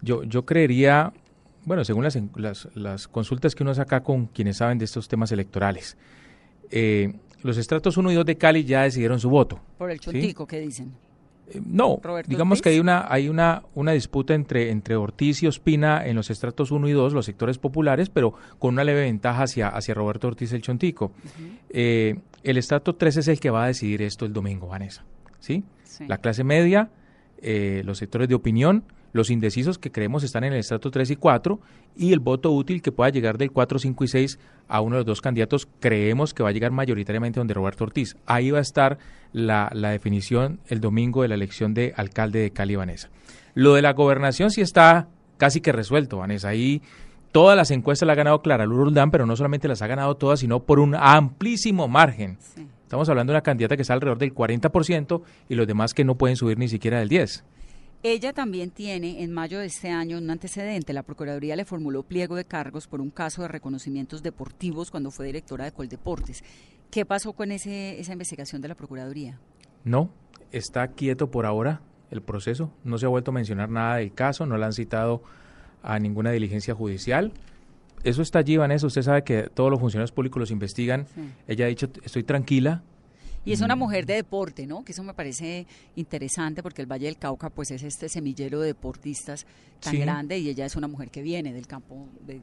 yo, 0.00 0.22
yo 0.22 0.44
creería, 0.44 1.12
bueno, 1.64 1.84
según 1.84 2.04
las, 2.04 2.18
las, 2.36 2.68
las 2.74 3.08
consultas 3.08 3.54
que 3.54 3.64
uno 3.64 3.74
saca 3.74 4.02
con 4.02 4.26
quienes 4.26 4.58
saben 4.58 4.78
de 4.78 4.84
estos 4.84 5.08
temas 5.08 5.32
electorales, 5.32 5.96
eh, 6.70 7.14
los 7.42 7.56
estratos 7.56 7.96
1 7.96 8.12
y 8.12 8.14
2 8.14 8.26
de 8.26 8.36
Cali 8.36 8.64
ya 8.64 8.82
decidieron 8.82 9.20
su 9.20 9.30
voto. 9.30 9.60
Por 9.76 9.90
el 9.90 10.00
chontico, 10.00 10.46
¿qué 10.46 10.60
dicen? 10.60 10.92
Eh, 11.50 11.60
no, 11.64 12.00
digamos 12.26 12.60
que 12.60 12.70
hay 12.70 12.80
una 12.80 13.06
hay 13.10 13.28
una 13.28 13.62
una 13.74 13.92
disputa 13.92 14.34
entre 14.34 14.70
entre 14.70 14.96
Ortiz 14.96 15.42
y 15.42 15.46
Ospina 15.46 16.04
en 16.04 16.16
los 16.16 16.30
estratos 16.30 16.70
1 16.70 16.88
y 16.88 16.92
2, 16.92 17.12
los 17.12 17.24
sectores 17.24 17.58
populares, 17.58 18.10
pero 18.10 18.34
con 18.58 18.74
una 18.74 18.84
leve 18.84 19.02
ventaja 19.02 19.44
hacia 19.44 19.68
hacia 19.68 19.94
Roberto 19.94 20.28
Ortiz 20.28 20.52
el 20.52 20.62
Chontico. 20.62 21.12
Eh, 21.70 22.18
el 22.42 22.56
estrato 22.56 22.94
3 22.94 23.18
es 23.18 23.28
el 23.28 23.40
que 23.40 23.50
va 23.50 23.64
a 23.64 23.66
decidir 23.68 24.02
esto 24.02 24.26
el 24.26 24.32
domingo, 24.32 24.68
Vanessa. 24.68 25.04
¿Sí? 25.40 25.64
La 26.06 26.18
clase 26.18 26.44
media, 26.44 26.90
eh, 27.40 27.82
los 27.84 27.98
sectores 27.98 28.28
de 28.28 28.34
opinión, 28.34 28.84
los 29.12 29.30
indecisos 29.30 29.78
que 29.78 29.90
creemos 29.90 30.22
están 30.22 30.44
en 30.44 30.52
el 30.52 30.60
estrato 30.60 30.90
3 30.90 31.10
y 31.10 31.16
4 31.16 31.60
y 31.96 32.12
el 32.12 32.20
voto 32.20 32.52
útil 32.52 32.82
que 32.82 32.92
pueda 32.92 33.10
llegar 33.10 33.38
del 33.38 33.50
4, 33.50 33.78
5 33.78 34.04
y 34.04 34.08
6 34.08 34.38
a 34.68 34.80
uno 34.80 34.96
de 34.96 35.00
los 35.00 35.06
dos 35.06 35.20
candidatos 35.20 35.68
creemos 35.80 36.34
que 36.34 36.42
va 36.42 36.50
a 36.50 36.52
llegar 36.52 36.72
mayoritariamente 36.72 37.40
donde 37.40 37.54
Roberto 37.54 37.84
Ortiz. 37.84 38.16
Ahí 38.26 38.50
va 38.50 38.58
a 38.58 38.62
estar 38.62 38.98
la, 39.32 39.70
definición 39.74 40.60
el 40.68 40.80
domingo 40.80 41.22
de 41.22 41.28
la 41.28 41.34
elección 41.34 41.74
de 41.74 41.94
alcalde 41.96 42.40
de 42.40 42.50
Cali, 42.50 42.76
Vanessa. 42.76 43.08
Lo 43.54 43.74
de 43.74 43.82
la 43.82 43.92
gobernación 43.92 44.50
sí 44.50 44.60
está 44.60 45.08
casi 45.36 45.60
que 45.60 45.72
resuelto, 45.72 46.18
Vanessa. 46.18 46.48
Ahí 46.48 46.82
todas 47.32 47.56
las 47.56 47.70
encuestas 47.70 48.06
las 48.06 48.14
ha 48.14 48.18
ganado 48.18 48.42
Clara 48.42 48.66
Lurundán, 48.66 49.10
pero 49.10 49.26
no 49.26 49.36
solamente 49.36 49.68
las 49.68 49.82
ha 49.82 49.86
ganado 49.86 50.16
todas, 50.16 50.40
sino 50.40 50.60
por 50.60 50.78
un 50.78 50.94
amplísimo 50.94 51.88
margen. 51.88 52.38
Estamos 52.88 53.06
hablando 53.10 53.32
de 53.32 53.36
una 53.36 53.42
candidata 53.42 53.76
que 53.76 53.82
está 53.82 53.92
alrededor 53.92 54.16
del 54.16 54.34
40% 54.34 55.20
y 55.50 55.54
los 55.56 55.66
demás 55.66 55.92
que 55.92 56.06
no 56.06 56.14
pueden 56.14 56.36
subir 56.36 56.56
ni 56.56 56.68
siquiera 56.68 57.00
del 57.00 57.10
10%. 57.10 57.42
Ella 58.02 58.32
también 58.32 58.70
tiene 58.70 59.22
en 59.22 59.30
mayo 59.30 59.58
de 59.58 59.66
este 59.66 59.90
año 59.90 60.16
un 60.16 60.30
antecedente. 60.30 60.94
La 60.94 61.02
Procuraduría 61.02 61.54
le 61.54 61.66
formuló 61.66 62.02
pliego 62.02 62.34
de 62.34 62.46
cargos 62.46 62.86
por 62.86 63.02
un 63.02 63.10
caso 63.10 63.42
de 63.42 63.48
reconocimientos 63.48 64.22
deportivos 64.22 64.90
cuando 64.90 65.10
fue 65.10 65.26
directora 65.26 65.66
de 65.66 65.72
Coldeportes. 65.72 66.42
¿Qué 66.90 67.04
pasó 67.04 67.34
con 67.34 67.52
ese, 67.52 68.00
esa 68.00 68.14
investigación 68.14 68.62
de 68.62 68.68
la 68.68 68.74
Procuraduría? 68.74 69.38
No, 69.84 70.08
está 70.50 70.88
quieto 70.88 71.30
por 71.30 71.44
ahora 71.44 71.82
el 72.10 72.22
proceso. 72.22 72.72
No 72.84 72.96
se 72.96 73.04
ha 73.04 73.10
vuelto 73.10 73.32
a 73.32 73.34
mencionar 73.34 73.68
nada 73.68 73.96
del 73.96 74.14
caso, 74.14 74.46
no 74.46 74.56
la 74.56 74.64
han 74.64 74.72
citado 74.72 75.22
a 75.82 75.98
ninguna 75.98 76.30
diligencia 76.30 76.74
judicial. 76.74 77.34
Eso 78.04 78.22
está 78.22 78.40
allí, 78.40 78.56
Vanessa. 78.56 78.86
Usted 78.86 79.02
sabe 79.02 79.24
que 79.24 79.48
todos 79.52 79.70
los 79.70 79.80
funcionarios 79.80 80.12
públicos 80.12 80.40
los 80.40 80.50
investigan. 80.50 81.06
Ella 81.46 81.66
ha 81.66 81.68
dicho, 81.68 81.88
estoy 82.04 82.22
tranquila, 82.22 82.82
y 83.44 83.52
es 83.52 83.60
una 83.60 83.76
mujer 83.76 84.06
de 84.06 84.14
deporte, 84.14 84.66
¿no? 84.66 84.84
Que 84.84 84.92
eso 84.92 85.02
me 85.02 85.14
parece 85.14 85.66
interesante 85.96 86.62
porque 86.62 86.82
el 86.82 86.90
Valle 86.90 87.06
del 87.06 87.16
Cauca 87.16 87.50
pues 87.50 87.70
es 87.70 87.82
este 87.82 88.08
semillero 88.08 88.60
de 88.60 88.68
deportistas 88.68 89.46
tan 89.80 89.98
grande 89.98 90.38
y 90.38 90.48
ella 90.48 90.66
es 90.66 90.76
una 90.76 90.88
mujer 90.88 91.10
que 91.10 91.22
viene 91.22 91.52
del 91.52 91.66
campo 91.66 92.08
de, 92.26 92.40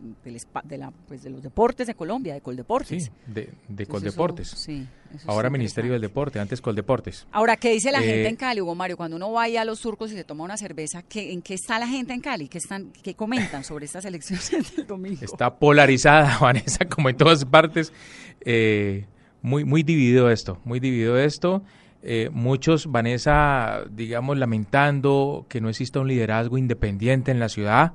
la, 0.77 0.91
pues, 1.07 1.23
de 1.23 1.29
los 1.29 1.43
deportes 1.43 1.87
de 1.87 1.95
Colombia, 1.95 2.33
de 2.33 2.41
Coldeportes. 2.41 3.05
Sí, 3.05 3.11
de, 3.27 3.85
Coldeportes. 3.85 4.49
sí, 4.49 4.87
Ahora 5.27 5.49
Ministerio 5.49 5.93
del 5.93 6.01
Deporte, 6.01 6.39
antes 6.39 6.61
Coldeportes. 6.61 7.27
Ahora, 7.31 7.57
¿qué 7.57 7.71
dice 7.71 7.91
la 7.91 7.99
gente 7.99 8.23
eh, 8.23 8.29
en 8.29 8.35
Cali, 8.35 8.61
Hugo 8.61 8.75
Mario? 8.75 8.97
Cuando 8.97 9.17
uno 9.17 9.31
vaya 9.31 9.61
a 9.61 9.65
los 9.65 9.79
surcos 9.79 10.11
y 10.11 10.15
se 10.15 10.23
toma 10.23 10.43
una 10.43 10.57
cerveza, 10.57 11.03
¿qué, 11.03 11.31
¿en 11.31 11.41
qué 11.41 11.53
está 11.53 11.79
la 11.79 11.87
gente 11.87 12.13
en 12.13 12.21
Cali? 12.21 12.47
¿Qué, 12.47 12.57
están, 12.57 12.91
qué 13.03 13.13
comentan 13.13 13.63
sobre 13.63 13.85
estas 13.85 14.05
elecciones 14.05 14.51
del 14.75 14.87
domingo? 14.87 15.19
Está 15.21 15.55
polarizada, 15.55 16.37
Vanessa, 16.41 16.85
como 16.85 17.09
en 17.09 17.17
todas 17.17 17.45
partes. 17.45 17.93
Eh, 18.41 19.05
muy, 19.45 19.63
muy 19.63 19.83
dividido 19.83 20.31
esto, 20.31 20.59
muy 20.65 20.79
dividido 20.79 21.19
esto. 21.19 21.61
Eh, 22.01 22.29
muchos, 22.31 22.87
Vanessa, 22.87 23.83
digamos, 23.91 24.37
lamentando 24.37 25.45
que 25.47 25.61
no 25.61 25.69
exista 25.69 25.99
un 25.99 26.07
liderazgo 26.07 26.57
independiente 26.57 27.29
en 27.29 27.39
la 27.39 27.47
ciudad, 27.47 27.93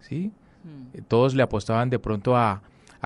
¿sí? 0.00 0.32
Mm. 0.64 1.02
Todos 1.06 1.36
le 1.36 1.44
apostaban 1.44 1.88
de 1.88 2.00
pronto 2.00 2.36
a, 2.36 2.62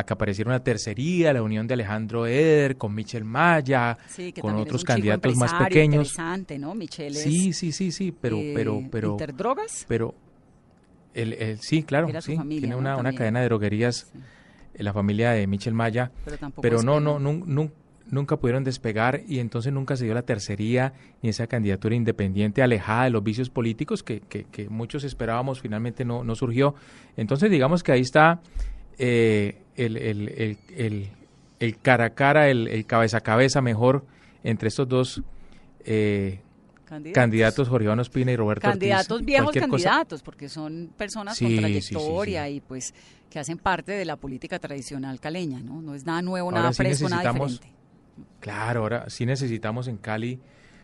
que 0.06 0.12
apareciera 0.12 0.48
una 0.48 0.64
tercería, 0.64 1.34
la 1.34 1.42
unión 1.42 1.66
de 1.66 1.74
Alejandro 1.74 2.26
Eder 2.26 2.78
con 2.78 2.94
Michel 2.94 3.24
Maya, 3.24 3.98
con 4.40 4.56
otros 4.56 4.84
candidatos 4.84 5.36
más 5.36 5.52
pequeños. 5.52 6.12
Interesante, 6.12 6.58
¿no? 6.58 6.74
Michel 6.74 7.14
sí, 7.14 7.52
sí, 7.52 7.72
sí, 7.72 7.92
sí, 7.92 8.10
pero, 8.18 8.38
eh, 8.38 8.52
pero, 8.54 8.82
pero, 8.90 9.10
¿Interdrogas? 9.10 9.84
Pero, 9.86 10.14
el, 11.12 11.58
sí, 11.60 11.82
claro, 11.82 12.08
sí, 12.22 12.38
tiene 12.48 12.74
una, 12.74 12.96
una, 12.96 13.12
cadena 13.12 13.40
de 13.40 13.46
droguerías, 13.46 14.10
la 14.74 14.94
familia 14.94 15.32
de 15.32 15.46
Michel 15.46 15.74
Maya, 15.74 16.10
pero, 16.24 16.50
pero 16.62 16.82
no, 16.82 17.00
no, 17.00 17.18
no, 17.18 17.42
no, 17.44 17.70
nunca 18.12 18.36
pudieron 18.36 18.62
despegar 18.62 19.22
y 19.26 19.38
entonces 19.38 19.72
nunca 19.72 19.96
se 19.96 20.04
dio 20.04 20.12
la 20.12 20.22
tercería 20.22 20.92
ni 21.22 21.30
esa 21.30 21.46
candidatura 21.46 21.94
independiente 21.94 22.62
alejada 22.62 23.04
de 23.04 23.10
los 23.10 23.24
vicios 23.24 23.48
políticos 23.48 24.02
que, 24.02 24.20
que, 24.20 24.68
muchos 24.68 25.02
esperábamos 25.02 25.60
finalmente 25.60 26.04
no, 26.04 26.22
no, 26.22 26.36
surgió. 26.36 26.74
Entonces 27.16 27.50
digamos 27.50 27.82
que 27.82 27.92
ahí 27.92 28.02
está 28.02 28.40
eh, 28.98 29.62
el, 29.76 29.96
el, 29.96 30.58
el, 30.76 31.08
el, 31.58 31.78
cara 31.78 32.04
a 32.04 32.10
cara, 32.10 32.50
el, 32.50 32.84
cabeza 32.86 33.16
a 33.16 33.20
cabeza 33.22 33.62
mejor 33.62 34.04
entre 34.44 34.68
estos 34.68 34.86
dos 34.86 35.22
eh, 35.86 36.40
candidatos. 37.14 37.66
Jorge 37.66 37.86
Iván 37.86 38.00
Ospina 38.00 38.30
y 38.30 38.36
Roberto 38.36 38.68
Candidatos 38.68 39.24
viejos 39.24 39.56
candidatos, 39.56 40.22
porque 40.22 40.50
son 40.50 40.92
personas 40.98 41.38
con 41.38 41.56
trayectoria 41.56 42.50
y 42.50 42.60
pues 42.60 42.92
que 43.30 43.38
hacen 43.38 43.56
parte 43.56 43.92
de 43.92 44.04
la 44.04 44.16
política 44.16 44.58
tradicional 44.58 45.18
caleña, 45.18 45.60
¿no? 45.60 45.80
No 45.80 45.94
es 45.94 46.04
nada 46.04 46.20
nuevo, 46.20 46.52
nada 46.52 46.74
fresco, 46.74 47.08
nada 47.08 47.32
diferente 47.32 47.81
Claro, 48.40 48.80
ahora 48.80 49.08
sí 49.08 49.26
necesitamos 49.26 49.88
en 49.88 49.96
Cali, 49.96 50.40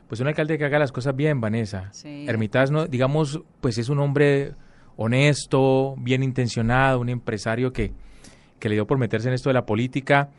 pues 0.08 0.20
un 0.20 0.26
alcalde 0.26 0.58
que 0.58 0.64
haga 0.64 0.78
las 0.78 0.92
cosas 0.92 1.14
bien, 1.14 1.40
Vanessa. 1.40 1.90
Sí. 1.92 2.26
No, 2.70 2.86
digamos, 2.86 3.40
pues 3.60 3.78
es 3.78 3.88
un 3.88 3.98
hombre 3.98 4.54
honesto, 4.96 5.94
bien 5.98 6.22
intencionado, 6.22 7.00
un 7.00 7.08
empresario 7.08 7.72
que, 7.72 7.92
que 8.58 8.68
le 8.68 8.74
dio 8.74 8.86
por 8.86 8.98
meterse 8.98 9.28
en 9.28 9.34
esto 9.34 9.48
de 9.50 9.54
la 9.54 9.64
política, 9.64 10.30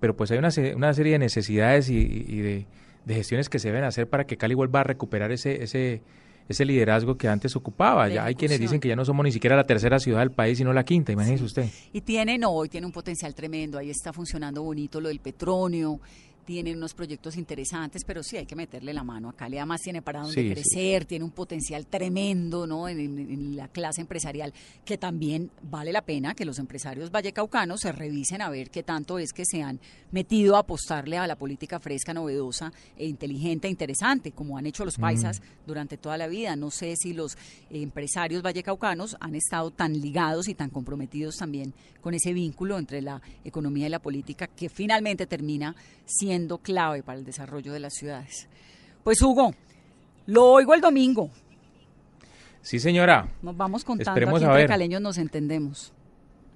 pero 0.00 0.16
pues 0.16 0.30
hay 0.30 0.38
una, 0.38 0.50
una 0.74 0.94
serie 0.94 1.12
de 1.12 1.18
necesidades 1.18 1.88
y, 1.90 2.40
de, 2.40 2.66
de, 3.04 3.14
gestiones 3.14 3.48
que 3.48 3.58
se 3.58 3.68
deben 3.68 3.84
hacer 3.84 4.08
para 4.08 4.24
que 4.24 4.36
Cali 4.36 4.54
vuelva 4.54 4.80
a 4.80 4.84
recuperar 4.84 5.32
ese, 5.32 5.62
ese, 5.62 6.02
ese 6.48 6.64
liderazgo 6.64 7.16
que 7.16 7.28
antes 7.28 7.56
ocupaba. 7.56 8.08
Ya 8.08 8.24
hay 8.24 8.34
quienes 8.34 8.60
dicen 8.60 8.80
que 8.80 8.88
ya 8.88 8.96
no 8.96 9.04
somos 9.04 9.24
ni 9.24 9.32
siquiera 9.32 9.56
la 9.56 9.64
tercera 9.64 9.98
ciudad 9.98 10.20
del 10.20 10.30
país, 10.30 10.58
sino 10.58 10.72
la 10.72 10.84
quinta, 10.84 11.12
imagínese 11.12 11.44
usted. 11.44 11.68
Y 11.92 12.02
tiene, 12.02 12.38
no, 12.38 12.64
y 12.64 12.68
tiene 12.68 12.86
un 12.86 12.92
potencial 12.92 13.34
tremendo, 13.34 13.78
ahí 13.78 13.90
está 13.90 14.12
funcionando 14.12 14.62
bonito 14.62 15.00
lo 15.00 15.08
del 15.08 15.20
petróleo, 15.20 16.00
tiene 16.46 16.74
unos 16.74 16.94
proyectos 16.94 17.36
interesantes, 17.36 18.04
pero 18.06 18.22
sí 18.22 18.36
hay 18.36 18.46
que 18.46 18.54
meterle 18.54 18.94
la 18.94 19.02
mano. 19.02 19.28
Acá 19.28 19.48
le 19.48 19.58
además 19.58 19.82
tiene 19.82 20.00
para 20.00 20.22
dónde 20.22 20.52
crecer, 20.52 21.04
tiene 21.04 21.24
un 21.24 21.32
potencial 21.32 21.86
tremendo 21.86 22.66
¿no? 22.66 22.88
En, 22.88 23.56
la 23.56 23.68
clase 23.68 24.00
empresarial, 24.00 24.52
que 24.84 24.96
también 24.96 25.50
vale 25.62 25.92
la 25.92 26.02
pena 26.02 26.34
que 26.34 26.44
los 26.44 26.58
empresarios 26.58 27.10
vallecaucanos 27.10 27.80
se 27.80 27.90
revisen 27.90 28.42
a 28.42 28.48
ver 28.48 28.70
qué 28.70 28.82
tanto 28.82 29.18
es 29.18 29.32
que 29.32 29.44
se 29.44 29.62
han 29.62 29.80
metido 30.12 30.56
a 30.56 30.60
apostarle 30.60 31.18
a 31.18 31.26
la 31.26 31.36
política 31.36 31.80
fresca, 31.80 32.14
novedosa 32.14 32.72
e 32.96 33.06
inteligente 33.06 33.66
e 33.66 33.70
interesante, 33.70 34.30
como 34.30 34.56
han 34.56 34.66
hecho 34.66 34.84
los 34.84 34.98
paisas 34.98 35.42
durante 35.66 35.96
toda 35.96 36.16
la 36.16 36.28
vida. 36.28 36.54
No 36.54 36.70
sé 36.70 36.94
si 36.96 37.12
los 37.12 37.36
empresarios 37.70 38.42
vallecaucanos 38.42 39.16
han 39.18 39.34
estado 39.34 39.72
tan 39.72 40.00
ligados 40.00 40.48
y 40.48 40.54
tan 40.54 40.70
comprometidos 40.70 41.36
también 41.36 41.74
con 42.00 42.14
ese 42.14 42.32
vínculo 42.32 42.78
entre 42.78 43.02
la 43.02 43.20
economía 43.44 43.88
y 43.88 43.90
la 43.90 43.98
política 43.98 44.46
que 44.46 44.68
finalmente 44.68 45.26
termina 45.26 45.74
siendo 46.04 46.35
clave 46.62 47.02
para 47.02 47.18
el 47.18 47.24
desarrollo 47.24 47.72
de 47.72 47.80
las 47.80 47.94
ciudades. 47.94 48.48
Pues 49.02 49.20
Hugo, 49.22 49.54
lo 50.26 50.44
oigo 50.44 50.74
el 50.74 50.80
domingo. 50.80 51.30
Sí, 52.62 52.80
señora. 52.80 53.28
Nos 53.42 53.56
vamos 53.56 53.84
contando 53.84 54.10
Esperemos 54.10 54.42
aquí 54.42 54.50
entre 54.50 54.66
caleños 54.66 55.00
nos 55.00 55.18
entendemos. 55.18 55.92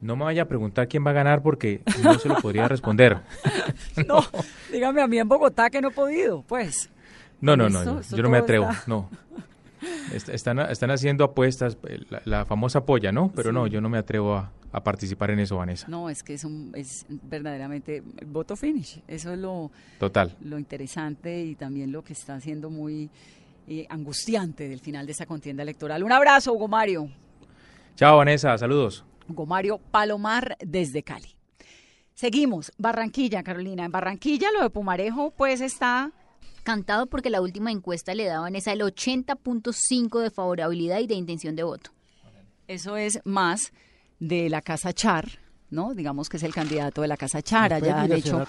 No 0.00 0.16
me 0.16 0.24
vaya 0.24 0.42
a 0.42 0.44
preguntar 0.46 0.88
quién 0.88 1.06
va 1.06 1.10
a 1.10 1.14
ganar 1.14 1.42
porque 1.42 1.82
no 2.02 2.18
se 2.18 2.28
lo 2.28 2.36
podría 2.36 2.66
responder. 2.66 3.18
no, 4.08 4.24
dígame 4.72 5.02
a 5.02 5.06
mí 5.06 5.18
en 5.18 5.28
Bogotá 5.28 5.70
que 5.70 5.80
no 5.80 5.88
he 5.88 5.92
podido, 5.92 6.42
pues. 6.42 6.90
No, 7.40 7.56
no, 7.56 7.68
no, 7.68 8.00
yo, 8.02 8.22
no 8.22 8.30
me 8.30 8.38
atrevo, 8.38 8.68
no. 8.86 9.08
Están, 10.12 10.58
están 10.58 10.90
haciendo 10.90 11.24
apuestas, 11.24 11.78
la, 12.24 12.44
famosa 12.44 12.84
polla, 12.84 13.12
¿no? 13.12 13.30
Pero 13.34 13.52
no, 13.52 13.66
yo 13.66 13.80
no 13.80 13.88
me 13.88 13.98
atrevo 13.98 14.34
a, 14.34 14.50
a 14.72 14.82
participar 14.82 15.30
en 15.30 15.40
eso, 15.40 15.56
Vanessa. 15.56 15.86
No, 15.88 16.10
es 16.10 16.22
que 16.22 16.34
es, 16.34 16.44
un, 16.44 16.72
es 16.74 17.06
verdaderamente 17.08 18.02
voto 18.26 18.56
finish. 18.56 19.02
Eso 19.08 19.32
es 19.32 19.38
lo, 19.38 19.70
Total. 19.98 20.36
lo 20.42 20.58
interesante 20.58 21.42
y 21.42 21.54
también 21.54 21.92
lo 21.92 22.02
que 22.02 22.12
está 22.12 22.34
haciendo 22.34 22.70
muy 22.70 23.10
eh, 23.66 23.86
angustiante 23.88 24.68
del 24.68 24.80
final 24.80 25.06
de 25.06 25.12
esa 25.12 25.26
contienda 25.26 25.62
electoral. 25.62 26.02
Un 26.02 26.12
abrazo, 26.12 26.52
Hugo 26.52 26.68
Mario. 26.68 27.08
Chao, 27.96 28.16
Vanessa. 28.16 28.56
Saludos. 28.58 29.04
Hugo 29.28 29.46
Mario 29.46 29.78
Palomar 29.90 30.56
desde 30.60 31.02
Cali. 31.02 31.34
Seguimos. 32.14 32.72
Barranquilla, 32.78 33.42
Carolina. 33.42 33.84
En 33.84 33.92
Barranquilla 33.92 34.48
lo 34.52 34.62
de 34.62 34.70
Pumarejo 34.70 35.32
pues 35.36 35.60
está 35.60 36.12
Cantado 36.62 37.06
porque 37.06 37.30
la 37.30 37.40
última 37.40 37.72
encuesta 37.72 38.14
le 38.14 38.26
daban 38.26 38.54
esa 38.54 38.72
el 38.72 38.82
80.5 38.82 40.20
de 40.20 40.30
favorabilidad 40.30 40.98
y 41.00 41.06
de 41.06 41.14
intención 41.14 41.56
de 41.56 41.62
voto. 41.62 41.90
Eso 42.68 42.96
es 42.96 43.20
más 43.24 43.72
de 44.20 44.48
la 44.48 44.60
Casa 44.60 44.92
Char, 44.92 45.26
¿no? 45.70 45.94
Digamos 45.94 46.28
que 46.28 46.36
es 46.36 46.42
el 46.42 46.54
candidato 46.54 47.02
de 47.02 47.08
la 47.08 47.16
Casa 47.16 47.42
Char. 47.42 47.82
Ya 47.82 48.02
han 48.02 48.12
hecho 48.12 48.46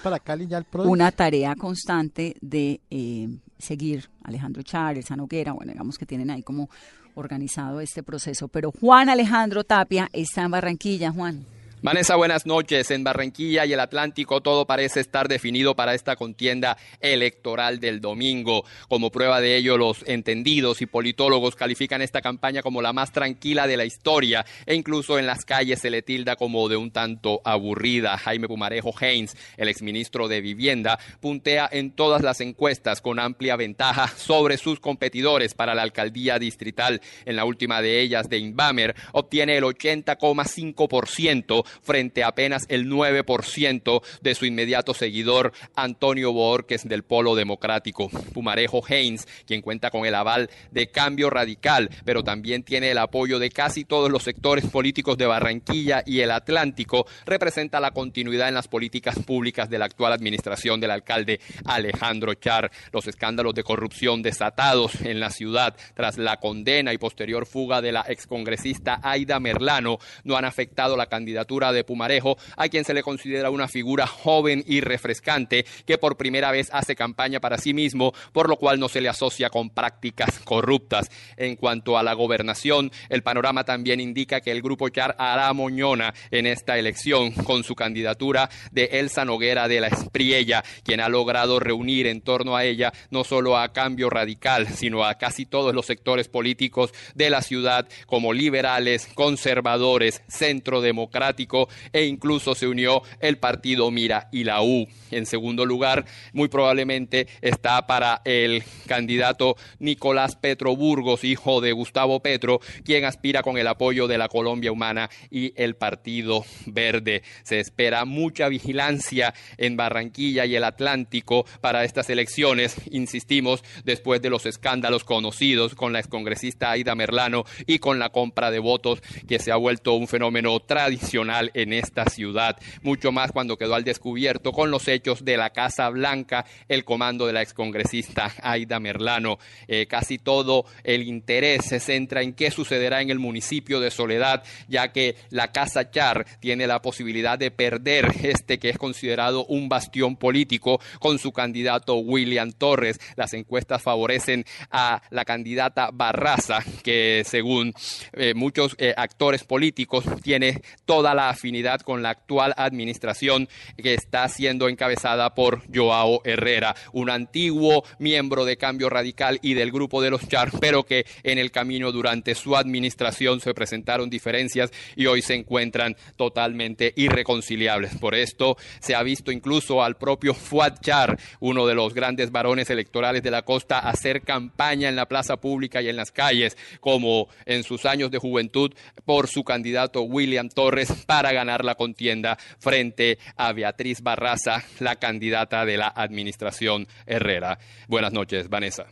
una 0.84 1.10
tarea 1.10 1.56
constante 1.56 2.36
de 2.40 2.80
eh, 2.90 3.28
seguir 3.58 4.08
Alejandro 4.22 4.62
Char, 4.62 4.96
el 4.96 5.04
Sanoguera, 5.04 5.52
bueno, 5.52 5.72
digamos 5.72 5.98
que 5.98 6.06
tienen 6.06 6.30
ahí 6.30 6.42
como 6.42 6.68
organizado 7.14 7.80
este 7.80 8.02
proceso. 8.02 8.48
Pero 8.48 8.70
Juan 8.70 9.08
Alejandro 9.08 9.64
Tapia 9.64 10.08
está 10.12 10.42
en 10.42 10.50
Barranquilla, 10.50 11.10
Juan. 11.10 11.44
Vanessa, 11.84 12.14
buenas 12.14 12.46
noches. 12.46 12.92
En 12.92 13.02
Barranquilla 13.02 13.66
y 13.66 13.72
el 13.72 13.80
Atlántico 13.80 14.40
todo 14.40 14.68
parece 14.68 15.00
estar 15.00 15.26
definido 15.26 15.74
para 15.74 15.94
esta 15.94 16.14
contienda 16.14 16.78
electoral 17.00 17.80
del 17.80 18.00
domingo. 18.00 18.64
Como 18.86 19.10
prueba 19.10 19.40
de 19.40 19.56
ello, 19.56 19.76
los 19.76 20.04
entendidos 20.06 20.80
y 20.80 20.86
politólogos 20.86 21.56
califican 21.56 22.00
esta 22.00 22.22
campaña 22.22 22.62
como 22.62 22.82
la 22.82 22.92
más 22.92 23.10
tranquila 23.10 23.66
de 23.66 23.76
la 23.76 23.84
historia 23.84 24.46
e 24.64 24.76
incluso 24.76 25.18
en 25.18 25.26
las 25.26 25.44
calles 25.44 25.80
se 25.80 25.90
le 25.90 26.02
tilda 26.02 26.36
como 26.36 26.68
de 26.68 26.76
un 26.76 26.92
tanto 26.92 27.42
aburrida. 27.44 28.16
Jaime 28.16 28.46
Pumarejo 28.46 28.94
Haynes, 29.00 29.36
el 29.56 29.68
exministro 29.68 30.28
de 30.28 30.40
Vivienda, 30.40 31.00
puntea 31.18 31.68
en 31.72 31.90
todas 31.90 32.22
las 32.22 32.40
encuestas 32.40 33.00
con 33.00 33.18
amplia 33.18 33.56
ventaja 33.56 34.06
sobre 34.16 34.56
sus 34.56 34.78
competidores 34.78 35.54
para 35.54 35.74
la 35.74 35.82
alcaldía 35.82 36.38
distrital. 36.38 37.00
En 37.24 37.34
la 37.34 37.44
última 37.44 37.82
de 37.82 38.02
ellas, 38.02 38.28
de 38.28 38.38
Inbamer, 38.38 38.94
obtiene 39.10 39.56
el 39.56 39.64
80,5% 39.64 41.71
frente 41.82 42.24
a 42.24 42.32
apenas 42.32 42.64
el 42.68 42.88
9% 42.88 44.02
de 44.22 44.34
su 44.34 44.46
inmediato 44.46 44.94
seguidor 44.94 45.52
Antonio 45.76 46.32
Borges 46.32 46.88
del 46.88 47.02
Polo 47.02 47.34
Democrático. 47.34 48.08
Pumarejo 48.32 48.82
Haynes, 48.88 49.28
quien 49.46 49.60
cuenta 49.60 49.90
con 49.90 50.06
el 50.06 50.14
aval 50.14 50.48
de 50.70 50.90
Cambio 50.90 51.28
Radical, 51.28 51.90
pero 52.04 52.24
también 52.24 52.62
tiene 52.62 52.90
el 52.90 52.98
apoyo 52.98 53.38
de 53.38 53.50
casi 53.50 53.84
todos 53.84 54.10
los 54.10 54.22
sectores 54.22 54.66
políticos 54.66 55.18
de 55.18 55.26
Barranquilla 55.26 56.02
y 56.06 56.20
el 56.20 56.30
Atlántico, 56.30 57.06
representa 57.26 57.80
la 57.80 57.90
continuidad 57.90 58.48
en 58.48 58.54
las 58.54 58.68
políticas 58.68 59.18
públicas 59.18 59.68
de 59.68 59.78
la 59.78 59.84
actual 59.84 60.14
administración 60.14 60.80
del 60.80 60.90
alcalde 60.90 61.40
Alejandro 61.66 62.32
Char. 62.34 62.70
Los 62.92 63.06
escándalos 63.06 63.54
de 63.54 63.62
corrupción 63.62 64.22
desatados 64.22 65.02
en 65.02 65.20
la 65.20 65.28
ciudad 65.28 65.76
tras 65.94 66.16
la 66.16 66.38
condena 66.38 66.94
y 66.94 66.98
posterior 66.98 67.44
fuga 67.44 67.82
de 67.82 67.92
la 67.92 68.04
excongresista 68.08 69.00
Aida 69.02 69.38
Merlano 69.38 69.98
no 70.24 70.36
han 70.36 70.46
afectado 70.46 70.96
la 70.96 71.06
candidatura 71.06 71.61
de 71.70 71.84
Pumarejo, 71.84 72.36
a 72.56 72.68
quien 72.68 72.84
se 72.84 72.94
le 72.94 73.04
considera 73.04 73.50
una 73.50 73.68
figura 73.68 74.06
joven 74.06 74.64
y 74.66 74.80
refrescante 74.80 75.64
que 75.86 75.98
por 75.98 76.16
primera 76.16 76.50
vez 76.50 76.70
hace 76.72 76.96
campaña 76.96 77.38
para 77.38 77.58
sí 77.58 77.74
mismo, 77.74 78.12
por 78.32 78.48
lo 78.48 78.56
cual 78.56 78.80
no 78.80 78.88
se 78.88 79.00
le 79.00 79.08
asocia 79.08 79.50
con 79.50 79.70
prácticas 79.70 80.40
corruptas. 80.40 81.10
En 81.36 81.56
cuanto 81.56 81.98
a 81.98 82.02
la 82.02 82.14
gobernación, 82.14 82.90
el 83.10 83.22
panorama 83.22 83.64
también 83.64 84.00
indica 84.00 84.40
que 84.40 84.50
el 84.50 84.62
grupo 84.62 84.88
Char 84.88 85.14
hará 85.18 85.52
moñona 85.52 86.14
en 86.30 86.46
esta 86.46 86.78
elección 86.78 87.32
con 87.32 87.64
su 87.64 87.74
candidatura 87.74 88.48
de 88.70 88.84
Elsa 88.92 89.24
Noguera 89.24 89.68
de 89.68 89.80
la 89.80 89.88
Espriella, 89.88 90.64
quien 90.84 91.00
ha 91.00 91.08
logrado 91.08 91.60
reunir 91.60 92.06
en 92.06 92.22
torno 92.22 92.56
a 92.56 92.64
ella 92.64 92.92
no 93.10 93.24
solo 93.24 93.58
a 93.58 93.72
Cambio 93.72 94.08
Radical, 94.08 94.68
sino 94.68 95.04
a 95.04 95.16
casi 95.16 95.44
todos 95.44 95.74
los 95.74 95.86
sectores 95.86 96.28
políticos 96.28 96.92
de 97.14 97.30
la 97.30 97.42
ciudad 97.42 97.88
como 98.06 98.32
liberales, 98.32 99.08
conservadores, 99.14 100.22
centro 100.28 100.80
democrático, 100.80 101.51
e 101.92 102.04
incluso 102.04 102.54
se 102.54 102.66
unió 102.66 103.02
el 103.20 103.38
partido 103.38 103.90
Mira 103.90 104.28
y 104.32 104.44
la 104.44 104.62
U. 104.62 104.86
En 105.10 105.26
segundo 105.26 105.66
lugar, 105.66 106.04
muy 106.32 106.48
probablemente 106.48 107.26
está 107.40 107.86
para 107.86 108.22
el 108.24 108.62
candidato 108.86 109.56
Nicolás 109.78 110.36
Petro 110.36 110.74
Burgos, 110.76 111.24
hijo 111.24 111.60
de 111.60 111.72
Gustavo 111.72 112.20
Petro, 112.20 112.60
quien 112.84 113.04
aspira 113.04 113.42
con 113.42 113.58
el 113.58 113.66
apoyo 113.66 114.06
de 114.06 114.18
la 114.18 114.28
Colombia 114.28 114.72
Humana 114.72 115.10
y 115.30 115.52
el 115.56 115.76
Partido 115.76 116.44
Verde. 116.66 117.22
Se 117.42 117.60
espera 117.60 118.04
mucha 118.04 118.48
vigilancia 118.48 119.34
en 119.58 119.76
Barranquilla 119.76 120.46
y 120.46 120.56
el 120.56 120.64
Atlántico 120.64 121.44
para 121.60 121.84
estas 121.84 122.08
elecciones, 122.10 122.76
insistimos, 122.90 123.62
después 123.84 124.22
de 124.22 124.30
los 124.30 124.46
escándalos 124.46 125.04
conocidos 125.04 125.74
con 125.74 125.92
la 125.92 126.00
excongresista 126.00 126.70
Aida 126.70 126.94
Merlano 126.94 127.44
y 127.66 127.78
con 127.78 127.98
la 127.98 128.10
compra 128.10 128.50
de 128.50 128.58
votos 128.58 129.02
que 129.28 129.38
se 129.38 129.52
ha 129.52 129.56
vuelto 129.56 129.94
un 129.94 130.08
fenómeno 130.08 130.58
tradicional 130.60 131.31
en 131.54 131.72
esta 131.72 132.04
ciudad, 132.06 132.58
mucho 132.82 133.12
más 133.12 133.32
cuando 133.32 133.56
quedó 133.56 133.74
al 133.74 133.84
descubierto 133.84 134.52
con 134.52 134.70
los 134.70 134.88
hechos 134.88 135.24
de 135.24 135.36
la 135.36 135.50
Casa 135.50 135.88
Blanca, 135.88 136.44
el 136.68 136.84
comando 136.84 137.26
de 137.26 137.32
la 137.32 137.42
excongresista 137.42 138.32
Aida 138.42 138.80
Merlano. 138.80 139.38
Eh, 139.68 139.86
casi 139.86 140.18
todo 140.18 140.66
el 140.84 141.02
interés 141.02 141.64
se 141.64 141.80
centra 141.80 142.22
en 142.22 142.34
qué 142.34 142.50
sucederá 142.50 143.00
en 143.00 143.10
el 143.10 143.18
municipio 143.18 143.80
de 143.80 143.90
Soledad, 143.90 144.42
ya 144.68 144.92
que 144.92 145.16
la 145.30 145.52
Casa 145.52 145.90
Char 145.90 146.26
tiene 146.40 146.66
la 146.66 146.82
posibilidad 146.82 147.38
de 147.38 147.50
perder 147.50 148.06
este 148.22 148.58
que 148.58 148.70
es 148.70 148.78
considerado 148.78 149.46
un 149.46 149.68
bastión 149.68 150.16
político 150.16 150.80
con 150.98 151.18
su 151.18 151.32
candidato 151.32 151.96
William 151.96 152.52
Torres. 152.52 153.00
Las 153.16 153.34
encuestas 153.34 153.82
favorecen 153.82 154.44
a 154.70 155.02
la 155.10 155.24
candidata 155.24 155.90
Barraza, 155.92 156.60
que 156.82 157.22
según 157.24 157.72
eh, 158.12 158.34
muchos 158.34 158.74
eh, 158.78 158.94
actores 158.96 159.44
políticos 159.44 160.04
tiene 160.22 160.62
toda 160.84 161.14
la 161.14 161.21
afinidad 161.28 161.80
con 161.80 162.02
la 162.02 162.10
actual 162.10 162.54
administración 162.56 163.48
que 163.76 163.94
está 163.94 164.28
siendo 164.28 164.68
encabezada 164.68 165.34
por 165.34 165.62
Joao 165.72 166.20
Herrera, 166.24 166.74
un 166.92 167.10
antiguo 167.10 167.84
miembro 167.98 168.44
de 168.44 168.56
Cambio 168.56 168.88
Radical 168.88 169.38
y 169.42 169.54
del 169.54 169.72
grupo 169.72 170.02
de 170.02 170.10
los 170.10 170.28
Char, 170.28 170.50
pero 170.60 170.84
que 170.84 171.06
en 171.22 171.38
el 171.38 171.50
camino 171.50 171.92
durante 171.92 172.34
su 172.34 172.56
administración 172.56 173.40
se 173.40 173.54
presentaron 173.54 174.10
diferencias 174.10 174.70
y 174.96 175.06
hoy 175.06 175.22
se 175.22 175.34
encuentran 175.34 175.96
totalmente 176.16 176.92
irreconciliables. 176.96 177.96
Por 177.96 178.14
esto 178.14 178.56
se 178.80 178.94
ha 178.94 179.02
visto 179.02 179.32
incluso 179.32 179.82
al 179.82 179.96
propio 179.96 180.34
Fuad 180.34 180.78
Char, 180.80 181.18
uno 181.40 181.66
de 181.66 181.74
los 181.74 181.94
grandes 181.94 182.30
varones 182.30 182.70
electorales 182.70 183.22
de 183.22 183.30
la 183.30 183.42
costa, 183.42 183.78
hacer 183.78 184.22
campaña 184.22 184.88
en 184.88 184.96
la 184.96 185.06
plaza 185.06 185.36
pública 185.36 185.82
y 185.82 185.88
en 185.88 185.96
las 185.96 186.10
calles, 186.12 186.56
como 186.80 187.28
en 187.46 187.64
sus 187.64 187.86
años 187.86 188.10
de 188.10 188.18
juventud, 188.18 188.72
por 189.04 189.28
su 189.28 189.44
candidato 189.44 190.02
William 190.02 190.48
Torres 190.48 191.04
para 191.12 191.32
ganar 191.32 191.62
la 191.62 191.74
contienda 191.74 192.38
frente 192.58 193.18
a 193.36 193.52
Beatriz 193.52 194.00
Barraza, 194.00 194.64
la 194.78 194.96
candidata 194.96 195.66
de 195.66 195.76
la 195.76 195.88
administración 195.88 196.88
Herrera. 197.04 197.58
Buenas 197.86 198.14
noches, 198.14 198.48
Vanessa. 198.48 198.86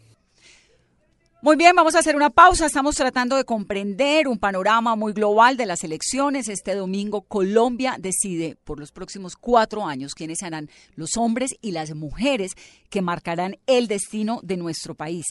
Muy 1.41 1.57
bien, 1.57 1.75
vamos 1.75 1.95
a 1.95 2.01
hacer 2.01 2.17
una 2.17 2.29
pausa. 2.29 2.67
Estamos 2.67 2.97
tratando 2.97 3.37
de 3.37 3.45
comprender 3.45 4.29
un 4.29 4.39
panorama 4.39 4.97
muy 4.97 5.15
global 5.15 5.57
de 5.57 5.65
las 5.65 5.83
elecciones. 5.83 6.51
Este 6.51 6.75
domingo 6.75 7.23
Colombia 7.23 7.97
decide 7.99 8.59
por 8.65 8.79
los 8.79 8.93
próximos 8.93 9.37
cuatro 9.37 9.87
años 9.87 10.15
quiénes 10.15 10.41
serán 10.41 10.69
los 10.97 11.17
hombres 11.17 11.57
y 11.63 11.71
las 11.71 11.95
mujeres 11.95 12.53
que 12.91 13.01
marcarán 13.01 13.57
el 13.67 13.89
destino 13.89 14.41
de 14.43 14.59
nuestro 14.59 14.95
país. 14.95 15.25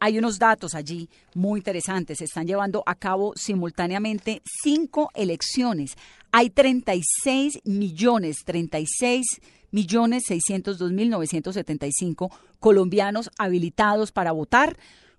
Hay 0.00 0.18
unos 0.18 0.38
datos 0.38 0.74
allí 0.74 1.08
muy 1.34 1.60
interesantes. 1.60 2.18
Se 2.18 2.24
están 2.24 2.46
llevando 2.46 2.82
a 2.86 2.94
cabo 2.94 3.32
simultáneamente 3.36 4.42
cinco 4.62 5.10
elecciones. 5.14 5.96
Hay 6.30 6.50
36 6.50 7.60
millones, 7.64 8.44
36 8.44 9.26
millones 9.70 10.24
602 10.26 10.92
mil 10.92 11.10
975 11.10 12.30
colombianos 12.58 13.30
habilitados 13.38 14.12
para 14.12 14.32
votar 14.32 14.76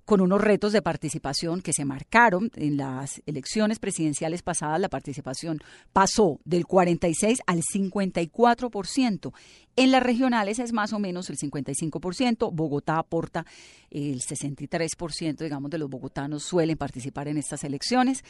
con 0.09 0.21
unos 0.21 0.41
retos 0.41 0.73
de 0.73 0.81
participación 0.81 1.61
que 1.61 1.71
se 1.71 1.85
marcaron 1.85 2.49
en 2.55 2.77
las 2.77 3.21
elecciones 3.27 3.77
presidenciales 3.77 4.41
pasadas. 4.41 4.79
La 4.79 4.89
participación 4.89 5.59
pasó 5.93 6.39
del 6.45 6.65
46 6.65 7.41
al 7.45 7.61
54%. 7.61 9.31
En 9.75 9.91
las 9.91 10.01
regionales 10.01 10.57
es 10.57 10.73
más 10.73 10.93
o 10.93 10.99
menos 10.99 11.29
el 11.29 11.37
55%. 11.37 12.49
Bogotá 12.51 12.97
aporta 12.97 13.45
el 13.91 14.21
63%, 14.21 15.37
digamos, 15.37 15.69
de 15.69 15.77
los 15.77 15.91
bogotanos 15.91 16.41
suelen 16.41 16.75
participar 16.75 17.27
en 17.27 17.37
estas 17.37 17.63
elecciones. 17.63 18.23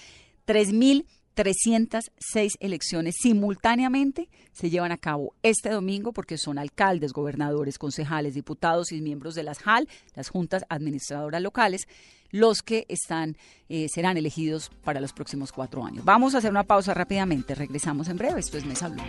3.000 0.47 1.05
306 1.33 2.53
elecciones 2.59 3.15
simultáneamente 3.21 4.29
se 4.51 4.69
llevan 4.69 4.91
a 4.91 4.97
cabo 4.97 5.33
este 5.43 5.69
domingo 5.69 6.11
porque 6.11 6.37
son 6.37 6.57
alcaldes, 6.57 7.13
gobernadores, 7.13 7.77
concejales, 7.77 8.33
diputados 8.33 8.91
y 8.91 9.01
miembros 9.01 9.35
de 9.35 9.43
las 9.43 9.59
JAL, 9.59 9.87
las 10.15 10.29
juntas 10.29 10.65
administradoras 10.69 11.41
locales, 11.41 11.87
los 12.31 12.61
que 12.61 12.85
están 12.89 13.37
eh, 13.69 13.87
serán 13.89 14.17
elegidos 14.17 14.69
para 14.83 15.01
los 15.01 15.13
próximos 15.13 15.51
cuatro 15.51 15.85
años. 15.85 16.05
Vamos 16.05 16.35
a 16.35 16.39
hacer 16.39 16.51
una 16.51 16.63
pausa 16.63 16.93
rápidamente. 16.93 17.55
Regresamos 17.55 18.07
en 18.09 18.17
breve. 18.17 18.39
Esto 18.39 18.57
es 18.57 18.65
Mesa 18.65 18.89
Blue. 18.89 19.03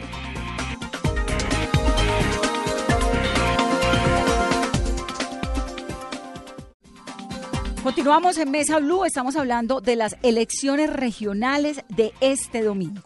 Continuamos 7.82 8.36
en 8.36 8.50
Mesa 8.50 8.78
Blue, 8.78 9.06
estamos 9.06 9.36
hablando 9.36 9.80
de 9.80 9.96
las 9.96 10.14
elecciones 10.22 10.92
regionales 10.92 11.82
de 11.88 12.12
este 12.20 12.62
domingo. 12.62 13.00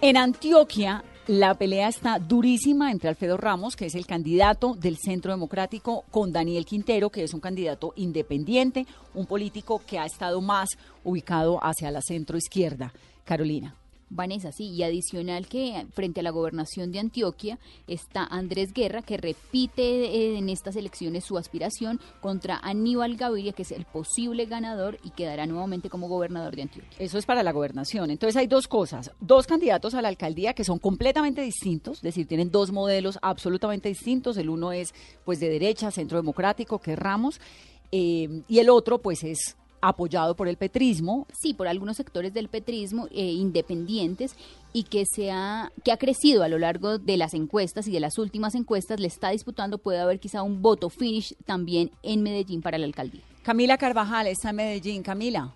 En 0.00 0.16
Antioquia 0.16 1.04
La 1.26 1.54
pelea 1.54 1.88
está 1.88 2.18
durísima 2.18 2.90
entre 2.90 3.10
Alfredo 3.10 3.36
Ramos, 3.36 3.76
que 3.76 3.84
es 3.84 3.94
el 3.94 4.06
candidato 4.06 4.72
del 4.74 4.96
Centro 4.96 5.32
Democrático, 5.32 6.06
con 6.10 6.32
Daniel 6.32 6.64
Quintero, 6.64 7.10
que 7.10 7.24
es 7.24 7.34
un 7.34 7.40
candidato 7.40 7.92
independiente, 7.96 8.86
un 9.12 9.26
político 9.26 9.82
que 9.86 9.98
ha 9.98 10.06
estado 10.06 10.40
más 10.40 10.70
ubicado 11.04 11.62
hacia 11.62 11.90
la 11.90 12.00
centro 12.00 12.38
izquierda. 12.38 12.94
Carolina. 13.24 13.74
Vanessa, 14.10 14.52
sí, 14.52 14.70
y 14.70 14.82
adicional 14.82 15.46
que 15.48 15.86
frente 15.92 16.20
a 16.20 16.22
la 16.22 16.30
gobernación 16.30 16.92
de 16.92 16.98
Antioquia 16.98 17.58
está 17.86 18.24
Andrés 18.24 18.72
Guerra, 18.72 19.02
que 19.02 19.16
repite 19.16 19.82
eh, 19.82 20.38
en 20.38 20.48
estas 20.48 20.76
elecciones 20.76 21.24
su 21.24 21.36
aspiración 21.38 22.00
contra 22.20 22.58
Aníbal 22.58 23.16
Gaviria, 23.16 23.52
que 23.52 23.62
es 23.62 23.72
el 23.72 23.84
posible 23.84 24.46
ganador 24.46 24.98
y 25.04 25.10
quedará 25.10 25.46
nuevamente 25.46 25.90
como 25.90 26.08
gobernador 26.08 26.56
de 26.56 26.62
Antioquia. 26.62 26.98
Eso 26.98 27.18
es 27.18 27.26
para 27.26 27.42
la 27.42 27.52
gobernación. 27.52 28.10
Entonces 28.10 28.36
hay 28.36 28.46
dos 28.46 28.68
cosas, 28.68 29.10
dos 29.20 29.46
candidatos 29.46 29.94
a 29.94 30.02
la 30.02 30.08
alcaldía 30.08 30.54
que 30.54 30.64
son 30.64 30.78
completamente 30.78 31.42
distintos, 31.42 31.98
es 31.98 32.02
decir, 32.02 32.26
tienen 32.26 32.50
dos 32.50 32.72
modelos 32.72 33.18
absolutamente 33.22 33.88
distintos. 33.88 34.36
El 34.36 34.50
uno 34.50 34.72
es 34.72 34.94
pues 35.24 35.40
de 35.40 35.48
derecha, 35.48 35.90
centro 35.90 36.18
democrático, 36.18 36.78
que 36.78 36.92
es 36.92 36.98
Ramos, 36.98 37.40
eh, 37.92 38.42
y 38.48 38.58
el 38.58 38.70
otro 38.70 38.98
pues 38.98 39.24
es 39.24 39.56
apoyado 39.80 40.36
por 40.36 40.48
el 40.48 40.56
petrismo. 40.56 41.26
Sí, 41.32 41.54
por 41.54 41.68
algunos 41.68 41.96
sectores 41.96 42.32
del 42.34 42.48
petrismo 42.48 43.06
eh, 43.10 43.32
independientes 43.32 44.36
y 44.72 44.84
que, 44.84 45.04
se 45.06 45.30
ha, 45.30 45.72
que 45.84 45.92
ha 45.92 45.96
crecido 45.96 46.42
a 46.42 46.48
lo 46.48 46.58
largo 46.58 46.98
de 46.98 47.16
las 47.16 47.34
encuestas 47.34 47.88
y 47.88 47.92
de 47.92 48.00
las 48.00 48.18
últimas 48.18 48.54
encuestas, 48.54 49.00
le 49.00 49.08
está 49.08 49.30
disputando, 49.30 49.78
puede 49.78 49.98
haber 49.98 50.20
quizá 50.20 50.42
un 50.42 50.62
voto 50.62 50.90
finish 50.90 51.34
también 51.44 51.90
en 52.02 52.22
Medellín 52.22 52.62
para 52.62 52.78
la 52.78 52.86
alcaldía. 52.86 53.22
Camila 53.42 53.78
Carvajal 53.78 54.26
está 54.26 54.50
en 54.50 54.56
Medellín. 54.56 55.02
Camila. 55.02 55.54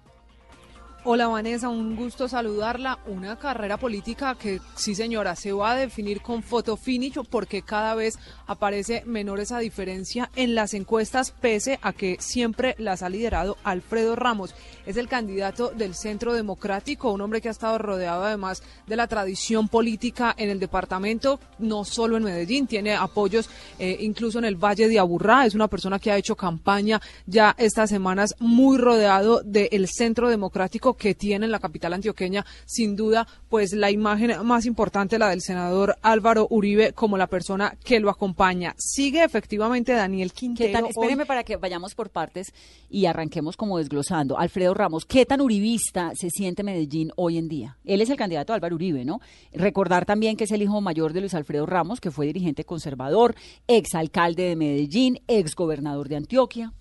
Hola 1.04 1.26
Vanessa, 1.26 1.68
un 1.68 1.96
gusto 1.96 2.28
saludarla. 2.28 3.00
Una 3.08 3.36
carrera 3.36 3.76
política 3.76 4.36
que 4.36 4.60
sí 4.76 4.94
señora 4.94 5.34
se 5.34 5.50
va 5.50 5.72
a 5.72 5.76
definir 5.76 6.22
con 6.22 6.44
foto 6.44 6.76
finish 6.76 7.18
porque 7.28 7.62
cada 7.62 7.96
vez 7.96 8.20
aparece 8.46 9.02
menor 9.04 9.40
esa 9.40 9.58
diferencia 9.58 10.30
en 10.36 10.54
las 10.54 10.74
encuestas 10.74 11.32
pese 11.32 11.80
a 11.82 11.92
que 11.92 12.18
siempre 12.20 12.76
las 12.78 13.02
ha 13.02 13.08
liderado 13.08 13.56
Alfredo 13.64 14.14
Ramos. 14.14 14.54
Es 14.86 14.96
el 14.96 15.08
candidato 15.08 15.70
del 15.70 15.96
Centro 15.96 16.34
Democrático, 16.34 17.10
un 17.10 17.20
hombre 17.20 17.40
que 17.40 17.48
ha 17.48 17.50
estado 17.50 17.78
rodeado 17.78 18.22
además 18.22 18.62
de 18.86 18.94
la 18.94 19.08
tradición 19.08 19.66
política 19.66 20.32
en 20.38 20.50
el 20.50 20.60
departamento, 20.60 21.40
no 21.58 21.84
solo 21.84 22.16
en 22.16 22.22
Medellín, 22.22 22.68
tiene 22.68 22.94
apoyos 22.94 23.50
eh, 23.80 23.96
incluso 23.98 24.38
en 24.38 24.44
el 24.44 24.54
Valle 24.54 24.86
de 24.86 25.00
Aburrá. 25.00 25.46
Es 25.46 25.56
una 25.56 25.66
persona 25.66 25.98
que 25.98 26.12
ha 26.12 26.16
hecho 26.16 26.36
campaña 26.36 27.00
ya 27.26 27.56
estas 27.58 27.90
semanas 27.90 28.36
muy 28.38 28.78
rodeado 28.78 29.42
del 29.42 29.88
Centro 29.88 30.28
Democrático 30.28 30.91
que 30.94 31.14
tiene 31.14 31.46
en 31.46 31.52
la 31.52 31.58
capital 31.58 31.92
antioqueña, 31.92 32.44
sin 32.64 32.96
duda, 32.96 33.26
pues 33.48 33.72
la 33.72 33.90
imagen 33.90 34.44
más 34.44 34.66
importante, 34.66 35.18
la 35.18 35.30
del 35.30 35.40
senador 35.40 35.96
Álvaro 36.02 36.46
Uribe, 36.50 36.92
como 36.92 37.16
la 37.16 37.26
persona 37.26 37.76
que 37.84 38.00
lo 38.00 38.10
acompaña. 38.10 38.74
Sigue 38.78 39.24
efectivamente 39.24 39.92
Daniel 39.92 40.32
Quintero. 40.32 40.86
espéreme 40.88 41.26
para 41.26 41.44
que 41.44 41.56
vayamos 41.56 41.94
por 41.94 42.10
partes 42.10 42.52
y 42.88 43.06
arranquemos 43.06 43.56
como 43.56 43.78
desglosando. 43.78 44.38
Alfredo 44.38 44.74
Ramos, 44.74 45.04
¿qué 45.04 45.26
tan 45.26 45.40
uribista 45.40 46.12
se 46.14 46.30
siente 46.30 46.62
Medellín 46.62 47.12
hoy 47.16 47.38
en 47.38 47.48
día? 47.48 47.78
Él 47.84 48.00
es 48.00 48.10
el 48.10 48.16
candidato 48.16 48.52
Álvaro 48.52 48.74
Uribe, 48.74 49.04
¿no? 49.04 49.20
Recordar 49.52 50.04
también 50.04 50.36
que 50.36 50.44
es 50.44 50.52
el 50.52 50.62
hijo 50.62 50.80
mayor 50.80 51.12
de 51.12 51.20
Luis 51.20 51.34
Alfredo 51.34 51.66
Ramos, 51.66 52.00
que 52.00 52.10
fue 52.10 52.26
dirigente 52.26 52.64
conservador, 52.64 53.34
exalcalde 53.66 54.44
de 54.44 54.56
Medellín, 54.56 55.20
exgobernador 55.26 56.08
de 56.08 56.16
Antioquia. 56.16 56.72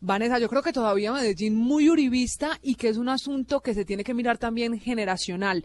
Vanessa, 0.00 0.38
yo 0.38 0.48
creo 0.48 0.62
que 0.62 0.72
todavía 0.72 1.12
Medellín 1.12 1.56
muy 1.56 1.88
uribista 1.88 2.58
y 2.62 2.74
que 2.74 2.88
es 2.88 2.96
un 2.96 3.08
asunto 3.08 3.60
que 3.60 3.74
se 3.74 3.84
tiene 3.84 4.04
que 4.04 4.14
mirar 4.14 4.36
también 4.36 4.78
generacional. 4.78 5.64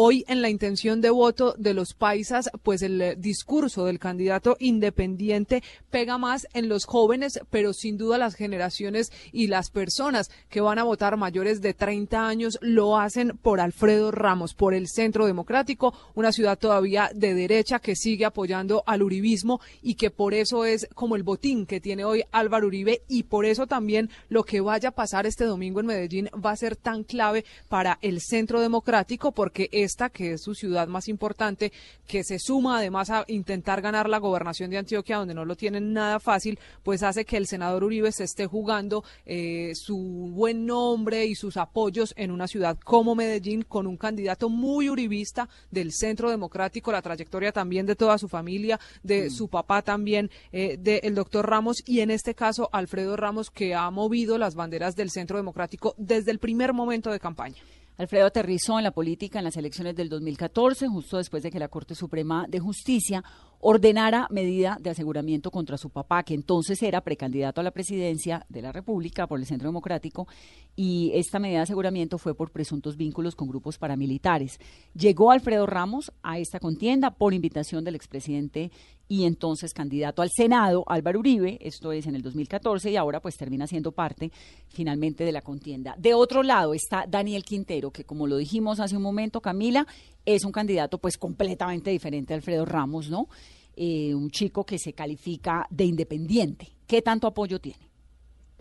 Hoy 0.00 0.24
en 0.28 0.42
la 0.42 0.48
intención 0.48 1.00
de 1.00 1.10
voto 1.10 1.56
de 1.58 1.74
los 1.74 1.92
paisas, 1.92 2.50
pues 2.62 2.82
el 2.82 3.02
eh, 3.02 3.16
discurso 3.18 3.84
del 3.84 3.98
candidato 3.98 4.56
independiente 4.60 5.64
pega 5.90 6.18
más 6.18 6.46
en 6.52 6.68
los 6.68 6.84
jóvenes, 6.84 7.40
pero 7.50 7.72
sin 7.72 7.98
duda 7.98 8.16
las 8.16 8.36
generaciones 8.36 9.10
y 9.32 9.48
las 9.48 9.70
personas 9.70 10.30
que 10.50 10.60
van 10.60 10.78
a 10.78 10.84
votar 10.84 11.16
mayores 11.16 11.60
de 11.62 11.74
30 11.74 12.28
años 12.28 12.60
lo 12.60 12.96
hacen 12.96 13.36
por 13.42 13.58
Alfredo 13.58 14.12
Ramos, 14.12 14.54
por 14.54 14.72
el 14.72 14.86
Centro 14.86 15.26
Democrático, 15.26 15.92
una 16.14 16.30
ciudad 16.30 16.60
todavía 16.60 17.10
de 17.12 17.34
derecha 17.34 17.80
que 17.80 17.96
sigue 17.96 18.24
apoyando 18.24 18.84
al 18.86 19.02
uribismo 19.02 19.60
y 19.82 19.96
que 19.96 20.12
por 20.12 20.32
eso 20.32 20.64
es 20.64 20.86
como 20.94 21.16
el 21.16 21.24
botín 21.24 21.66
que 21.66 21.80
tiene 21.80 22.04
hoy 22.04 22.22
Álvaro 22.30 22.68
Uribe 22.68 23.02
y 23.08 23.24
por 23.24 23.46
eso 23.46 23.66
también 23.66 24.10
lo 24.28 24.44
que 24.44 24.60
vaya 24.60 24.90
a 24.90 24.94
pasar 24.94 25.26
este 25.26 25.44
domingo 25.44 25.80
en 25.80 25.86
Medellín 25.86 26.30
va 26.34 26.52
a 26.52 26.56
ser 26.56 26.76
tan 26.76 27.02
clave 27.02 27.44
para 27.68 27.98
el 28.00 28.20
Centro 28.20 28.60
Democrático 28.60 29.32
porque 29.32 29.68
esta, 29.88 30.10
que 30.10 30.32
es 30.34 30.42
su 30.42 30.54
ciudad 30.54 30.86
más 30.86 31.08
importante, 31.08 31.72
que 32.06 32.22
se 32.22 32.38
suma 32.38 32.78
además 32.78 33.10
a 33.10 33.24
intentar 33.26 33.80
ganar 33.80 34.08
la 34.08 34.18
gobernación 34.18 34.70
de 34.70 34.78
Antioquia, 34.78 35.16
donde 35.16 35.34
no 35.34 35.44
lo 35.44 35.56
tienen 35.56 35.92
nada 35.92 36.20
fácil, 36.20 36.58
pues 36.82 37.02
hace 37.02 37.24
que 37.24 37.38
el 37.38 37.46
senador 37.46 37.84
Uribe 37.84 38.12
se 38.12 38.24
esté 38.24 38.46
jugando 38.46 39.02
eh, 39.24 39.72
su 39.74 39.96
buen 39.96 40.66
nombre 40.66 41.24
y 41.26 41.34
sus 41.34 41.56
apoyos 41.56 42.12
en 42.16 42.30
una 42.30 42.46
ciudad 42.46 42.78
como 42.84 43.14
Medellín, 43.14 43.62
con 43.62 43.86
un 43.86 43.96
candidato 43.96 44.48
muy 44.48 44.90
uribista 44.90 45.48
del 45.70 45.92
Centro 45.92 46.30
Democrático, 46.30 46.92
la 46.92 47.02
trayectoria 47.02 47.50
también 47.50 47.86
de 47.86 47.96
toda 47.96 48.18
su 48.18 48.28
familia, 48.28 48.78
de 49.02 49.26
mm. 49.26 49.30
su 49.30 49.48
papá 49.48 49.82
también, 49.82 50.30
eh, 50.52 50.76
del 50.78 51.14
doctor 51.14 51.48
Ramos, 51.48 51.82
y 51.86 52.00
en 52.00 52.10
este 52.10 52.34
caso 52.34 52.68
Alfredo 52.72 53.16
Ramos, 53.16 53.50
que 53.50 53.74
ha 53.74 53.90
movido 53.90 54.36
las 54.36 54.54
banderas 54.54 54.94
del 54.96 55.10
Centro 55.10 55.38
Democrático 55.38 55.94
desde 55.96 56.30
el 56.30 56.38
primer 56.38 56.72
momento 56.72 57.10
de 57.10 57.20
campaña. 57.20 57.62
Alfredo 57.98 58.26
aterrizó 58.26 58.78
en 58.78 58.84
la 58.84 58.92
política 58.92 59.40
en 59.40 59.44
las 59.44 59.56
elecciones 59.56 59.96
del 59.96 60.08
2014, 60.08 60.86
justo 60.86 61.16
después 61.16 61.42
de 61.42 61.50
que 61.50 61.58
la 61.58 61.66
Corte 61.66 61.96
Suprema 61.96 62.46
de 62.48 62.60
Justicia 62.60 63.24
ordenara 63.58 64.28
medida 64.30 64.78
de 64.80 64.90
aseguramiento 64.90 65.50
contra 65.50 65.76
su 65.76 65.90
papá, 65.90 66.22
que 66.22 66.34
entonces 66.34 66.80
era 66.80 67.00
precandidato 67.00 67.60
a 67.60 67.64
la 67.64 67.72
presidencia 67.72 68.46
de 68.48 68.62
la 68.62 68.70
República 68.70 69.26
por 69.26 69.40
el 69.40 69.46
Centro 69.46 69.68
Democrático, 69.68 70.28
y 70.76 71.10
esta 71.14 71.40
medida 71.40 71.58
de 71.58 71.64
aseguramiento 71.64 72.18
fue 72.18 72.36
por 72.36 72.52
presuntos 72.52 72.96
vínculos 72.96 73.34
con 73.34 73.48
grupos 73.48 73.78
paramilitares. 73.78 74.60
Llegó 74.94 75.32
Alfredo 75.32 75.66
Ramos 75.66 76.12
a 76.22 76.38
esta 76.38 76.60
contienda 76.60 77.10
por 77.10 77.34
invitación 77.34 77.82
del 77.82 77.96
expresidente 77.96 78.70
y 79.08 79.24
entonces 79.24 79.72
candidato 79.72 80.22
al 80.22 80.30
Senado, 80.30 80.84
Álvaro 80.86 81.20
Uribe, 81.20 81.58
esto 81.60 81.92
es 81.92 82.06
en 82.06 82.14
el 82.14 82.22
2014, 82.22 82.90
y 82.90 82.96
ahora 82.96 83.20
pues 83.20 83.36
termina 83.36 83.66
siendo 83.66 83.92
parte 83.92 84.30
finalmente 84.68 85.24
de 85.24 85.32
la 85.32 85.40
contienda. 85.40 85.94
De 85.98 86.14
otro 86.14 86.42
lado 86.42 86.74
está 86.74 87.06
Daniel 87.08 87.42
Quintero, 87.42 87.90
que 87.90 88.04
como 88.04 88.26
lo 88.26 88.36
dijimos 88.36 88.80
hace 88.80 88.96
un 88.96 89.02
momento, 89.02 89.40
Camila, 89.40 89.86
es 90.24 90.44
un 90.44 90.52
candidato 90.52 90.98
pues 90.98 91.16
completamente 91.16 91.90
diferente 91.90 92.34
a 92.34 92.36
Alfredo 92.36 92.66
Ramos, 92.66 93.08
¿no? 93.08 93.28
Eh, 93.74 94.14
un 94.14 94.30
chico 94.30 94.64
que 94.64 94.78
se 94.78 94.92
califica 94.92 95.66
de 95.70 95.84
independiente. 95.84 96.68
¿Qué 96.86 97.00
tanto 97.00 97.26
apoyo 97.26 97.60
tiene? 97.60 97.87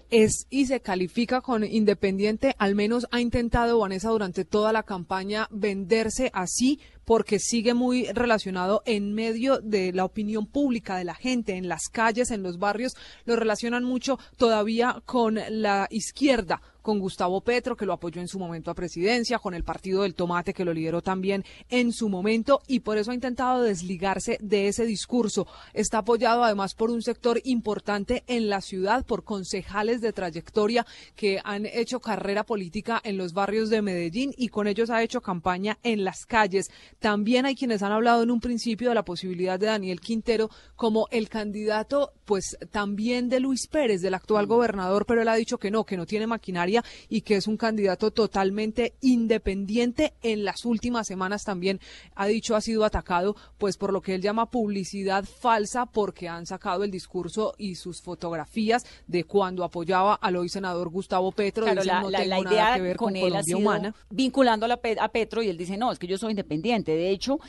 Es 0.10 0.48
y 0.50 0.66
se 0.66 0.80
califica 0.80 1.42
con 1.42 1.64
independiente, 1.64 2.56
al 2.58 2.76
menos 2.76 3.08
ha 3.12 3.20
intentado 3.20 3.80
Vanessa 3.80 4.10
durante 4.10 4.46
toda 4.46 4.72
la 4.72 4.84
campaña 4.84 5.48
venderse 5.52 6.30
así 6.34 6.80
porque 7.08 7.40
sigue 7.40 7.74
muy 7.74 8.06
relacionado 8.12 8.84
en 8.86 9.14
medio 9.14 9.60
de 9.60 9.94
la 9.94 10.04
opinión 10.04 10.46
pública 10.46 10.98
de 10.98 11.06
la 11.06 11.16
gente, 11.16 11.56
en 11.56 11.70
las 11.70 11.88
calles, 11.90 12.32
en 12.32 12.44
los 12.44 12.60
barrios, 12.60 12.98
lo 13.24 13.38
relacionan 13.38 13.86
mucho 13.86 14.20
todavía 14.36 15.02
con 15.06 15.40
la 15.50 15.88
izquierda, 15.90 16.62
con 16.88 17.00
Gustavo 17.00 17.42
Petro, 17.42 17.76
que 17.76 17.86
lo 17.86 17.92
apoyó 17.92 18.22
en 18.22 18.30
su 18.30 18.40
momento 18.40 18.72
a 18.72 18.74
presidencia, 18.74 19.40
con 19.40 19.54
el 19.54 19.66
Partido 19.66 20.04
del 20.04 20.16
Tomate, 20.16 20.54
que 20.54 20.64
lo 20.64 20.74
lideró 20.74 21.02
también 21.02 21.44
en 21.68 21.92
su 21.92 22.08
momento, 22.08 22.62
y 22.66 22.80
por 22.80 22.98
eso 22.98 23.12
ha 23.12 23.14
intentado 23.14 23.62
desligarse 23.62 24.38
de 24.40 24.70
ese 24.70 24.86
discurso. 24.86 25.48
Está 25.74 25.98
apoyado 25.98 26.46
además 26.46 26.76
por 26.76 26.90
un 26.90 27.02
sector 27.02 27.42
importante 27.44 28.24
en 28.28 28.48
la 28.48 28.62
ciudad, 28.62 29.06
por 29.06 29.26
concejales 29.26 30.00
de 30.00 30.14
trayectoria 30.14 30.86
que 31.18 31.42
han 31.44 31.66
hecho 31.66 32.00
carrera 32.00 32.46
política 32.46 33.02
en 33.04 33.18
los 33.18 33.34
barrios 33.34 33.70
de 33.70 33.82
Medellín 33.82 34.34
y 34.38 34.48
con 34.48 34.66
ellos 34.66 34.90
ha 34.90 35.04
hecho 35.04 35.20
campaña 35.20 35.80
en 35.84 36.06
las 36.06 36.26
calles. 36.26 36.72
También 37.00 37.46
hay 37.46 37.56
quienes 37.56 37.84
han 37.84 37.92
hablado 37.92 38.24
en 38.24 38.32
un 38.32 38.40
principio 38.40 38.88
de 38.88 38.96
la 38.96 39.04
posibilidad 39.04 39.60
de 39.60 39.66
Daniel 39.66 40.00
Quintero 40.00 40.50
como 40.78 41.10
el 41.12 41.28
candidato, 41.28 42.14
pues 42.24 42.58
también 42.72 43.28
de 43.28 43.42
Luis 43.42 43.68
Pérez, 43.68 44.02
del 44.02 44.14
actual 44.14 44.48
gobernador, 44.48 45.06
pero 45.06 45.22
él 45.22 45.28
ha 45.28 45.36
dicho 45.36 45.58
que 45.58 45.70
no, 45.70 45.84
que 45.84 45.98
no 45.98 46.06
tiene 46.06 46.28
maquinaria 46.28 46.77
y 47.10 47.22
que 47.22 47.36
es 47.36 47.48
un 47.48 47.58
candidato 47.58 48.12
totalmente 48.12 48.94
independiente. 49.02 50.14
En 50.22 50.44
las 50.44 50.66
últimas 50.66 51.08
semanas 51.08 51.44
también 51.44 51.80
ha 52.16 52.28
dicho 52.28 52.56
ha 52.56 52.62
sido 52.62 52.86
atacado, 52.86 53.36
pues 53.58 53.78
por 53.78 53.94
lo 53.94 54.02
que 54.02 54.16
él 54.16 54.22
llama 54.22 54.50
publicidad 54.50 55.26
falsa, 55.26 55.86
porque 55.86 56.28
han 56.28 56.46
sacado 56.46 56.84
el 56.84 56.92
discurso 56.92 57.54
y 57.58 57.76
sus 57.76 58.02
fotografías 58.02 58.86
de 59.08 59.24
cuando 59.24 59.64
apoyaba 59.64 60.16
al 60.16 60.36
hoy 60.36 60.50
senador 60.50 60.90
Gustavo 60.90 61.32
Petro. 61.32 61.66
Claro, 61.66 61.84
la, 62.10 62.40
idea 62.40 62.96
con, 62.96 63.16
él 63.16 63.36
ha 63.36 63.44
sido 63.44 63.60
humana. 63.60 63.96
vinculando 64.10 64.66
a 64.66 65.08
Petro 65.10 65.42
y 65.42 65.50
él 65.50 65.58
dice 65.58 65.78
no, 65.78 65.92
es 65.92 66.00
que 66.00 66.08
yo 66.08 66.18
soy 66.18 66.32
independiente 66.32 66.92
de 66.92 67.10
hecho, 67.10 67.40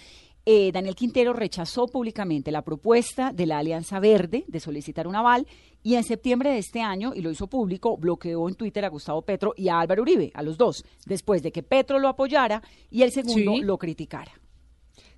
eh, 0.50 0.72
Daniel 0.72 0.94
Quintero 0.94 1.34
rechazó 1.34 1.88
públicamente 1.88 2.50
la 2.50 2.62
propuesta 2.62 3.34
de 3.34 3.44
la 3.44 3.58
Alianza 3.58 4.00
Verde 4.00 4.46
de 4.48 4.60
solicitar 4.60 5.06
un 5.06 5.14
aval 5.14 5.46
y 5.82 5.96
en 5.96 6.04
septiembre 6.04 6.48
de 6.48 6.56
este 6.56 6.80
año, 6.80 7.12
y 7.14 7.20
lo 7.20 7.30
hizo 7.30 7.48
público, 7.48 7.98
bloqueó 7.98 8.48
en 8.48 8.54
Twitter 8.54 8.82
a 8.86 8.88
Gustavo 8.88 9.20
Petro 9.20 9.52
y 9.58 9.68
a 9.68 9.78
Álvaro 9.78 10.00
Uribe, 10.00 10.30
a 10.32 10.42
los 10.42 10.56
dos, 10.56 10.86
después 11.04 11.42
de 11.42 11.52
que 11.52 11.62
Petro 11.62 11.98
lo 11.98 12.08
apoyara 12.08 12.62
y 12.90 13.02
el 13.02 13.12
segundo 13.12 13.58
lo 13.62 13.76
criticara. 13.76 14.32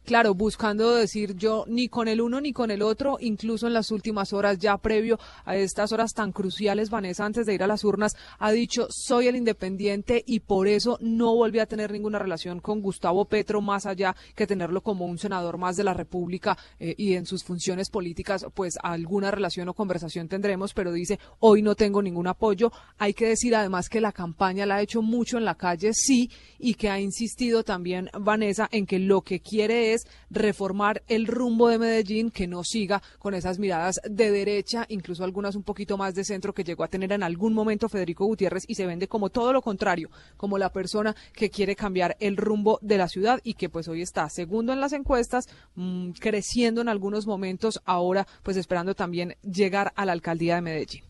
Claro, 0.04 0.34
buscando 0.34 0.94
decir 0.94 1.36
yo 1.36 1.64
ni 1.68 1.88
con 1.88 2.08
el 2.08 2.20
uno 2.20 2.40
ni 2.40 2.52
con 2.52 2.70
el 2.70 2.82
otro, 2.82 3.18
incluso 3.20 3.66
en 3.66 3.74
las 3.74 3.90
últimas 3.90 4.32
horas, 4.32 4.58
ya 4.58 4.76
previo 4.78 5.18
a 5.44 5.56
estas 5.56 5.92
horas 5.92 6.12
tan 6.12 6.32
cruciales, 6.32 6.90
Vanessa, 6.90 7.24
antes 7.24 7.46
de 7.46 7.54
ir 7.54 7.62
a 7.62 7.66
las 7.66 7.84
urnas, 7.84 8.16
ha 8.38 8.50
dicho 8.52 8.86
soy 8.90 9.28
el 9.28 9.36
independiente 9.36 10.22
y 10.26 10.40
por 10.40 10.68
eso 10.68 10.98
no 11.00 11.34
volví 11.34 11.58
a 11.58 11.66
tener 11.66 11.92
ninguna 11.92 12.18
relación 12.18 12.60
con 12.60 12.80
Gustavo 12.80 13.24
Petro, 13.24 13.60
más 13.60 13.86
allá 13.86 14.16
que 14.34 14.46
tenerlo 14.46 14.82
como 14.82 15.06
un 15.06 15.18
senador 15.18 15.58
más 15.58 15.76
de 15.76 15.84
la 15.84 15.94
República 15.94 16.56
eh, 16.78 16.94
y 16.96 17.14
en 17.14 17.26
sus 17.26 17.44
funciones 17.44 17.90
políticas, 17.90 18.46
pues 18.54 18.74
alguna 18.82 19.30
relación 19.30 19.68
o 19.68 19.74
conversación 19.74 20.28
tendremos, 20.28 20.74
pero 20.74 20.92
dice 20.92 21.18
hoy 21.38 21.62
no 21.62 21.74
tengo 21.74 22.02
ningún 22.02 22.26
apoyo. 22.26 22.72
Hay 22.98 23.14
que 23.14 23.28
decir 23.28 23.54
además 23.54 23.88
que 23.88 24.00
la 24.00 24.12
campaña 24.12 24.66
la 24.66 24.76
ha 24.76 24.82
hecho 24.82 25.02
mucho 25.02 25.38
en 25.38 25.44
la 25.44 25.54
calle, 25.54 25.92
sí, 25.92 26.30
y 26.58 26.74
que 26.74 26.90
ha 26.90 27.00
insistido 27.00 27.64
también 27.64 28.10
Vanessa 28.18 28.68
en 28.72 28.86
que 28.86 28.98
lo 28.98 29.22
que 29.22 29.40
quiere 29.40 29.89
es 29.89 29.89
reformar 30.30 31.02
el 31.08 31.26
rumbo 31.26 31.68
de 31.68 31.78
Medellín, 31.78 32.30
que 32.30 32.46
no 32.46 32.64
siga 32.64 33.02
con 33.18 33.34
esas 33.34 33.58
miradas 33.58 34.00
de 34.08 34.30
derecha, 34.30 34.86
incluso 34.88 35.24
algunas 35.24 35.54
un 35.56 35.62
poquito 35.62 35.96
más 35.96 36.14
de 36.14 36.24
centro 36.24 36.52
que 36.52 36.64
llegó 36.64 36.84
a 36.84 36.88
tener 36.88 37.12
en 37.12 37.22
algún 37.22 37.52
momento 37.52 37.88
Federico 37.88 38.26
Gutiérrez 38.26 38.64
y 38.66 38.74
se 38.74 38.86
vende 38.86 39.08
como 39.08 39.30
todo 39.30 39.52
lo 39.52 39.62
contrario, 39.62 40.10
como 40.36 40.58
la 40.58 40.72
persona 40.72 41.14
que 41.32 41.50
quiere 41.50 41.76
cambiar 41.76 42.16
el 42.20 42.36
rumbo 42.36 42.78
de 42.82 42.98
la 42.98 43.08
ciudad 43.08 43.40
y 43.44 43.54
que 43.54 43.68
pues 43.68 43.88
hoy 43.88 44.02
está 44.02 44.28
segundo 44.28 44.72
en 44.72 44.80
las 44.80 44.92
encuestas, 44.92 45.46
mmm, 45.74 46.10
creciendo 46.12 46.80
en 46.80 46.88
algunos 46.88 47.26
momentos, 47.26 47.80
ahora 47.84 48.26
pues 48.42 48.56
esperando 48.56 48.94
también 48.94 49.36
llegar 49.42 49.92
a 49.96 50.04
la 50.04 50.12
alcaldía 50.12 50.56
de 50.56 50.62
Medellín. 50.62 51.04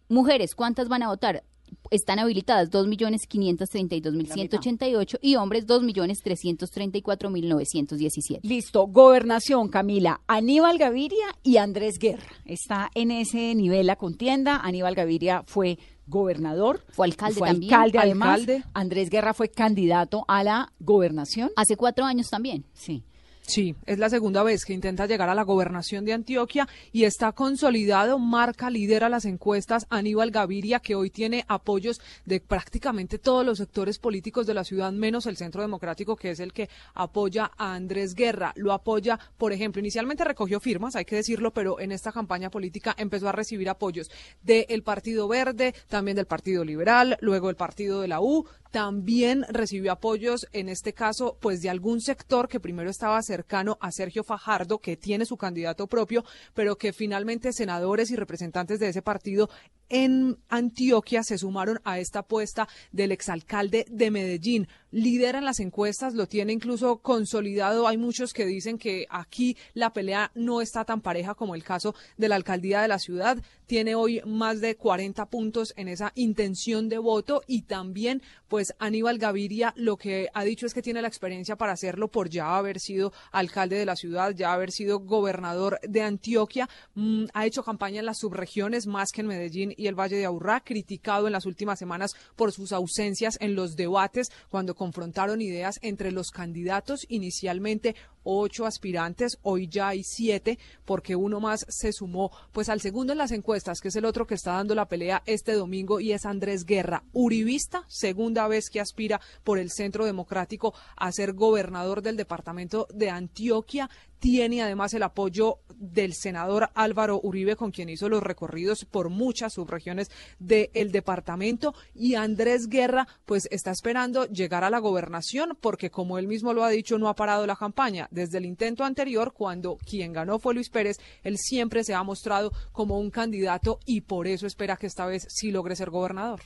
Mujeres, 0.07 0.55
¿cuántas 0.55 0.87
van 0.87 1.03
a 1.03 1.09
votar? 1.09 1.43
Están 1.91 2.19
habilitadas 2.19 2.71
2.532.188 2.71 5.19
y 5.21 5.35
hombres 5.35 5.67
2.334.917. 5.67 8.39
Listo, 8.43 8.87
gobernación, 8.87 9.67
Camila, 9.69 10.21
Aníbal 10.27 10.77
Gaviria 10.77 11.25
y 11.43 11.57
Andrés 11.57 11.97
Guerra. 11.99 12.23
Está 12.45 12.89
en 12.95 13.11
ese 13.11 13.53
nivel 13.55 13.87
la 13.87 13.95
contienda. 13.95 14.57
Aníbal 14.57 14.95
Gaviria 14.95 15.43
fue 15.45 15.79
gobernador, 16.07 16.83
fue 16.89 17.07
alcalde 17.07 17.39
fue 17.39 17.47
también. 17.47 17.73
Alcalde, 17.73 17.99
además. 17.99 18.39
Alcalde. 18.39 18.63
Andrés 18.73 19.09
Guerra 19.09 19.33
fue 19.33 19.49
candidato 19.49 20.25
a 20.27 20.43
la 20.43 20.73
gobernación. 20.79 21.51
Hace 21.55 21.77
cuatro 21.77 22.05
años 22.05 22.29
también. 22.29 22.65
Sí. 22.73 23.03
Sí, 23.45 23.75
es 23.85 23.99
la 23.99 24.09
segunda 24.09 24.41
vez 24.41 24.63
que 24.63 24.73
intenta 24.73 25.05
llegar 25.05 25.27
a 25.27 25.35
la 25.35 25.43
gobernación 25.43 26.05
de 26.05 26.13
Antioquia 26.13 26.65
y 26.93 27.03
está 27.03 27.33
consolidado, 27.33 28.17
marca, 28.17 28.69
lidera 28.69 29.09
las 29.09 29.25
encuestas 29.25 29.85
Aníbal 29.89 30.31
Gaviria, 30.31 30.79
que 30.79 30.95
hoy 30.95 31.09
tiene 31.09 31.43
apoyos 31.49 31.99
de 32.25 32.39
prácticamente 32.39 33.19
todos 33.19 33.45
los 33.45 33.57
sectores 33.57 33.99
políticos 33.99 34.47
de 34.47 34.53
la 34.53 34.63
ciudad, 34.63 34.93
menos 34.93 35.25
el 35.25 35.35
Centro 35.35 35.61
Democrático, 35.61 36.15
que 36.15 36.31
es 36.31 36.39
el 36.39 36.53
que 36.53 36.69
apoya 36.93 37.51
a 37.57 37.73
Andrés 37.73 38.15
Guerra. 38.15 38.53
Lo 38.55 38.71
apoya, 38.71 39.19
por 39.37 39.51
ejemplo, 39.51 39.81
inicialmente 39.81 40.23
recogió 40.23 40.61
firmas, 40.61 40.95
hay 40.95 41.05
que 41.05 41.17
decirlo, 41.17 41.51
pero 41.51 41.81
en 41.81 41.91
esta 41.91 42.13
campaña 42.13 42.49
política 42.49 42.95
empezó 42.97 43.27
a 43.27 43.33
recibir 43.33 43.67
apoyos 43.67 44.09
del 44.41 44.83
Partido 44.83 45.27
Verde, 45.27 45.75
también 45.89 46.15
del 46.15 46.27
Partido 46.27 46.63
Liberal, 46.63 47.17
luego 47.19 47.47
del 47.47 47.57
Partido 47.57 47.99
de 47.99 48.07
la 48.07 48.21
U, 48.21 48.47
también 48.73 49.45
recibió 49.49 49.91
apoyos, 49.91 50.47
en 50.51 50.67
este 50.67 50.93
caso, 50.93 51.37
pues 51.39 51.61
de 51.61 51.69
algún 51.69 52.01
sector 52.01 52.47
que 52.49 52.59
primero 52.59 52.89
estaba 52.89 53.21
cercano 53.21 53.77
a 53.79 53.91
Sergio 53.91 54.23
Fajardo, 54.23 54.79
que 54.79 54.97
tiene 54.97 55.27
su 55.27 55.37
candidato 55.37 55.85
propio, 55.85 56.25
pero 56.55 56.75
que 56.75 56.91
finalmente 56.91 57.53
senadores 57.53 58.09
y 58.09 58.15
representantes 58.15 58.79
de 58.79 58.87
ese 58.87 59.03
partido 59.03 59.47
en 59.89 60.37
Antioquia 60.49 61.23
se 61.23 61.37
sumaron 61.37 61.79
a 61.83 61.99
esta 61.99 62.19
apuesta 62.19 62.67
del 62.91 63.11
exalcalde 63.11 63.85
de 63.89 64.11
Medellín. 64.11 64.67
Lidera 64.91 65.39
en 65.39 65.45
las 65.45 65.59
encuestas, 65.59 66.13
lo 66.13 66.27
tiene 66.27 66.53
incluso 66.53 66.97
consolidado. 66.97 67.87
Hay 67.87 67.97
muchos 67.97 68.31
que 68.31 68.45
dicen 68.45 68.77
que 68.77 69.07
aquí 69.09 69.57
la 69.73 69.91
pelea 69.91 70.31
no 70.35 70.61
está 70.61 70.85
tan 70.85 71.01
pareja 71.01 71.33
como 71.33 71.55
el 71.55 71.63
caso 71.63 71.95
de 72.17 72.29
la 72.29 72.35
alcaldía 72.35 72.81
de 72.81 72.87
la 72.87 72.99
ciudad. 72.99 73.41
Tiene 73.65 73.95
hoy 73.95 74.21
más 74.25 74.61
de 74.61 74.75
40 74.75 75.25
puntos 75.27 75.73
en 75.77 75.87
esa 75.87 76.11
intención 76.15 76.89
de 76.89 76.99
voto 76.99 77.41
y 77.47 77.63
también, 77.63 78.21
pues 78.47 78.75
Aníbal 78.77 79.17
Gaviria 79.17 79.73
lo 79.75 79.97
que 79.97 80.29
ha 80.33 80.43
dicho 80.43 80.67
es 80.67 80.73
que 80.73 80.81
tiene 80.81 81.01
la 81.01 81.07
experiencia 81.07 81.55
para 81.55 81.73
hacerlo 81.73 82.09
por 82.09 82.29
ya 82.29 82.55
haber 82.55 82.79
sido 82.79 83.13
alcalde 83.31 83.77
de 83.77 83.85
la 83.85 83.95
ciudad, 83.95 84.31
ya 84.35 84.53
haber 84.53 84.71
sido 84.71 84.99
gobernador 84.99 85.79
de 85.81 86.01
Antioquia. 86.01 86.69
Mm, 86.93 87.25
ha 87.33 87.45
hecho 87.45 87.63
campaña 87.63 87.99
en 87.99 88.05
las 88.05 88.19
subregiones 88.19 88.85
más 88.85 89.11
que 89.11 89.21
en 89.21 89.27
Medellín 89.27 89.72
y 89.77 89.87
el 89.87 89.95
Valle 89.95 90.17
de 90.17 90.25
Aburrá, 90.25 90.61
criticado 90.61 91.27
en 91.27 91.33
las 91.33 91.45
últimas 91.45 91.79
semanas 91.79 92.15
por 92.35 92.51
sus 92.51 92.71
ausencias 92.71 93.37
en 93.41 93.55
los 93.55 93.75
debates 93.75 94.31
cuando 94.49 94.75
confrontaron 94.75 95.41
ideas 95.41 95.79
entre 95.81 96.11
los 96.11 96.31
candidatos. 96.31 97.05
Inicialmente 97.09 97.95
ocho 98.23 98.65
aspirantes, 98.65 99.37
hoy 99.41 99.67
ya 99.67 99.89
hay 99.89 100.03
siete, 100.03 100.59
porque 100.85 101.15
uno 101.15 101.39
más 101.39 101.65
se 101.69 101.91
sumó 101.93 102.31
pues 102.51 102.69
al 102.69 102.81
segundo 102.81 103.13
en 103.13 103.19
las 103.19 103.31
encuestas, 103.31 103.79
que 103.81 103.89
es 103.89 103.95
el 103.95 104.05
otro 104.05 104.27
que 104.27 104.35
está 104.35 104.53
dando 104.53 104.75
la 104.75 104.87
pelea 104.87 105.23
este 105.25 105.53
domingo, 105.53 105.99
y 105.99 106.11
es 106.11 106.25
Andrés 106.25 106.65
Guerra, 106.65 107.03
uribista, 107.13 107.85
segunda 107.87 108.47
vez 108.47 108.69
que 108.69 108.79
aspira 108.79 109.21
por 109.43 109.59
el 109.59 109.71
Centro 109.71 110.05
Democrático 110.05 110.73
a 110.95 111.11
ser 111.11 111.33
gobernador 111.33 112.01
del 112.01 112.17
departamento 112.17 112.87
de 112.93 113.09
Antioquia 113.09 113.89
tiene 114.23 114.61
además 114.61 114.93
el 114.93 115.03
apoyo 115.03 115.59
del 115.75 116.13
senador 116.13 116.69
Álvaro 116.75 117.19
Uribe, 117.21 117.57
con 117.57 117.71
quien 117.71 117.89
hizo 117.89 118.07
los 118.07 118.23
recorridos 118.23 118.85
por 118.85 119.09
muchas 119.09 119.51
subregiones 119.51 120.09
del 120.39 120.93
departamento. 120.93 121.75
Y 121.93 122.15
Andrés 122.15 122.69
Guerra, 122.69 123.05
pues 123.25 123.49
está 123.51 123.71
esperando 123.71 124.25
llegar 124.27 124.63
a 124.63 124.69
la 124.69 124.79
gobernación, 124.79 125.57
porque 125.59 125.91
como 125.91 126.17
él 126.19 126.29
mismo 126.29 126.53
lo 126.53 126.63
ha 126.63 126.69
dicho, 126.69 126.97
no 126.97 127.09
ha 127.09 127.17
parado 127.17 127.45
la 127.45 127.57
campaña. 127.57 128.07
Desde 128.13 128.37
el 128.37 128.45
intento 128.45 128.83
anterior, 128.83 129.33
cuando 129.33 129.77
quien 129.77 130.13
ganó 130.13 130.37
fue 130.37 130.53
Luis 130.53 130.69
Pérez, 130.69 130.97
él 131.23 131.39
siempre 131.39 131.83
se 131.83 131.95
ha 131.95 132.03
mostrado 132.03 132.51
como 132.71 132.99
un 132.99 133.09
candidato 133.09 133.79
y 133.87 134.01
por 134.01 134.27
eso 134.27 134.45
espera 134.45 134.77
que 134.77 134.85
esta 134.85 135.07
vez 135.07 135.25
sí 135.29 135.49
logre 135.49 135.75
ser 135.75 135.89
gobernador. 135.89 136.41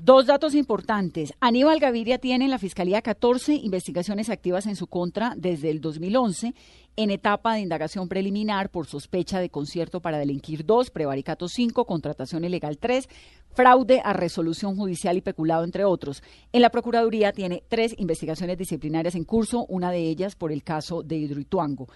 Dos 0.00 0.26
datos 0.26 0.54
importantes. 0.54 1.34
Aníbal 1.40 1.80
Gaviria 1.80 2.18
tiene 2.18 2.44
en 2.44 2.52
la 2.52 2.60
Fiscalía 2.60 3.02
14 3.02 3.54
investigaciones 3.54 4.30
activas 4.30 4.66
en 4.66 4.76
su 4.76 4.86
contra 4.86 5.34
desde 5.36 5.70
el 5.70 5.80
2011 5.80 6.54
en 6.94 7.10
etapa 7.10 7.54
de 7.54 7.62
indagación 7.62 8.08
preliminar 8.08 8.70
por 8.70 8.86
sospecha 8.86 9.40
de 9.40 9.50
concierto 9.50 10.00
para 10.00 10.18
delinquir 10.18 10.64
2, 10.64 10.90
prevaricato 10.90 11.48
5, 11.48 11.84
contratación 11.84 12.44
ilegal 12.44 12.78
3, 12.78 13.08
fraude 13.50 14.00
a 14.04 14.12
resolución 14.12 14.76
judicial 14.76 15.16
y 15.16 15.20
peculado, 15.20 15.64
entre 15.64 15.84
otros. 15.84 16.22
En 16.52 16.62
la 16.62 16.70
Procuraduría 16.70 17.32
tiene 17.32 17.64
tres 17.68 17.92
investigaciones 17.98 18.56
disciplinarias 18.56 19.16
en 19.16 19.24
curso, 19.24 19.66
una 19.68 19.90
de 19.90 20.08
ellas 20.08 20.36
por 20.36 20.52
el 20.52 20.62
caso 20.62 21.02
de 21.02 21.16
Hidroituango 21.16 21.88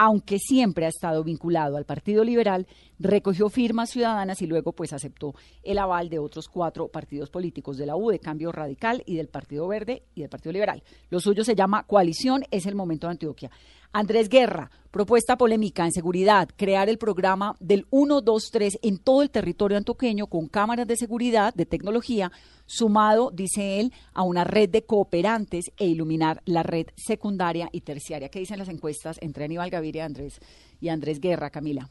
aunque 0.00 0.38
siempre 0.38 0.86
ha 0.86 0.90
estado 0.90 1.24
vinculado 1.24 1.76
al 1.76 1.84
Partido 1.84 2.22
Liberal, 2.22 2.68
recogió 3.00 3.48
firmas 3.48 3.90
ciudadanas 3.90 4.40
y 4.40 4.46
luego 4.46 4.72
pues 4.72 4.92
aceptó 4.92 5.34
el 5.64 5.76
aval 5.76 6.08
de 6.08 6.20
otros 6.20 6.48
cuatro 6.48 6.86
partidos 6.86 7.30
políticos 7.30 7.76
de 7.76 7.86
la 7.86 7.96
U, 7.96 8.10
de 8.10 8.20
Cambio 8.20 8.52
Radical 8.52 9.02
y 9.06 9.16
del 9.16 9.26
Partido 9.26 9.66
Verde 9.66 10.04
y 10.14 10.20
del 10.20 10.30
Partido 10.30 10.52
Liberal. 10.52 10.84
Lo 11.10 11.18
suyo 11.18 11.42
se 11.42 11.56
llama 11.56 11.82
Coalición, 11.82 12.44
es 12.52 12.66
el 12.66 12.76
momento 12.76 13.08
de 13.08 13.12
Antioquia. 13.12 13.50
Andrés 13.92 14.28
Guerra, 14.28 14.70
propuesta 14.90 15.38
polémica 15.38 15.84
en 15.84 15.92
seguridad, 15.92 16.48
crear 16.56 16.88
el 16.88 16.98
programa 16.98 17.56
del 17.58 17.86
123 17.90 18.80
en 18.82 18.98
todo 18.98 19.22
el 19.22 19.30
territorio 19.30 19.78
antioqueño 19.78 20.26
con 20.26 20.46
cámaras 20.46 20.86
de 20.86 20.96
seguridad, 20.96 21.54
de 21.54 21.66
tecnología, 21.66 22.30
sumado, 22.66 23.30
dice 23.32 23.80
él, 23.80 23.92
a 24.12 24.22
una 24.22 24.44
red 24.44 24.68
de 24.68 24.84
cooperantes 24.84 25.72
e 25.78 25.86
iluminar 25.86 26.42
la 26.44 26.62
red 26.62 26.88
secundaria 26.96 27.70
y 27.72 27.80
terciaria. 27.80 28.28
¿Qué 28.28 28.40
dicen 28.40 28.58
las 28.58 28.68
encuestas 28.68 29.18
entre 29.22 29.44
Aníbal 29.44 29.70
Gaviria 29.70 30.04
Andrés, 30.04 30.38
y 30.80 30.90
Andrés 30.90 31.18
Guerra, 31.20 31.50
Camila? 31.50 31.90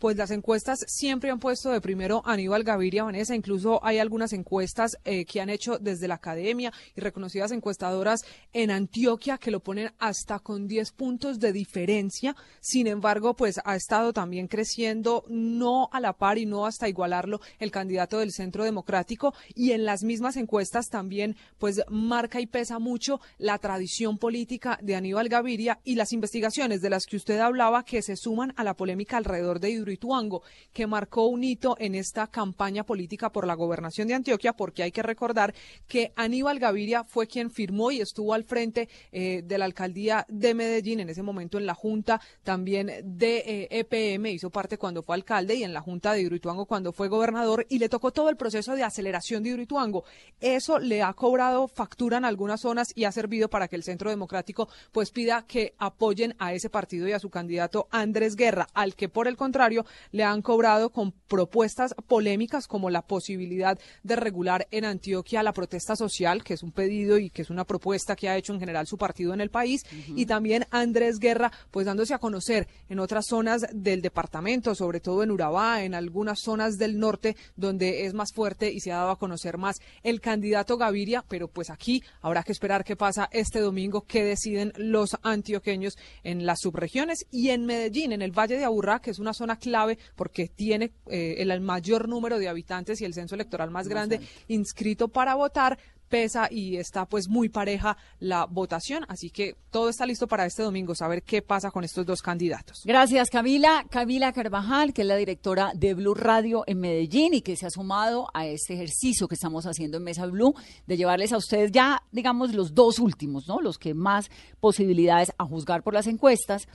Pues 0.00 0.16
las 0.16 0.30
encuestas 0.30 0.84
siempre 0.88 1.30
han 1.30 1.38
puesto 1.38 1.70
de 1.70 1.82
primero 1.82 2.22
a 2.24 2.32
Aníbal 2.32 2.64
Gaviria, 2.64 3.04
Vanessa. 3.04 3.34
Incluso 3.34 3.84
hay 3.84 3.98
algunas 3.98 4.32
encuestas 4.32 4.96
eh, 5.04 5.26
que 5.26 5.42
han 5.42 5.50
hecho 5.50 5.78
desde 5.78 6.08
la 6.08 6.14
academia 6.14 6.72
y 6.96 7.00
reconocidas 7.02 7.52
encuestadoras 7.52 8.24
en 8.54 8.70
Antioquia 8.70 9.36
que 9.36 9.50
lo 9.50 9.60
ponen 9.60 9.92
hasta 9.98 10.38
con 10.38 10.66
10 10.66 10.92
puntos 10.92 11.38
de 11.38 11.52
diferencia. 11.52 12.34
Sin 12.60 12.86
embargo, 12.86 13.34
pues 13.34 13.60
ha 13.62 13.76
estado 13.76 14.14
también 14.14 14.48
creciendo, 14.48 15.22
no 15.28 15.90
a 15.92 16.00
la 16.00 16.14
par 16.14 16.38
y 16.38 16.46
no 16.46 16.64
hasta 16.64 16.88
igualarlo 16.88 17.42
el 17.58 17.70
candidato 17.70 18.20
del 18.20 18.32
Centro 18.32 18.64
Democrático. 18.64 19.34
Y 19.54 19.72
en 19.72 19.84
las 19.84 20.02
mismas 20.02 20.38
encuestas 20.38 20.88
también, 20.88 21.36
pues 21.58 21.82
marca 21.90 22.40
y 22.40 22.46
pesa 22.46 22.78
mucho 22.78 23.20
la 23.36 23.58
tradición 23.58 24.16
política 24.16 24.78
de 24.80 24.96
Aníbal 24.96 25.28
Gaviria 25.28 25.78
y 25.84 25.96
las 25.96 26.14
investigaciones 26.14 26.80
de 26.80 26.88
las 26.88 27.04
que 27.04 27.16
usted 27.16 27.38
hablaba 27.38 27.84
que 27.84 28.00
se 28.00 28.16
suman 28.16 28.54
a 28.56 28.64
la 28.64 28.72
polémica 28.72 29.18
alrededor 29.18 29.60
de 29.60 29.68
Hidroituango, 29.90 30.42
que 30.72 30.86
marcó 30.86 31.26
un 31.26 31.42
hito 31.42 31.76
en 31.78 31.94
esta 31.94 32.28
campaña 32.28 32.84
política 32.84 33.30
por 33.30 33.46
la 33.46 33.54
gobernación 33.54 34.08
de 34.08 34.14
Antioquia, 34.14 34.52
porque 34.52 34.82
hay 34.82 34.92
que 34.92 35.02
recordar 35.02 35.54
que 35.88 36.12
Aníbal 36.16 36.58
Gaviria 36.58 37.04
fue 37.04 37.26
quien 37.26 37.50
firmó 37.50 37.90
y 37.90 38.00
estuvo 38.00 38.34
al 38.34 38.44
frente 38.44 38.88
eh, 39.12 39.42
de 39.44 39.58
la 39.58 39.64
alcaldía 39.64 40.24
de 40.28 40.54
Medellín, 40.54 41.00
en 41.00 41.10
ese 41.10 41.22
momento 41.22 41.58
en 41.58 41.66
la 41.66 41.74
Junta 41.74 42.20
también 42.42 42.90
de 43.04 43.68
EPM, 43.70 44.26
eh, 44.26 44.30
e 44.30 44.32
hizo 44.34 44.50
parte 44.50 44.78
cuando 44.78 45.02
fue 45.02 45.16
alcalde 45.16 45.54
y 45.54 45.64
en 45.64 45.72
la 45.72 45.80
Junta 45.80 46.12
de 46.12 46.22
Hidroituango 46.22 46.66
cuando 46.66 46.92
fue 46.92 47.08
gobernador, 47.08 47.66
y 47.68 47.78
le 47.78 47.88
tocó 47.88 48.12
todo 48.12 48.28
el 48.28 48.36
proceso 48.36 48.74
de 48.76 48.82
aceleración 48.82 49.42
de 49.42 49.50
Hidroituango. 49.50 50.04
Eso 50.40 50.78
le 50.78 51.02
ha 51.02 51.12
cobrado 51.14 51.68
factura 51.68 52.18
en 52.18 52.24
algunas 52.24 52.60
zonas 52.60 52.88
y 52.94 53.04
ha 53.04 53.12
servido 53.12 53.50
para 53.50 53.68
que 53.68 53.76
el 53.76 53.82
Centro 53.82 54.10
Democrático 54.10 54.68
pues 54.92 55.10
pida 55.10 55.44
que 55.46 55.74
apoyen 55.78 56.34
a 56.38 56.52
ese 56.52 56.70
partido 56.70 57.08
y 57.08 57.12
a 57.12 57.18
su 57.18 57.30
candidato 57.30 57.88
Andrés 57.90 58.36
Guerra, 58.36 58.68
al 58.74 58.94
que 58.94 59.08
por 59.08 59.28
el 59.28 59.36
contrario 59.36 59.79
le 60.12 60.24
han 60.24 60.42
cobrado 60.42 60.90
con 60.90 61.12
propuestas 61.12 61.94
polémicas 62.06 62.66
como 62.66 62.90
la 62.90 63.02
posibilidad 63.02 63.78
de 64.02 64.16
regular 64.16 64.66
en 64.70 64.84
Antioquia 64.84 65.42
la 65.42 65.52
protesta 65.52 65.96
social, 65.96 66.42
que 66.42 66.54
es 66.54 66.62
un 66.62 66.72
pedido 66.72 67.18
y 67.18 67.30
que 67.30 67.42
es 67.42 67.50
una 67.50 67.64
propuesta 67.64 68.16
que 68.16 68.28
ha 68.28 68.36
hecho 68.36 68.52
en 68.52 68.60
general 68.60 68.86
su 68.86 68.98
partido 68.98 69.32
en 69.34 69.40
el 69.40 69.50
país, 69.50 69.82
y 70.14 70.26
también 70.26 70.66
Andrés 70.70 71.18
Guerra, 71.18 71.52
pues 71.70 71.86
dándose 71.86 72.14
a 72.14 72.18
conocer 72.18 72.68
en 72.88 72.98
otras 72.98 73.26
zonas 73.26 73.62
del 73.72 74.02
departamento, 74.02 74.74
sobre 74.74 75.00
todo 75.00 75.22
en 75.22 75.30
Urabá, 75.30 75.82
en 75.82 75.94
algunas 75.94 76.40
zonas 76.40 76.76
del 76.76 76.98
norte, 76.98 77.36
donde 77.56 78.06
es 78.06 78.14
más 78.14 78.32
fuerte 78.32 78.72
y 78.72 78.80
se 78.80 78.92
ha 78.92 78.96
dado 78.96 79.10
a 79.10 79.18
conocer 79.18 79.58
más 79.58 79.76
el 80.02 80.20
candidato 80.20 80.76
Gaviria, 80.76 81.24
pero 81.28 81.48
pues 81.48 81.70
aquí 81.70 82.02
habrá 82.20 82.42
que 82.42 82.52
esperar 82.52 82.84
qué 82.84 82.96
pasa 82.96 83.28
este 83.32 83.60
domingo, 83.60 84.04
qué 84.06 84.24
deciden 84.24 84.72
los 84.76 85.16
antioqueños 85.22 85.96
en 86.22 86.46
las 86.46 86.60
subregiones 86.60 87.26
y 87.30 87.50
en 87.50 87.66
Medellín, 87.66 88.12
en 88.12 88.22
el 88.22 88.32
Valle 88.32 88.56
de 88.56 88.64
Aburrá, 88.64 89.00
que 89.00 89.10
es 89.10 89.18
una 89.18 89.34
zona 89.34 89.56
clave 89.56 89.69
porque 90.16 90.48
tiene 90.48 90.92
eh, 91.06 91.36
el 91.38 91.60
mayor 91.60 92.08
número 92.08 92.38
de 92.38 92.48
habitantes 92.48 93.00
y 93.00 93.04
el 93.04 93.14
censo 93.14 93.34
electoral 93.34 93.70
más 93.70 93.88
grande 93.88 94.20
inscrito 94.48 95.08
para 95.08 95.34
votar, 95.34 95.78
pesa 96.10 96.48
y 96.50 96.76
está 96.76 97.06
pues 97.06 97.28
muy 97.28 97.48
pareja 97.48 97.96
la 98.18 98.44
votación, 98.44 99.06
así 99.08 99.30
que 99.30 99.56
todo 99.70 99.88
está 99.88 100.04
listo 100.04 100.26
para 100.26 100.44
este 100.44 100.62
domingo, 100.62 100.94
saber 100.94 101.22
qué 101.22 101.40
pasa 101.40 101.70
con 101.70 101.84
estos 101.84 102.04
dos 102.04 102.20
candidatos. 102.20 102.82
Gracias 102.84 103.30
Camila, 103.30 103.86
Camila 103.88 104.32
Carvajal, 104.32 104.92
que 104.92 105.02
es 105.02 105.08
la 105.08 105.16
directora 105.16 105.72
de 105.74 105.94
Blue 105.94 106.14
Radio 106.14 106.64
en 106.66 106.80
Medellín 106.80 107.34
y 107.34 107.40
que 107.40 107.56
se 107.56 107.66
ha 107.66 107.70
sumado 107.70 108.28
a 108.34 108.44
este 108.44 108.74
ejercicio 108.74 109.28
que 109.28 109.36
estamos 109.36 109.64
haciendo 109.64 109.96
en 109.98 110.04
Mesa 110.04 110.26
Blue 110.26 110.54
de 110.86 110.96
llevarles 110.96 111.32
a 111.32 111.38
ustedes 111.38 111.70
ya, 111.70 112.02
digamos, 112.10 112.52
los 112.52 112.74
dos 112.74 112.98
últimos, 112.98 113.46
¿no? 113.46 113.60
Los 113.60 113.78
que 113.78 113.94
más 113.94 114.30
posibilidades 114.58 115.32
a 115.38 115.44
juzgar 115.44 115.82
por 115.82 115.94
las 115.94 116.08
encuestas 116.08 116.66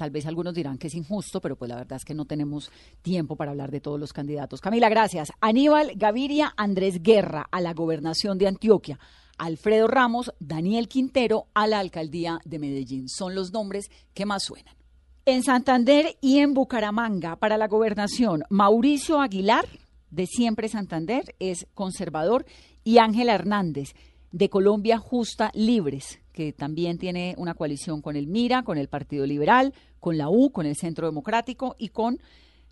tal 0.00 0.10
vez 0.10 0.24
algunos 0.24 0.54
dirán 0.54 0.78
que 0.78 0.86
es 0.86 0.94
injusto, 0.94 1.42
pero 1.42 1.56
pues 1.56 1.68
la 1.68 1.76
verdad 1.76 1.98
es 1.98 2.06
que 2.06 2.14
no 2.14 2.24
tenemos 2.24 2.70
tiempo 3.02 3.36
para 3.36 3.50
hablar 3.50 3.70
de 3.70 3.82
todos 3.82 4.00
los 4.00 4.14
candidatos. 4.14 4.62
Camila, 4.62 4.88
gracias. 4.88 5.30
Aníbal 5.42 5.92
Gaviria, 5.94 6.54
Andrés 6.56 7.02
Guerra 7.02 7.46
a 7.50 7.60
la 7.60 7.74
gobernación 7.74 8.38
de 8.38 8.48
Antioquia. 8.48 8.98
Alfredo 9.36 9.88
Ramos, 9.88 10.32
Daniel 10.40 10.88
Quintero 10.88 11.48
a 11.52 11.66
la 11.66 11.80
alcaldía 11.80 12.40
de 12.46 12.58
Medellín. 12.58 13.10
Son 13.10 13.34
los 13.34 13.52
nombres 13.52 13.90
que 14.14 14.24
más 14.24 14.44
suenan. 14.44 14.74
En 15.26 15.42
Santander 15.42 16.16
y 16.22 16.38
en 16.38 16.54
Bucaramanga, 16.54 17.36
para 17.36 17.58
la 17.58 17.68
gobernación, 17.68 18.44
Mauricio 18.48 19.20
Aguilar, 19.20 19.66
de 20.10 20.24
Siempre 20.24 20.70
Santander, 20.70 21.34
es 21.40 21.66
conservador, 21.74 22.46
y 22.84 22.96
Ángela 22.96 23.34
Hernández, 23.34 23.90
de 24.32 24.48
Colombia 24.48 24.98
Justa 24.98 25.50
Libres, 25.54 26.20
que 26.32 26.52
también 26.52 26.98
tiene 26.98 27.34
una 27.36 27.54
coalición 27.54 28.00
con 28.00 28.16
el 28.16 28.26
MIRA, 28.26 28.62
con 28.62 28.78
el 28.78 28.88
Partido 28.88 29.26
Liberal, 29.26 29.74
con 29.98 30.16
la 30.16 30.28
U, 30.28 30.50
con 30.50 30.66
el 30.66 30.76
Centro 30.76 31.06
Democrático 31.06 31.74
y 31.78 31.88
con, 31.88 32.18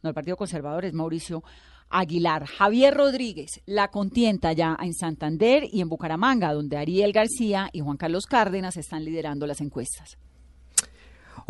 no, 0.02 0.08
el 0.08 0.14
Partido 0.14 0.36
Conservador 0.36 0.84
es 0.84 0.94
Mauricio 0.94 1.42
Aguilar. 1.90 2.46
Javier 2.46 2.94
Rodríguez, 2.94 3.60
la 3.66 3.88
contienda 3.88 4.52
ya 4.52 4.76
en 4.80 4.94
Santander 4.94 5.64
y 5.70 5.80
en 5.80 5.88
Bucaramanga, 5.88 6.52
donde 6.52 6.76
Ariel 6.76 7.12
García 7.12 7.70
y 7.72 7.80
Juan 7.80 7.96
Carlos 7.96 8.26
Cárdenas 8.26 8.76
están 8.76 9.04
liderando 9.04 9.46
las 9.46 9.60
encuestas. 9.60 10.18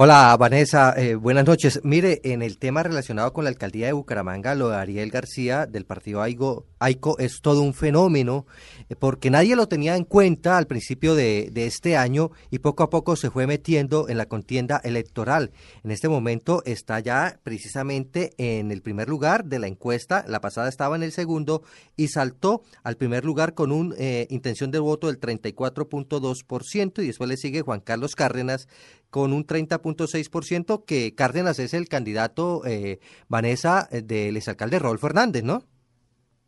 Hola 0.01 0.37
Vanessa, 0.39 0.95
eh, 0.97 1.17
buenas 1.17 1.45
noches. 1.45 1.81
Mire, 1.83 2.21
en 2.23 2.41
el 2.41 2.59
tema 2.59 2.85
relacionado 2.85 3.33
con 3.33 3.43
la 3.43 3.51
alcaldía 3.51 3.87
de 3.87 3.95
Bucaramanga, 3.95 4.55
lo 4.55 4.69
de 4.69 4.77
Ariel 4.77 5.11
García 5.11 5.67
del 5.67 5.87
partido 5.87 6.23
AICO 6.23 7.19
es 7.19 7.41
todo 7.43 7.63
un 7.63 7.75
fenómeno 7.75 8.47
eh, 8.89 8.95
porque 8.95 9.29
nadie 9.29 9.57
lo 9.57 9.67
tenía 9.67 9.97
en 9.97 10.05
cuenta 10.05 10.57
al 10.57 10.69
principio 10.69 11.17
de, 11.17 11.51
de, 11.51 11.67
este 11.67 11.97
año 11.97 12.31
y 12.49 12.61
poco 12.61 12.85
a 12.85 12.91
poco 12.91 13.17
se 13.17 13.33
fue 13.33 13.49
metiendo 13.49 14.09
en 14.09 14.19
la 14.19 14.27
contienda 14.27 14.81
electoral. 14.85 15.51
En 15.83 15.91
este 15.91 16.09
momento 16.09 16.63
está 16.65 17.01
ya 17.01 17.41
precisamente 17.43 18.35
en 18.39 18.71
el 18.71 18.83
primer 18.83 19.09
lugar 19.09 19.47
de 19.47 19.59
la 19.59 19.67
encuesta, 19.67 20.25
la 20.29 20.41
pasada 20.41 20.69
estaba 20.69 20.95
en 20.95 21.03
el 21.03 21.11
segundo 21.11 21.65
y 21.97 22.07
saltó 22.07 22.63
al 22.85 22.97
primer 22.97 23.25
lugar 23.25 23.55
con 23.55 23.73
una 23.73 23.97
eh, 23.99 24.29
intención 24.31 24.71
de 24.71 24.79
voto 24.79 25.09
del 25.09 25.19
34.2% 25.19 27.03
y 27.03 27.07
después 27.09 27.29
le 27.29 27.37
sigue 27.37 27.63
Juan 27.63 27.81
Carlos 27.81 28.15
Cárdenas 28.15 28.69
con 29.11 29.33
un 29.33 29.47
30.6%, 29.47 30.85
que 30.85 31.15
Cárdenas 31.15 31.59
es 31.59 31.75
el 31.75 31.89
candidato, 31.89 32.63
eh, 32.67 33.01
Vanessa, 33.29 33.89
eh, 33.91 34.03
del 34.03 34.37
exalcalde 34.37 34.79
Rodolfo 34.79 35.07
Fernández, 35.07 35.43
¿no? 35.43 35.65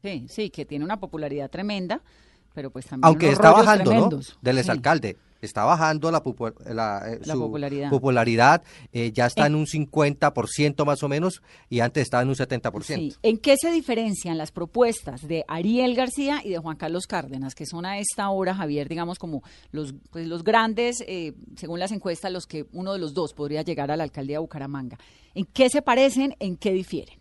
Sí, 0.03 0.27
sí, 0.29 0.51
que 0.51 0.65
tiene 0.65 0.85
una 0.85 0.99
popularidad 0.99 1.51
tremenda, 1.51 2.03
pero 2.55 2.71
pues 2.71 2.87
también. 2.87 3.07
Aunque 3.07 3.31
está 3.31 3.53
bajando, 3.53 3.93
¿no? 3.93 4.21
Del 4.41 4.59
exalcalde 4.59 5.17
está 5.47 5.65
bajando 5.65 6.11
la, 6.11 6.23
la, 6.67 7.13
eh, 7.13 7.21
popularidad, 7.25 7.91
popularidad 7.91 8.63
eh, 8.93 9.13
ya 9.13 9.27
está 9.27 9.47
en, 9.47 9.55
un 9.55 9.67
50% 9.67 10.85
más 10.85 11.03
o 11.03 11.09
menos 11.09 11.43
y 11.69 11.81
antes 11.81 12.03
estaba 12.03 12.23
en 12.23 12.29
un 12.29 12.35
70%. 12.35 12.83
Sí. 12.83 13.15
¿En 13.23 13.39
qué 13.39 13.57
se 13.57 13.71
diferencian 13.71 14.39
las 14.39 14.53
propuestas 14.53 15.27
de 15.27 15.45
Ariel 15.49 15.95
García 15.95 16.41
y 16.45 16.51
de 16.51 16.59
Juan 16.59 16.77
Carlos 16.77 17.07
Cárdenas, 17.07 17.55
que 17.55 17.67
son 17.67 17.87
a 17.87 17.99
esta 17.99 18.29
hora, 18.31 18.55
Javier, 18.55 18.89
digamos 18.89 19.19
como 19.19 19.43
los, 19.73 19.95
pues, 20.11 20.27
los 20.27 20.45
grandes, 20.45 21.03
eh, 21.07 21.35
según 21.57 21.81
las 21.81 21.93
encuestas, 21.93 22.33
los 22.33 22.47
que 22.47 22.67
uno 22.73 22.93
de 22.93 22.99
los 22.99 23.15
dos 23.15 23.33
podría 23.35 23.63
llegar 23.63 23.91
a 23.91 23.97
la 23.97 24.05
alcaldía 24.05 24.37
de 24.37 24.41
Bucaramanga? 24.41 24.99
¿En 25.35 25.45
qué 25.45 25.71
se 25.71 25.83
parecen, 25.83 26.35
en 26.41 26.57
qué 26.57 26.73
difieren? 26.73 27.20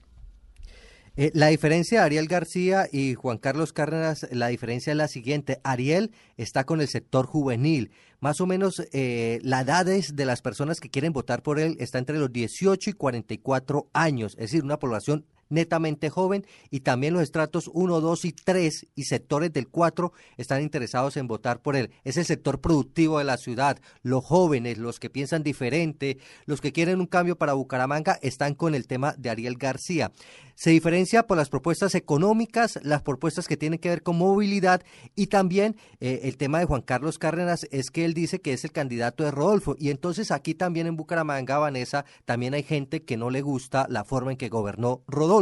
Eh, 1.21 1.31
la 1.33 1.47
diferencia 1.47 1.99
de 1.99 2.05
Ariel 2.05 2.27
García 2.29 2.87
y 2.89 3.13
Juan 3.13 3.39
Carlos 3.39 3.73
Cárdenas, 3.73 4.25
la 4.31 4.47
diferencia 4.47 4.91
es 4.91 4.95
la 4.95 5.09
siguiente. 5.09 5.59
Ariel 5.65 6.11
está 6.37 6.63
con 6.63 6.79
el 6.79 6.87
sector 6.87 7.25
juvenil. 7.25 7.91
Más 8.21 8.39
o 8.39 8.45
menos 8.45 8.81
eh, 8.93 9.41
la 9.43 9.59
edad 9.59 9.85
de 9.85 10.25
las 10.25 10.41
personas 10.41 10.79
que 10.79 10.89
quieren 10.89 11.11
votar 11.11 11.43
por 11.43 11.59
él 11.59 11.75
está 11.81 11.97
entre 11.97 12.17
los 12.17 12.31
18 12.31 12.91
y 12.91 12.93
44 12.93 13.89
años, 13.91 14.31
es 14.35 14.51
decir, 14.51 14.63
una 14.63 14.79
población 14.79 15.25
netamente 15.49 16.09
joven 16.09 16.45
y 16.69 16.81
también 16.81 17.13
los 17.13 17.23
estratos 17.23 17.69
1, 17.73 17.99
2 17.99 18.25
y 18.25 18.31
3 18.31 18.87
y 18.95 19.03
sectores 19.03 19.51
del 19.51 19.67
4 19.67 20.13
están 20.37 20.61
interesados 20.61 21.17
en 21.17 21.27
votar 21.27 21.61
por 21.61 21.75
él. 21.75 21.91
Es 22.03 22.17
el 22.17 22.25
sector 22.25 22.61
productivo 22.61 23.17
de 23.17 23.23
la 23.23 23.37
ciudad. 23.37 23.79
Los 24.03 24.23
jóvenes, 24.23 24.77
los 24.77 24.99
que 24.99 25.09
piensan 25.09 25.43
diferente, 25.43 26.19
los 26.45 26.61
que 26.61 26.71
quieren 26.71 26.99
un 26.99 27.07
cambio 27.07 27.37
para 27.37 27.53
Bucaramanga 27.53 28.19
están 28.21 28.53
con 28.53 28.75
el 28.75 28.87
tema 28.87 29.15
de 29.17 29.29
Ariel 29.29 29.57
García. 29.57 30.11
Se 30.55 30.71
diferencia 30.71 31.25
por 31.25 31.37
las 31.37 31.49
propuestas 31.49 31.95
económicas, 31.95 32.79
las 32.83 33.01
propuestas 33.01 33.47
que 33.47 33.55
tienen 33.55 33.79
que 33.79 33.87
ver 33.87 34.03
con 34.03 34.17
movilidad 34.17 34.83
y 35.15 35.27
también 35.27 35.77
eh, 36.01 36.21
el 36.23 36.35
tema 36.35 36.59
de 36.59 36.65
Juan 36.65 36.81
Carlos 36.81 37.17
Cárdenas 37.17 37.65
es 37.71 37.91
que 37.91 38.03
él 38.03 38.13
dice 38.13 38.41
que 38.41 38.51
es 38.51 38.65
el 38.65 38.73
candidato 38.73 39.23
de 39.23 39.31
Rodolfo 39.31 39.77
y 39.79 39.89
entonces 39.89 40.31
aquí 40.31 40.55
también 40.55 40.85
en 40.85 40.97
Bucaramanga, 40.97 41.59
Vanessa, 41.59 42.03
también 42.25 42.53
hay 42.53 42.63
gente 42.63 43.03
que 43.03 43.15
no 43.15 43.29
le 43.29 43.41
gusta 43.41 43.87
la 43.89 44.03
forma 44.03 44.31
en 44.31 44.37
que 44.37 44.49
gobernó 44.49 45.01
Rodolfo 45.07 45.38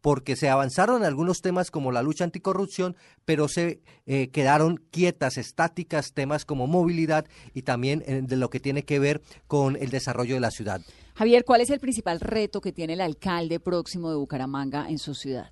porque 0.00 0.36
se 0.36 0.48
avanzaron 0.48 1.04
algunos 1.04 1.40
temas 1.40 1.70
como 1.70 1.92
la 1.92 2.02
lucha 2.02 2.24
anticorrupción, 2.24 2.96
pero 3.24 3.48
se 3.48 3.80
eh, 4.06 4.28
quedaron 4.30 4.82
quietas, 4.90 5.38
estáticas, 5.38 6.12
temas 6.12 6.44
como 6.44 6.66
movilidad 6.66 7.26
y 7.54 7.62
también 7.62 8.02
eh, 8.06 8.22
de 8.22 8.36
lo 8.36 8.50
que 8.50 8.60
tiene 8.60 8.84
que 8.84 8.98
ver 8.98 9.20
con 9.46 9.76
el 9.76 9.90
desarrollo 9.90 10.34
de 10.34 10.40
la 10.40 10.50
ciudad. 10.50 10.80
Javier, 11.14 11.44
¿cuál 11.44 11.60
es 11.60 11.70
el 11.70 11.80
principal 11.80 12.20
reto 12.20 12.60
que 12.60 12.72
tiene 12.72 12.92
el 12.92 13.00
alcalde 13.00 13.60
próximo 13.60 14.10
de 14.10 14.16
Bucaramanga 14.16 14.88
en 14.88 14.98
su 14.98 15.14
ciudad? 15.14 15.50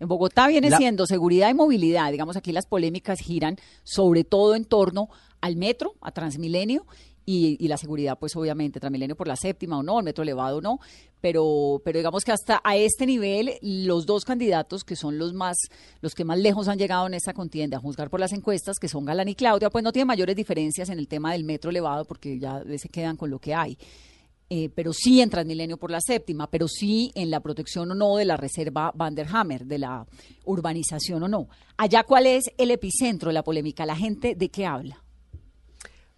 En 0.00 0.08
Bogotá 0.08 0.48
viene 0.48 0.76
siendo 0.76 1.06
seguridad 1.06 1.48
y 1.48 1.54
movilidad. 1.54 2.10
Digamos, 2.10 2.36
aquí 2.36 2.50
las 2.50 2.66
polémicas 2.66 3.20
giran 3.20 3.56
sobre 3.84 4.24
todo 4.24 4.56
en 4.56 4.64
torno 4.64 5.08
al 5.40 5.56
metro, 5.56 5.94
a 6.00 6.10
Transmilenio 6.10 6.86
y, 7.24 7.68
la 7.68 7.76
seguridad, 7.76 8.18
pues 8.18 8.34
obviamente, 8.36 8.80
Transmilenio 8.80 9.16
por 9.16 9.28
la 9.28 9.36
séptima 9.36 9.78
o 9.78 9.82
no, 9.82 9.98
el 9.98 10.04
metro 10.04 10.22
elevado 10.22 10.58
o 10.58 10.60
no, 10.60 10.80
pero, 11.20 11.80
pero 11.84 11.98
digamos 11.98 12.24
que 12.24 12.32
hasta 12.32 12.60
a 12.64 12.76
este 12.76 13.06
nivel, 13.06 13.52
los 13.62 14.06
dos 14.06 14.24
candidatos 14.24 14.84
que 14.84 14.96
son 14.96 15.18
los 15.18 15.32
más, 15.32 15.56
los 16.00 16.14
que 16.14 16.24
más 16.24 16.38
lejos 16.38 16.68
han 16.68 16.78
llegado 16.78 17.06
en 17.06 17.14
esta 17.14 17.32
contienda, 17.32 17.76
a 17.76 17.80
juzgar 17.80 18.10
por 18.10 18.20
las 18.20 18.32
encuestas, 18.32 18.78
que 18.78 18.88
son 18.88 19.04
Galán 19.04 19.28
y 19.28 19.34
Claudia, 19.34 19.70
pues 19.70 19.84
no 19.84 19.92
tienen 19.92 20.08
mayores 20.08 20.34
diferencias 20.34 20.88
en 20.88 20.98
el 20.98 21.08
tema 21.08 21.32
del 21.32 21.44
metro 21.44 21.70
elevado 21.70 22.04
porque 22.04 22.38
ya 22.38 22.62
se 22.76 22.88
quedan 22.88 23.16
con 23.16 23.30
lo 23.30 23.38
que 23.38 23.54
hay. 23.54 23.78
Eh, 24.54 24.68
pero 24.68 24.92
sí 24.92 25.22
en 25.22 25.30
Transmilenio 25.30 25.78
por 25.78 25.90
la 25.90 26.02
séptima, 26.02 26.50
pero 26.50 26.68
sí 26.68 27.10
en 27.14 27.30
la 27.30 27.40
protección 27.40 27.90
o 27.90 27.94
no 27.94 28.16
de 28.16 28.26
la 28.26 28.36
reserva 28.36 28.92
Vanderhammer, 28.94 29.64
de 29.64 29.78
la 29.78 30.06
urbanización 30.44 31.22
o 31.22 31.28
no. 31.28 31.48
Allá, 31.78 32.04
¿cuál 32.04 32.26
es 32.26 32.44
el 32.58 32.70
epicentro 32.70 33.30
de 33.30 33.32
la 33.32 33.44
polémica? 33.44 33.86
¿La 33.86 33.96
gente 33.96 34.34
de 34.34 34.50
qué 34.50 34.66
habla? 34.66 35.02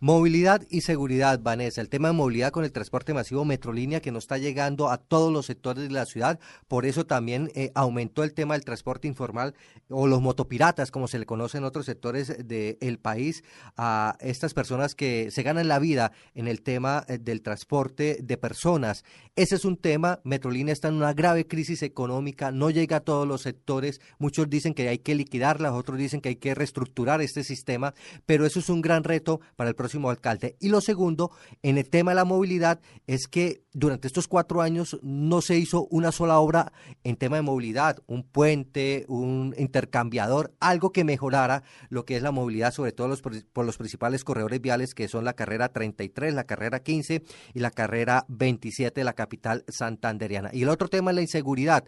Movilidad 0.00 0.66
y 0.70 0.80
seguridad, 0.80 1.40
Vanessa. 1.40 1.80
El 1.80 1.88
tema 1.88 2.08
de 2.08 2.14
movilidad 2.14 2.50
con 2.50 2.64
el 2.64 2.72
transporte 2.72 3.14
masivo 3.14 3.44
Metrolínea 3.44 4.00
que 4.00 4.10
no 4.10 4.18
está 4.18 4.38
llegando 4.38 4.90
a 4.90 4.98
todos 4.98 5.32
los 5.32 5.46
sectores 5.46 5.84
de 5.84 5.90
la 5.90 6.04
ciudad. 6.04 6.40
Por 6.66 6.84
eso 6.84 7.06
también 7.06 7.50
eh, 7.54 7.70
aumentó 7.74 8.24
el 8.24 8.34
tema 8.34 8.54
del 8.54 8.64
transporte 8.64 9.06
informal 9.06 9.54
o 9.88 10.06
los 10.08 10.20
motopiratas, 10.20 10.90
como 10.90 11.06
se 11.06 11.18
le 11.18 11.26
conoce 11.26 11.58
en 11.58 11.64
otros 11.64 11.86
sectores 11.86 12.36
del 12.46 12.98
país, 12.98 13.44
a 13.76 14.16
estas 14.20 14.52
personas 14.52 14.94
que 14.94 15.30
se 15.30 15.42
ganan 15.44 15.68
la 15.68 15.78
vida 15.78 16.12
en 16.34 16.48
el 16.48 16.62
tema 16.62 17.04
eh, 17.08 17.18
del 17.18 17.40
transporte 17.40 18.18
de 18.20 18.36
personas. 18.36 19.04
Ese 19.36 19.54
es 19.54 19.64
un 19.64 19.76
tema. 19.76 20.20
Metrolínea 20.24 20.72
está 20.72 20.88
en 20.88 20.94
una 20.94 21.14
grave 21.14 21.46
crisis 21.46 21.82
económica, 21.82 22.50
no 22.50 22.70
llega 22.70 22.96
a 22.96 23.00
todos 23.00 23.28
los 23.28 23.42
sectores. 23.42 24.00
Muchos 24.18 24.50
dicen 24.50 24.74
que 24.74 24.88
hay 24.88 24.98
que 24.98 25.14
liquidarla, 25.14 25.72
otros 25.72 25.98
dicen 25.98 26.20
que 26.20 26.30
hay 26.30 26.36
que 26.36 26.54
reestructurar 26.54 27.20
este 27.20 27.44
sistema, 27.44 27.94
pero 28.26 28.44
eso 28.44 28.58
es 28.58 28.68
un 28.68 28.82
gran 28.82 29.04
reto 29.04 29.40
para 29.56 29.70
el 29.70 29.76
próximo 29.84 30.08
alcalde. 30.08 30.56
Y 30.60 30.70
lo 30.70 30.80
segundo, 30.80 31.30
en 31.62 31.76
el 31.76 31.90
tema 31.90 32.12
de 32.12 32.14
la 32.14 32.24
movilidad, 32.24 32.80
es 33.06 33.28
que 33.28 33.64
durante 33.74 34.06
estos 34.06 34.28
cuatro 34.28 34.62
años 34.62 34.98
no 35.02 35.42
se 35.42 35.58
hizo 35.58 35.86
una 35.90 36.10
sola 36.10 36.38
obra 36.38 36.72
en 37.02 37.16
tema 37.16 37.36
de 37.36 37.42
movilidad, 37.42 37.98
un 38.06 38.22
puente, 38.22 39.04
un 39.08 39.54
intercambiador, 39.58 40.54
algo 40.58 40.90
que 40.90 41.04
mejorara 41.04 41.64
lo 41.90 42.06
que 42.06 42.16
es 42.16 42.22
la 42.22 42.30
movilidad, 42.30 42.72
sobre 42.72 42.92
todo 42.92 43.08
los, 43.08 43.20
por 43.20 43.66
los 43.66 43.76
principales 43.76 44.24
corredores 44.24 44.62
viales 44.62 44.94
que 44.94 45.06
son 45.06 45.26
la 45.26 45.34
carrera 45.34 45.68
33, 45.68 46.32
la 46.32 46.44
carrera 46.44 46.80
15 46.80 47.22
y 47.52 47.60
la 47.60 47.70
carrera 47.70 48.24
27 48.28 48.98
de 48.98 49.04
la 49.04 49.12
capital 49.12 49.64
santanderiana. 49.68 50.48
Y 50.54 50.62
el 50.62 50.70
otro 50.70 50.88
tema 50.88 51.10
es 51.10 51.16
la 51.16 51.22
inseguridad. 51.22 51.84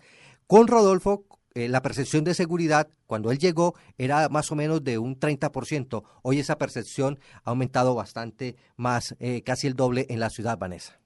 Con 0.46 0.66
Rodolfo 0.68 1.24
eh, 1.56 1.70
la 1.70 1.80
percepción 1.80 2.22
de 2.22 2.34
seguridad 2.34 2.86
cuando 3.06 3.30
él 3.30 3.38
llegó 3.38 3.74
era 3.96 4.28
más 4.28 4.52
o 4.52 4.54
menos 4.54 4.84
de 4.84 4.98
un 4.98 5.18
30%. 5.18 6.02
Hoy 6.20 6.38
esa 6.38 6.58
percepción 6.58 7.18
ha 7.44 7.50
aumentado 7.50 7.94
bastante 7.94 8.56
más, 8.76 9.16
eh, 9.20 9.40
casi 9.40 9.66
el 9.66 9.72
doble 9.72 10.04
en 10.10 10.20
la 10.20 10.28
ciudad, 10.28 10.58
Vanessa. 10.58 11.00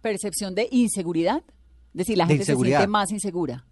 ¿Percepción 0.00 0.54
de 0.54 0.68
inseguridad? 0.70 1.42
Es 1.94 1.94
decir, 1.94 2.16
la 2.16 2.28
gente 2.28 2.44
se 2.44 2.54
siente 2.54 2.86
más 2.86 3.10
insegura. 3.10 3.66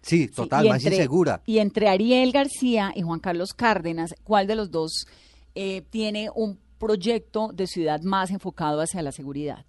Sí, 0.00 0.28
total, 0.28 0.66
más 0.66 0.82
insegura. 0.82 1.42
Y 1.44 1.58
entre 1.58 1.90
Ariel 1.90 2.32
García 2.32 2.92
y 2.94 3.02
Juan 3.02 3.20
Carlos 3.20 3.52
Cárdenas, 3.52 4.14
¿cuál 4.24 4.46
de 4.46 4.56
los 4.56 4.70
dos 4.70 5.06
eh, 5.54 5.82
tiene 5.90 6.30
un 6.34 6.58
proyecto 6.78 7.50
de 7.52 7.66
ciudad 7.66 8.00
más 8.00 8.30
enfocado 8.30 8.80
hacia 8.80 9.02
la 9.02 9.12
seguridad? 9.12 9.66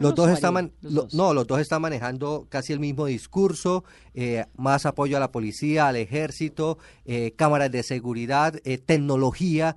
Los 0.00 0.14
dos 0.14 0.30
están 0.30 0.72
no 1.12 1.34
los 1.34 1.46
dos 1.46 1.60
están 1.60 1.82
manejando 1.82 2.46
casi 2.48 2.72
el 2.72 2.80
mismo 2.80 3.06
discurso 3.06 3.84
eh, 4.14 4.46
más 4.56 4.86
apoyo 4.86 5.16
a 5.16 5.20
la 5.20 5.30
policía 5.30 5.88
al 5.88 5.96
ejército 5.96 6.78
eh, 7.04 7.34
cámaras 7.36 7.70
de 7.70 7.82
seguridad 7.82 8.54
eh, 8.64 8.78
tecnología 8.78 9.76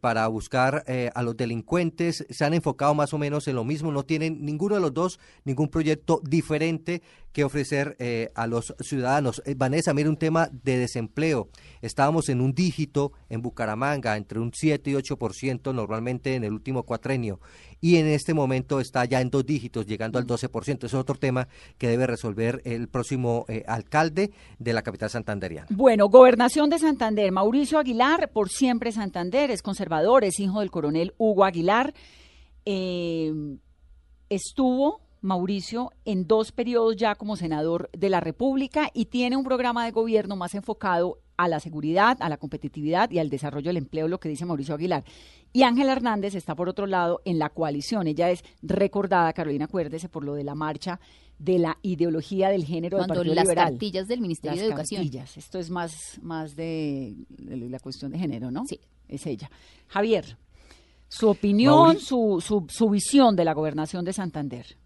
para 0.00 0.26
buscar 0.26 0.84
a 1.14 1.22
los 1.22 1.36
delincuentes. 1.36 2.26
Se 2.28 2.44
han 2.44 2.54
enfocado 2.54 2.92
más 2.92 3.14
o 3.14 3.18
menos 3.18 3.46
en 3.46 3.54
lo 3.54 3.62
mismo 3.62 3.92
no 3.92 4.02
tienen 4.02 4.44
ninguno 4.44 4.74
de 4.74 4.80
los 4.80 4.92
dos 4.92 5.20
ningún 5.44 5.68
proyecto 5.68 6.20
diferente 6.24 7.02
que 7.32 7.44
ofrecer 7.44 7.96
a 8.34 8.48
los 8.48 8.74
ciudadanos. 8.80 9.40
Vanessa 9.56 9.94
mira 9.94 10.08
un 10.08 10.16
tema 10.16 10.50
de 10.50 10.76
desempleo. 10.76 11.50
Estábamos 11.82 12.28
en 12.30 12.40
un 12.40 12.52
dígito 12.52 13.12
en 13.28 13.42
Bucaramanga 13.42 14.16
entre 14.16 14.40
un 14.40 14.50
7 14.52 14.90
y 14.90 14.94
8% 14.94 15.72
normalmente 15.72 16.34
en 16.34 16.42
el 16.42 16.52
último 16.52 16.82
cuatrenio 16.82 17.38
y 17.80 17.96
en 17.96 18.06
este 18.08 18.34
momento 18.34 18.80
está 18.80 19.04
ya 19.04 19.19
en 19.20 19.30
dos 19.30 19.44
dígitos, 19.44 19.86
llegando 19.86 20.18
al 20.18 20.26
12%. 20.26 20.84
Es 20.84 20.94
otro 20.94 21.14
tema 21.16 21.48
que 21.78 21.88
debe 21.88 22.06
resolver 22.06 22.62
el 22.64 22.88
próximo 22.88 23.44
eh, 23.48 23.64
alcalde 23.66 24.32
de 24.58 24.72
la 24.72 24.82
capital 24.82 25.10
santanderiana. 25.10 25.68
Bueno, 25.70 26.08
gobernación 26.08 26.70
de 26.70 26.78
Santander. 26.78 27.32
Mauricio 27.32 27.78
Aguilar, 27.78 28.30
por 28.32 28.48
siempre 28.48 28.92
Santander, 28.92 29.50
es 29.50 29.62
conservador, 29.62 30.24
es 30.24 30.38
hijo 30.40 30.60
del 30.60 30.70
coronel 30.70 31.14
Hugo 31.18 31.44
Aguilar. 31.44 31.94
Eh, 32.64 33.32
estuvo 34.28 35.00
Mauricio 35.22 35.90
en 36.04 36.26
dos 36.26 36.52
periodos 36.52 36.96
ya 36.96 37.14
como 37.14 37.36
senador 37.36 37.90
de 37.92 38.08
la 38.08 38.20
República 38.20 38.90
y 38.94 39.06
tiene 39.06 39.36
un 39.36 39.44
programa 39.44 39.84
de 39.84 39.90
gobierno 39.90 40.36
más 40.36 40.54
enfocado 40.54 41.18
a 41.36 41.48
la 41.48 41.60
seguridad, 41.60 42.18
a 42.20 42.28
la 42.28 42.36
competitividad 42.36 43.10
y 43.10 43.18
al 43.18 43.30
desarrollo 43.30 43.68
del 43.68 43.78
empleo, 43.78 44.08
lo 44.08 44.20
que 44.20 44.28
dice 44.28 44.44
Mauricio 44.44 44.74
Aguilar. 44.74 45.04
Y 45.52 45.64
Ángela 45.64 45.92
Hernández 45.92 46.34
está 46.34 46.54
por 46.54 46.68
otro 46.68 46.86
lado 46.86 47.20
en 47.24 47.38
la 47.38 47.48
coalición. 47.48 48.06
Ella 48.06 48.30
es 48.30 48.44
recordada, 48.62 49.32
Carolina, 49.32 49.64
acuérdese, 49.64 50.08
por 50.08 50.24
lo 50.24 50.34
de 50.34 50.44
la 50.44 50.54
marcha 50.54 51.00
de 51.38 51.58
la 51.58 51.78
ideología 51.82 52.50
del 52.50 52.64
género 52.64 52.98
Cuando 52.98 53.14
del 53.14 53.20
Partido 53.20 53.34
las 53.34 53.44
Liberal. 53.44 53.70
cartillas 53.70 54.08
del 54.08 54.20
Ministerio 54.20 54.60
de 54.60 54.68
Educación. 54.68 55.02
Cartillas. 55.02 55.36
Esto 55.36 55.58
es 55.58 55.70
más, 55.70 56.20
más 56.22 56.54
de, 56.54 57.16
la 57.38 57.78
cuestión 57.80 58.12
de 58.12 58.18
género, 58.18 58.50
¿no? 58.50 58.64
Sí. 58.66 58.78
Es 59.08 59.26
ella. 59.26 59.50
Javier, 59.88 60.36
su 61.08 61.28
opinión, 61.28 61.98
su, 61.98 62.40
su, 62.40 62.66
su 62.68 62.88
visión 62.90 63.34
de 63.34 63.44
la 63.44 63.54
gobernación 63.54 64.04
de 64.04 64.12
Santander. 64.12 64.76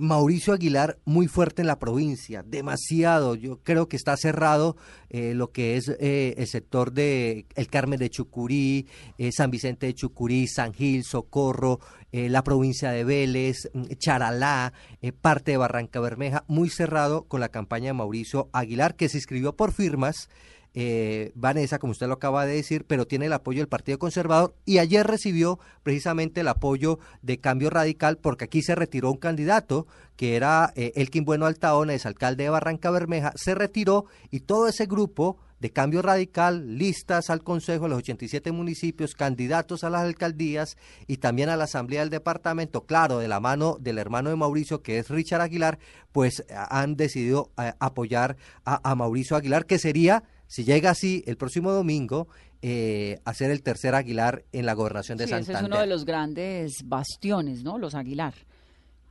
Mauricio 0.00 0.52
Aguilar 0.52 0.98
muy 1.04 1.28
fuerte 1.28 1.62
en 1.62 1.68
la 1.68 1.78
provincia, 1.78 2.42
demasiado. 2.42 3.34
Yo 3.34 3.60
creo 3.62 3.88
que 3.88 3.96
está 3.96 4.16
cerrado 4.16 4.76
eh, 5.10 5.34
lo 5.34 5.52
que 5.52 5.76
es 5.76 5.88
eh, 6.00 6.34
el 6.38 6.46
sector 6.46 6.92
de 6.92 7.46
El 7.54 7.68
Carmen 7.68 7.98
de 7.98 8.10
Chucurí, 8.10 8.86
eh, 9.18 9.30
San 9.32 9.50
Vicente 9.50 9.86
de 9.86 9.94
Chucurí, 9.94 10.46
San 10.48 10.72
Gil, 10.72 11.04
Socorro, 11.04 11.80
la 12.12 12.42
provincia 12.42 12.90
de 12.90 13.04
Vélez, 13.04 13.70
mm, 13.72 13.84
Charalá, 13.98 14.72
parte 15.20 15.52
de 15.52 15.56
Barranca 15.58 16.00
Bermeja, 16.00 16.44
muy 16.48 16.68
cerrado 16.68 17.28
con 17.28 17.40
la 17.40 17.50
campaña 17.50 17.90
de 17.90 17.92
Mauricio 17.92 18.48
Aguilar, 18.52 18.96
que 18.96 19.08
se 19.08 19.18
inscribió 19.18 19.54
por 19.54 19.70
firmas 19.70 20.28
eh, 20.74 21.32
Vanessa, 21.34 21.78
como 21.78 21.90
usted 21.90 22.06
lo 22.06 22.14
acaba 22.14 22.46
de 22.46 22.54
decir, 22.54 22.84
pero 22.86 23.06
tiene 23.06 23.26
el 23.26 23.32
apoyo 23.32 23.58
del 23.58 23.68
Partido 23.68 23.98
Conservador 23.98 24.54
y 24.64 24.78
ayer 24.78 25.06
recibió 25.06 25.58
precisamente 25.82 26.42
el 26.42 26.48
apoyo 26.48 26.98
de 27.22 27.38
Cambio 27.38 27.70
Radical 27.70 28.18
porque 28.18 28.44
aquí 28.44 28.62
se 28.62 28.76
retiró 28.76 29.10
un 29.10 29.16
candidato 29.16 29.86
que 30.16 30.36
era 30.36 30.72
eh, 30.76 30.92
Elkin 30.94 31.24
Bueno 31.24 31.46
Altaona, 31.46 31.94
es 31.94 32.06
alcalde 32.06 32.44
de 32.44 32.50
Barranca 32.50 32.90
Bermeja, 32.90 33.32
se 33.34 33.54
retiró 33.54 34.04
y 34.30 34.40
todo 34.40 34.68
ese 34.68 34.86
grupo 34.86 35.38
de 35.60 35.70
cambio 35.70 36.00
radical, 36.00 36.78
listas 36.78 37.28
al 37.28 37.42
Consejo 37.42 37.84
de 37.84 37.90
los 37.90 37.98
87 37.98 38.50
municipios, 38.50 39.14
candidatos 39.14 39.84
a 39.84 39.90
las 39.90 40.02
alcaldías 40.02 40.78
y 41.06 41.18
también 41.18 41.50
a 41.50 41.56
la 41.56 41.64
Asamblea 41.64 42.00
del 42.00 42.08
Departamento, 42.08 42.86
claro, 42.86 43.18
de 43.18 43.28
la 43.28 43.40
mano 43.40 43.76
del 43.78 43.98
hermano 43.98 44.30
de 44.30 44.36
Mauricio, 44.36 44.82
que 44.82 44.98
es 44.98 45.10
Richard 45.10 45.42
Aguilar, 45.42 45.78
pues 46.12 46.44
han 46.48 46.96
decidido 46.96 47.50
eh, 47.58 47.74
apoyar 47.78 48.38
a 48.64 48.94
Mauricio 48.94 49.36
Aguilar, 49.36 49.66
que 49.66 49.78
sería 49.78 50.24
si 50.50 50.64
llega 50.64 50.90
así 50.90 51.22
el 51.28 51.36
próximo 51.36 51.70
domingo, 51.70 52.26
eh, 52.60 53.20
a 53.24 53.32
ser 53.34 53.52
el 53.52 53.62
tercer 53.62 53.94
Aguilar 53.94 54.44
en 54.50 54.66
la 54.66 54.74
gobernación 54.74 55.16
de 55.16 55.26
sí, 55.26 55.30
Santander. 55.30 55.54
Ese 55.54 55.62
es 55.64 55.70
uno 55.70 55.80
de 55.80 55.86
los 55.86 56.04
grandes 56.04 56.72
bastiones, 56.84 57.62
¿no? 57.62 57.78
Los 57.78 57.94
Aguilar. 57.94 58.34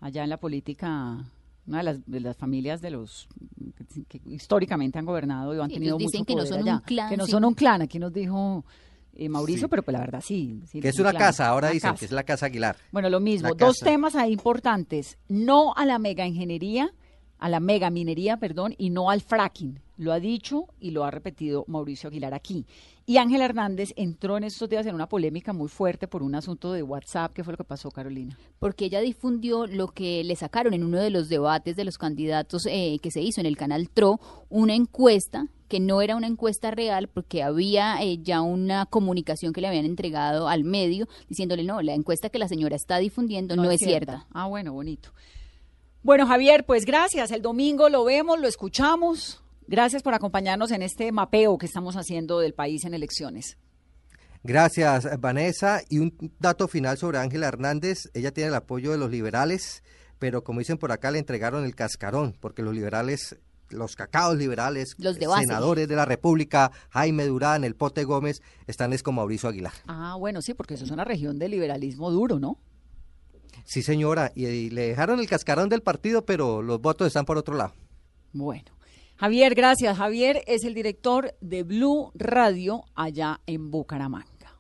Allá 0.02 0.26
en 0.26 0.30
la 0.32 0.38
política, 0.38 1.18
una 1.66 1.78
de 1.78 1.84
las, 1.84 2.06
de 2.06 2.20
las 2.20 2.36
familias 2.36 2.82
de 2.82 2.92
los 2.92 3.30
que, 4.10 4.20
históricamente 4.26 5.00
han 5.00 5.06
gobernado 5.06 5.56
y 5.56 5.62
han 5.62 5.70
tenido 5.70 5.98
dicen 5.98 6.20
mucho 6.20 6.26
que 6.26 6.36
no 6.36 6.46
son 6.46 6.68
un 6.68 6.80
clan. 6.80 7.10
Que 7.10 7.16
no 7.16 7.26
son 7.26 7.46
un 7.46 7.54
clan, 7.54 7.84
aquí 7.84 8.00
nos 8.00 8.12
dijo 8.12 8.66
eh, 9.14 9.30
Mauricio, 9.30 9.70
pero 9.70 9.82
pues 9.82 9.94
la 9.94 10.02
verdad 10.02 10.22
sí. 10.22 10.62
que 10.70 10.90
es 10.90 11.00
una 11.00 11.14
casa, 11.14 11.48
ahora 11.48 11.70
dicen 11.70 11.96
que 11.96 12.04
es 12.04 12.12
la 12.12 12.24
casa 12.24 12.48
Aguilar. 12.48 12.76
Bueno, 12.92 13.10
lo 13.10 13.22
mismo. 13.22 13.54
Dos 13.56 13.78
temas 13.80 14.14
ahí 14.16 14.34
importantes. 14.34 15.18
No 15.30 15.74
a 15.78 15.86
la 15.86 16.00
mega 16.00 16.28
ingeniería, 16.28 16.92
a 17.40 17.50
la 17.50 17.60
mega 17.60 17.90
minería, 17.90 18.38
perdón, 18.38 18.76
y 18.78 18.90
no 18.90 19.10
al 19.10 19.22
fracking 19.22 19.80
lo 20.00 20.14
ha 20.14 20.20
dicho 20.20 20.68
y 20.80 20.92
lo 20.92 21.04
ha 21.04 21.12
repetido 21.12 21.66
Mauricio 21.68 22.08
Aguilar 22.08 22.34
aquí. 22.34 22.66
Y 23.06 23.18
Ángel 23.18 23.42
Hernández 23.42 23.92
entró 23.98 24.38
en 24.38 24.46
estos 24.46 24.70
días 24.70 24.86
en 24.86 24.96
una 24.96 25.10
polémica 25.10 25.52
muy 25.52 25.68
fuerte 25.68 26.08
por 26.08 26.24
un 26.24 26.36
asunto 26.36 26.72
de 26.72 26.84
WhatsApp. 26.84 27.34
¿Qué 27.34 27.44
fue 27.44 27.54
lo 27.54 27.58
que 27.58 27.64
pasó, 27.66 27.92
Carolina? 27.92 28.38
Porque 28.60 28.86
ella 28.86 29.02
difundió 29.02 29.68
lo 29.68 29.88
que 29.88 30.24
le 30.24 30.36
sacaron 30.36 30.74
en 30.74 30.84
uno 30.84 31.00
de 31.00 31.10
los 31.10 31.28
debates 31.28 31.76
de 31.76 31.84
los 31.84 31.98
candidatos 31.98 32.66
eh, 32.68 32.98
que 33.02 33.12
se 33.12 33.22
hizo 33.22 33.42
en 33.42 33.48
el 33.48 33.58
canal 33.58 33.90
TRO, 33.90 34.20
una 34.50 34.74
encuesta 34.74 35.48
que 35.68 35.80
no 35.80 36.02
era 36.02 36.16
una 36.16 36.28
encuesta 36.28 36.72
real 36.72 37.10
porque 37.10 37.44
había 37.44 38.02
eh, 38.02 38.20
ya 38.22 38.42
una 38.42 38.86
comunicación 38.86 39.54
que 39.54 39.62
le 39.62 39.68
habían 39.68 39.86
entregado 39.86 40.48
al 40.48 40.64
medio 40.64 41.08
diciéndole, 41.28 41.64
no, 41.64 41.82
la 41.82 41.94
encuesta 41.94 42.30
que 42.30 42.40
la 42.40 42.48
señora 42.48 42.76
está 42.76 42.98
difundiendo 43.00 43.56
no, 43.56 43.70
es 43.70 43.82
cierta. 43.82 44.28
Ah, 44.32 44.48
bueno, 44.48 44.74
bonito. 44.74 45.10
Bueno, 46.02 46.26
Javier, 46.26 46.66
pues 46.66 46.86
gracias. 46.86 47.32
El 47.32 47.42
domingo 47.42 47.90
lo 47.90 48.06
vemos, 48.06 48.40
lo 48.40 48.48
escuchamos. 48.48 49.44
Gracias 49.68 50.02
por 50.02 50.14
acompañarnos 50.14 50.72
en 50.72 50.82
este 50.82 51.12
mapeo 51.12 51.58
que 51.58 51.66
estamos 51.66 51.96
haciendo 51.96 52.40
del 52.40 52.54
país 52.54 52.86
en 52.86 52.94
elecciones. 52.94 53.58
Gracias, 54.44 55.20
Vanessa. 55.20 55.82
Y 55.90 56.00
un 56.00 56.32
dato 56.40 56.68
final 56.70 56.98
sobre 56.98 57.18
Ángela 57.18 57.48
Hernández. 57.48 58.10
Ella 58.14 58.32
tiene 58.32 58.48
el 58.48 58.56
apoyo 58.56 58.92
de 58.92 58.98
los 58.98 59.12
liberales, 59.12 59.84
pero 60.18 60.44
como 60.44 60.60
dicen 60.60 60.78
por 60.78 60.94
acá, 60.94 61.12
le 61.12 61.20
entregaron 61.20 61.66
el 61.66 61.76
cascarón, 61.76 62.36
porque 62.40 62.64
los 62.64 62.74
liberales 62.74 63.38
los 63.70 63.96
cacaos 63.96 64.36
liberales, 64.36 64.96
los 64.98 65.18
senadores 65.18 65.88
de 65.88 65.96
la 65.96 66.06
República, 66.06 66.72
Jaime 66.90 67.26
Durán, 67.28 67.64
el 67.64 67.76
Pote 67.76 68.04
Gómez, 68.04 68.42
están 68.66 68.94
es 68.94 69.04
con 69.04 69.14
Mauricio 69.14 69.48
Aguilar. 69.50 69.74
Ah, 69.86 70.16
bueno, 70.18 70.42
sí, 70.42 70.56
porque 70.56 70.74
eso 70.74 70.86
es 70.86 70.92
una 70.92 71.04
región 71.04 71.38
de 71.38 71.50
liberalismo 71.50 72.10
duro, 72.10 72.40
¿no? 72.40 72.58
Sí, 73.70 73.84
señora, 73.84 74.32
y 74.34 74.72
le 74.72 74.88
dejaron 74.88 75.20
el 75.20 75.28
cascarón 75.28 75.70
del 75.70 75.84
partido, 75.84 76.26
pero 76.26 76.64
los 76.64 76.82
votos 76.82 77.06
están 77.06 77.26
por 77.26 77.38
otro 77.38 77.56
lado. 77.56 77.72
Bueno. 78.34 78.72
Javier, 79.18 79.54
gracias. 79.54 79.96
Javier 79.96 80.42
es 80.48 80.64
el 80.64 80.74
director 80.74 81.36
de 81.40 81.62
Blue 81.62 82.12
Radio 82.16 82.84
allá 82.96 83.42
en 83.46 83.70
Bucaramanga. 83.70 84.58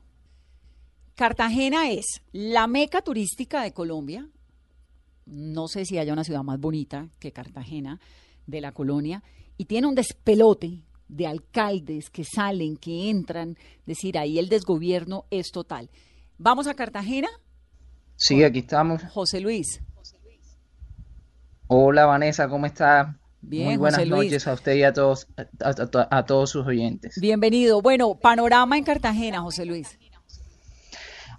Cartagena 1.15 1.89
es 1.89 2.21
la 2.33 2.67
meca 2.67 3.01
turística 3.01 3.63
de 3.63 3.73
Colombia. 3.73 4.29
No 5.25 5.67
sé 5.67 5.85
si 5.85 5.97
haya 5.97 6.13
una 6.13 6.23
ciudad 6.23 6.43
más 6.43 6.59
bonita 6.59 7.09
que 7.17 7.31
Cartagena 7.31 7.99
de 8.45 8.61
la 8.61 8.73
colonia. 8.73 9.23
Y 9.57 9.65
tiene 9.65 9.87
un 9.87 9.95
despelote 9.95 10.83
de 11.07 11.25
alcaldes 11.25 12.11
que 12.11 12.25
salen, 12.25 12.77
que 12.77 13.09
entran. 13.09 13.57
decir, 13.87 14.19
ahí 14.19 14.37
el 14.37 14.49
desgobierno 14.49 15.25
es 15.31 15.49
total. 15.49 15.89
¿Vamos 16.37 16.67
a 16.67 16.75
Cartagena? 16.75 17.29
Sí, 18.19 18.43
aquí 18.43 18.59
estamos. 18.59 19.01
José 19.13 19.39
Luis. 19.39 19.81
Hola 21.67 22.05
Vanessa, 22.05 22.49
¿cómo 22.49 22.65
está? 22.65 23.17
Bien, 23.39 23.67
Muy 23.67 23.77
buenas 23.77 24.05
noches 24.05 24.45
a 24.45 24.53
usted 24.53 24.73
y 24.73 24.83
a 24.83 24.91
todos, 24.91 25.25
a, 25.61 26.25
todos 26.25 26.49
sus 26.49 26.67
oyentes. 26.67 27.17
Bienvenido. 27.21 27.81
Bueno, 27.81 28.19
panorama 28.19 28.77
en 28.77 28.83
Cartagena, 28.83 29.39
José 29.39 29.65
Luis. 29.65 29.97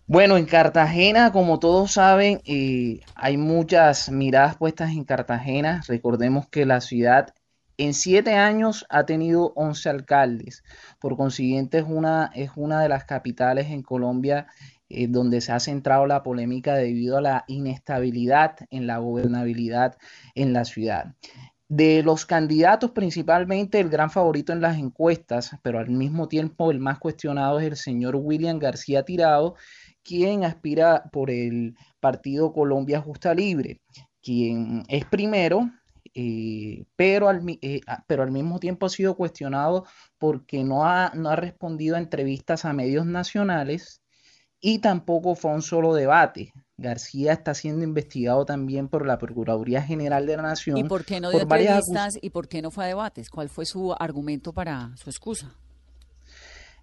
Bueno, 0.06 0.38
en 0.38 0.46
Cartagena, 0.46 1.32
como 1.32 1.58
todos 1.58 1.92
saben, 1.92 2.40
eh, 2.46 3.00
hay 3.14 3.36
muchas 3.36 4.10
miradas 4.10 4.56
puestas 4.56 4.92
en 4.92 5.04
Cartagena. 5.04 5.82
Recordemos 5.86 6.48
que 6.48 6.64
la 6.64 6.80
ciudad 6.80 7.34
en 7.76 7.92
siete 7.92 8.36
años 8.36 8.86
ha 8.88 9.04
tenido 9.04 9.52
11 9.54 9.90
alcaldes. 9.90 10.64
Por 10.98 11.18
consiguiente, 11.18 11.80
es 11.80 11.84
una, 11.86 12.30
es 12.34 12.52
una 12.56 12.80
de 12.80 12.88
las 12.88 13.04
capitales 13.04 13.66
en 13.66 13.82
Colombia 13.82 14.46
eh, 14.90 15.06
donde 15.08 15.40
se 15.40 15.52
ha 15.52 15.60
centrado 15.60 16.04
la 16.06 16.24
polémica 16.24 16.74
debido 16.74 17.16
a 17.16 17.20
la 17.20 17.44
inestabilidad 17.46 18.56
en 18.70 18.88
la 18.88 18.98
gobernabilidad 18.98 19.96
en 20.34 20.52
la 20.52 20.64
ciudad. 20.64 21.14
De 21.68 22.02
los 22.02 22.26
candidatos, 22.26 22.90
principalmente 22.90 23.78
el 23.78 23.88
gran 23.88 24.10
favorito 24.10 24.52
en 24.52 24.60
las 24.60 24.76
encuestas, 24.76 25.52
pero 25.62 25.78
al 25.78 25.90
mismo 25.90 26.26
tiempo 26.26 26.72
el 26.72 26.80
más 26.80 26.98
cuestionado 26.98 27.60
es 27.60 27.66
el 27.66 27.76
señor 27.76 28.16
William 28.16 28.58
García 28.58 29.04
Tirado, 29.04 29.54
quien 30.02 30.42
aspira 30.42 31.04
por 31.12 31.30
el 31.30 31.76
partido 32.00 32.52
Colombia 32.52 33.00
Justa 33.00 33.32
Libre, 33.32 33.80
quien 34.20 34.82
es 34.88 35.04
primero, 35.04 35.70
eh, 36.14 36.84
pero, 36.96 37.28
al, 37.28 37.42
eh, 37.62 37.80
pero 38.08 38.24
al 38.24 38.32
mismo 38.32 38.58
tiempo 38.58 38.86
ha 38.86 38.88
sido 38.90 39.14
cuestionado 39.16 39.84
porque 40.18 40.64
no 40.64 40.84
ha, 40.84 41.12
no 41.14 41.30
ha 41.30 41.36
respondido 41.36 41.94
a 41.94 42.00
entrevistas 42.00 42.64
a 42.64 42.72
medios 42.72 43.06
nacionales 43.06 43.99
y 44.60 44.78
tampoco 44.78 45.34
fue 45.34 45.52
un 45.52 45.62
solo 45.62 45.94
debate. 45.94 46.52
García 46.76 47.32
está 47.32 47.54
siendo 47.54 47.84
investigado 47.84 48.44
también 48.44 48.88
por 48.88 49.06
la 49.06 49.18
Procuraduría 49.18 49.82
General 49.82 50.26
de 50.26 50.36
la 50.36 50.42
Nación. 50.42 50.78
¿Y 50.78 50.84
por 50.84 51.04
qué 51.04 51.20
no 51.20 51.30
dio 51.30 51.40
entrevistas 51.40 52.18
y 52.20 52.30
por 52.30 52.48
qué 52.48 52.62
no 52.62 52.70
fue 52.70 52.84
a 52.84 52.88
debates? 52.88 53.28
¿Cuál 53.28 53.48
fue 53.48 53.66
su 53.66 53.94
argumento 53.98 54.52
para 54.52 54.90
su 54.96 55.10
excusa? 55.10 55.54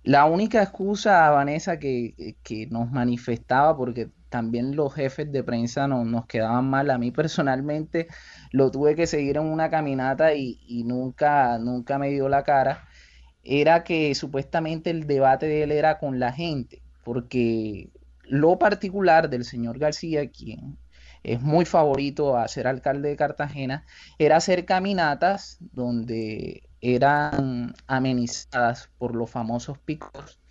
La 0.04 0.26
única 0.26 0.62
excusa, 0.62 1.30
Vanessa, 1.32 1.80
que, 1.80 2.38
que 2.44 2.68
nos 2.68 2.92
manifestaba, 2.92 3.76
porque 3.76 4.10
también 4.30 4.76
los 4.76 4.94
jefes 4.94 5.32
de 5.32 5.44
prensa 5.44 5.88
no, 5.88 6.06
nos 6.06 6.28
quedaban 6.28 6.70
mal, 6.70 6.90
a 6.92 6.98
mí 6.98 7.12
personalmente 7.12 8.08
lo 8.52 8.72
tuve 8.72 8.96
que 8.96 9.08
seguir 9.08 9.38
en 9.38 9.46
una 9.46 9.70
caminata 9.70 10.34
y, 10.34 10.60
y 10.68 10.84
nunca, 10.84 11.58
nunca 11.58 11.98
me 11.98 12.10
dio 12.10 12.30
la 12.30 12.44
cara, 12.44 12.88
era 13.44 13.84
que 13.84 14.14
supuestamente 14.16 14.92
el 14.92 15.08
debate 15.08 15.48
de 15.48 15.64
él 15.64 15.72
era 15.72 15.98
con 15.98 16.20
la 16.20 16.32
gente 16.32 16.84
porque 17.08 17.90
lo 18.24 18.60
particular 18.60 19.30
del 19.30 19.46
señor 19.46 19.80
García, 19.80 20.30
quien 20.30 20.78
es 21.24 21.42
muy 21.42 21.64
favorito 21.64 22.36
a 22.36 22.46
ser 22.50 22.68
alcalde 22.68 23.08
de 23.08 23.16
Cartagena, 23.16 23.86
era 24.20 24.36
hacer 24.36 24.66
caminatas 24.66 25.58
donde 25.72 26.64
eran 26.82 27.74
amenizadas 27.88 28.90
por 28.98 29.16
los 29.16 29.32
famosos 29.32 29.78
picos, 29.78 30.42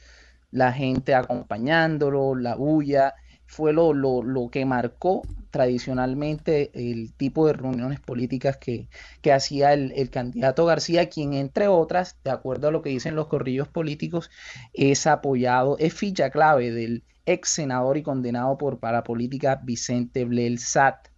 la 0.50 0.72
gente 0.72 1.14
acompañándolo, 1.14 2.34
la 2.34 2.54
bulla, 2.54 3.14
fue 3.44 3.74
lo, 3.74 3.92
lo, 3.92 4.22
lo, 4.22 4.48
que 4.48 4.64
marcó 4.64 5.24
tradicionalmente 5.56 6.70
el 6.74 7.14
tipo 7.14 7.46
de 7.46 7.54
reuniones 7.54 7.98
políticas 7.98 8.58
que, 8.58 8.90
que 9.22 9.32
hacía 9.32 9.72
el, 9.72 9.90
el, 9.92 10.10
candidato 10.10 10.66
García, 10.66 11.08
quien 11.08 11.32
entre 11.32 11.66
otras, 11.66 12.18
de 12.24 12.30
acuerdo 12.30 12.68
a 12.68 12.70
lo 12.70 12.82
que 12.82 12.90
dicen 12.90 13.14
los 13.14 13.28
corrillos 13.28 13.66
políticos, 13.66 14.30
es 14.74 15.06
apoyado, 15.06 15.78
es 15.78 15.94
ficha 15.94 16.28
clave 16.28 16.72
del 16.72 17.04
ex 17.24 17.48
senador 17.48 17.96
y 17.96 18.02
condenado 18.02 18.58
por 18.58 18.80
parapolítica 18.80 19.58
Vicente 19.64 20.26
Blel 20.26 20.58
Sat. 20.58 21.08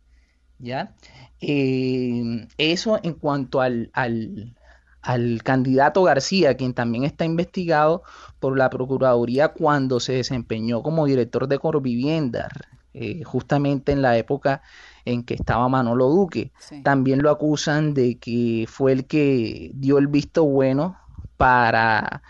¿Ya? 0.61 0.95
Eh, 1.41 2.47
eso 2.59 3.01
en 3.03 3.15
cuanto 3.15 3.61
al, 3.61 3.91
al, 3.93 4.55
al 5.03 5.43
candidato 5.43 6.05
García, 6.05 6.57
quien 6.57 6.75
también 6.75 7.03
está 7.03 7.25
investigado 7.25 8.05
por 8.39 8.57
la 8.57 8.71
Procuraduría 8.71 9.49
cuando 9.49 9.99
se 9.99 10.13
desempeñó 10.13 10.85
como 10.85 11.07
director 11.07 11.49
de 11.49 11.59
Corvivienda, 11.59 12.49
eh, 12.95 13.23
justamente 13.23 13.93
en 13.93 14.03
la 14.03 14.17
época 14.17 14.63
en 15.05 15.25
que 15.25 15.35
estaba 15.35 15.69
Manolo 15.69 16.09
Duque. 16.09 16.53
También 16.83 17.23
lo 17.23 17.31
acusan 17.31 17.95
de 17.95 18.19
que 18.19 18.67
fue 18.69 18.93
el 18.93 19.07
que 19.07 19.71
dio 19.75 19.99
el 19.99 20.07
visto 20.07 20.45
bueno 20.45 20.97
para 21.37 22.23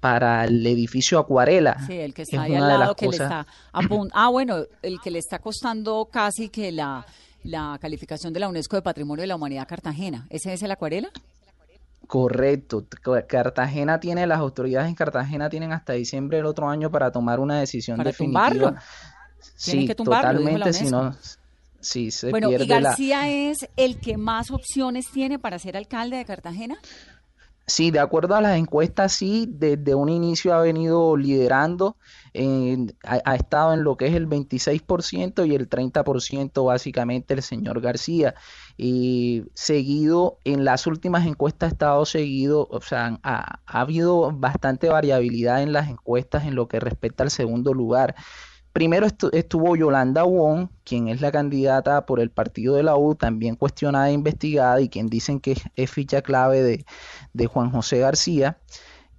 para 0.00 0.44
el 0.44 0.64
edificio 0.66 1.18
Acuarela. 1.18 1.84
Sí, 1.86 1.94
el 1.94 2.14
que 2.14 2.22
está 2.22 2.42
ahí 2.42 2.54
al 2.54 2.68
lado 2.68 2.94
que 2.94 3.08
le 3.08 3.16
está 3.16 3.46
Ah, 4.12 4.28
bueno, 4.28 4.58
el 4.82 5.00
que 5.00 5.10
le 5.10 5.18
está 5.18 5.40
costando 5.40 6.08
casi 6.12 6.48
que 6.48 6.70
la, 6.70 7.04
la 7.42 7.78
calificación 7.80 8.32
de 8.32 8.40
la 8.40 8.48
UNESCO 8.48 8.76
de 8.76 8.82
Patrimonio 8.82 9.22
de 9.22 9.26
la 9.26 9.36
Humanidad 9.36 9.66
Cartagena. 9.66 10.26
¿Ese 10.30 10.52
es 10.52 10.62
el 10.62 10.70
Acuarela? 10.70 11.10
Correcto. 12.06 12.86
Cartagena 13.26 13.98
tiene, 13.98 14.26
las 14.26 14.38
autoridades 14.38 14.88
en 14.88 14.94
Cartagena 14.94 15.48
tienen 15.48 15.72
hasta 15.72 15.94
diciembre 15.94 16.36
del 16.36 16.46
otro 16.46 16.68
año 16.68 16.90
para 16.90 17.10
tomar 17.10 17.40
una 17.40 17.58
decisión 17.58 17.96
¿Para 17.96 18.10
definitiva. 18.10 18.48
Tumbarlo? 18.48 18.80
Sí, 19.54 19.86
que 19.86 19.94
tumbarlo, 19.94 20.40
totalmente, 20.40 20.72
si 20.72 20.90
no, 20.90 21.14
sí, 21.80 22.10
se 22.10 22.30
bueno, 22.30 22.48
pierde 22.48 22.64
¿y 22.64 22.68
García 22.68 23.28
es 23.28 23.68
el 23.76 24.00
que 24.00 24.16
más 24.16 24.50
opciones 24.50 25.06
tiene 25.12 25.38
para 25.38 25.58
ser 25.58 25.76
alcalde 25.76 26.16
de 26.16 26.24
Cartagena? 26.24 26.78
Sí, 27.68 27.90
de 27.90 27.98
acuerdo 27.98 28.36
a 28.36 28.40
las 28.40 28.56
encuestas, 28.56 29.12
sí, 29.12 29.48
desde 29.50 29.96
un 29.96 30.08
inicio 30.08 30.54
ha 30.54 30.60
venido 30.60 31.16
liderando, 31.16 31.96
ha, 33.02 33.34
estado 33.34 33.74
en 33.74 33.82
lo 33.82 33.96
que 33.96 34.06
es 34.06 34.14
el 34.14 34.28
26% 34.28 35.44
y 35.48 35.54
el 35.56 35.68
30% 35.68 36.64
básicamente 36.64 37.34
el 37.34 37.42
señor 37.42 37.80
García. 37.80 38.36
Y 38.76 39.42
seguido, 39.54 40.38
en 40.44 40.64
las 40.64 40.86
últimas 40.86 41.26
encuestas 41.26 41.70
ha 41.70 41.72
estado 41.72 42.06
seguido, 42.06 42.68
o 42.70 42.80
sea, 42.82 43.18
ha, 43.24 43.58
ha 43.66 43.80
habido 43.80 44.30
bastante 44.32 44.88
variabilidad 44.88 45.60
en 45.60 45.72
las 45.72 45.88
encuestas 45.88 46.44
en 46.44 46.54
lo 46.54 46.68
que 46.68 46.78
respecta 46.78 47.24
al 47.24 47.32
segundo 47.32 47.74
lugar. 47.74 48.14
Primero 48.76 49.06
estuvo 49.06 49.74
Yolanda 49.74 50.24
Wong, 50.24 50.68
quien 50.84 51.08
es 51.08 51.22
la 51.22 51.32
candidata 51.32 52.04
por 52.04 52.20
el 52.20 52.28
partido 52.28 52.74
de 52.74 52.82
la 52.82 52.94
U, 52.94 53.14
también 53.14 53.56
cuestionada 53.56 54.10
e 54.10 54.12
investigada 54.12 54.82
y 54.82 54.90
quien 54.90 55.06
dicen 55.06 55.40
que 55.40 55.56
es, 55.76 55.90
ficha 55.90 56.20
clave 56.20 56.62
de, 56.62 56.84
de 57.32 57.46
Juan 57.46 57.70
José 57.70 58.00
García. 58.00 58.58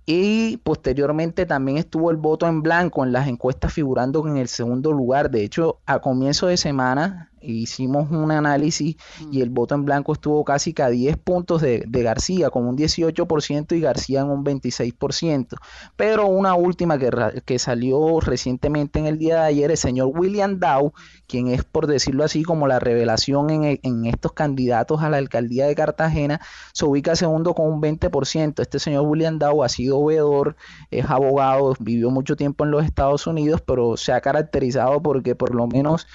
Y 0.06 0.58
posteriormente 0.58 1.48
también 1.48 1.80
estuvo 1.80 2.12
el 2.12 2.18
voto 2.18 2.48
en 2.48 2.62
blanco 2.62 3.04
en 3.04 3.12
las 3.12 3.28
encuestas 3.28 3.74
figurando 3.74 4.28
en 4.28 4.38
el 4.38 4.48
segundo 4.48 4.92
lugar. 4.92 5.32
De 5.32 5.44
hecho, 5.44 5.80
a 5.88 6.02
comienzo 6.02 6.46
de 6.46 6.58
semana 6.58 7.32
hicimos 7.52 8.12
un 8.12 8.32
análisis 8.32 8.96
y 9.32 9.42
el 9.42 9.50
voto 9.50 9.76
en 9.76 9.86
blanco 9.86 10.14
estuvo 10.14 10.44
casi 10.44 10.74
que 10.74 10.84
a 10.84 10.90
10 10.90 11.18
puntos 11.18 11.62
de, 11.62 11.86
García, 11.88 12.50
con 12.50 12.66
un 12.66 12.78
18% 12.78 13.76
y 13.76 13.82
García 13.82 14.22
en 14.22 14.30
un 14.30 14.46
26%. 14.46 15.58
Pero 15.96 16.28
una 16.28 16.56
última 16.56 16.98
que, 16.98 17.10
que 17.46 17.60
salió 17.60 18.20
recientemente 18.20 19.00
en 19.00 19.08
el 19.08 19.18
día 19.18 19.42
de 19.42 19.48
ayer, 19.48 19.72
el 19.72 19.78
señor 19.78 20.12
William 20.14 20.60
Dow, 20.60 20.94
quien 21.28 21.48
es, 21.48 21.64
por 21.64 21.88
decirlo 21.88 22.24
así, 22.24 22.44
como 22.44 22.68
la 22.68 22.80
revelación 22.80 23.50
en, 23.50 23.80
en 23.82 24.06
estos 24.06 24.34
candidatos 24.34 25.02
a 25.02 25.10
la 25.10 25.18
alcaldía 25.18 25.68
de 25.68 25.76
Cartagena, 25.76 26.40
se 26.74 26.86
ubica 26.86 27.16
segundo 27.16 27.54
con 27.54 27.68
un 27.72 27.82
20%. 27.82 28.62
Este 28.62 28.80
señor 28.80 29.06
William 29.06 29.40
Dow 29.40 29.64
ha 29.64 29.70
sido 29.70 30.04
veedor, 30.04 30.56
es 30.92 31.06
abogado, 31.10 31.74
vivió 31.80 32.10
mucho 32.12 32.36
tiempo 32.36 32.64
en 32.64 32.72
los 32.72 32.86
Estados 32.86 33.28
Unidos, 33.28 33.62
pero 33.62 33.98
se 33.98 34.14
ha 34.14 34.22
caracterizado 34.22 35.02
porque 35.02 35.36
por 35.36 35.54
lo 35.54 35.68
menos 35.68 36.08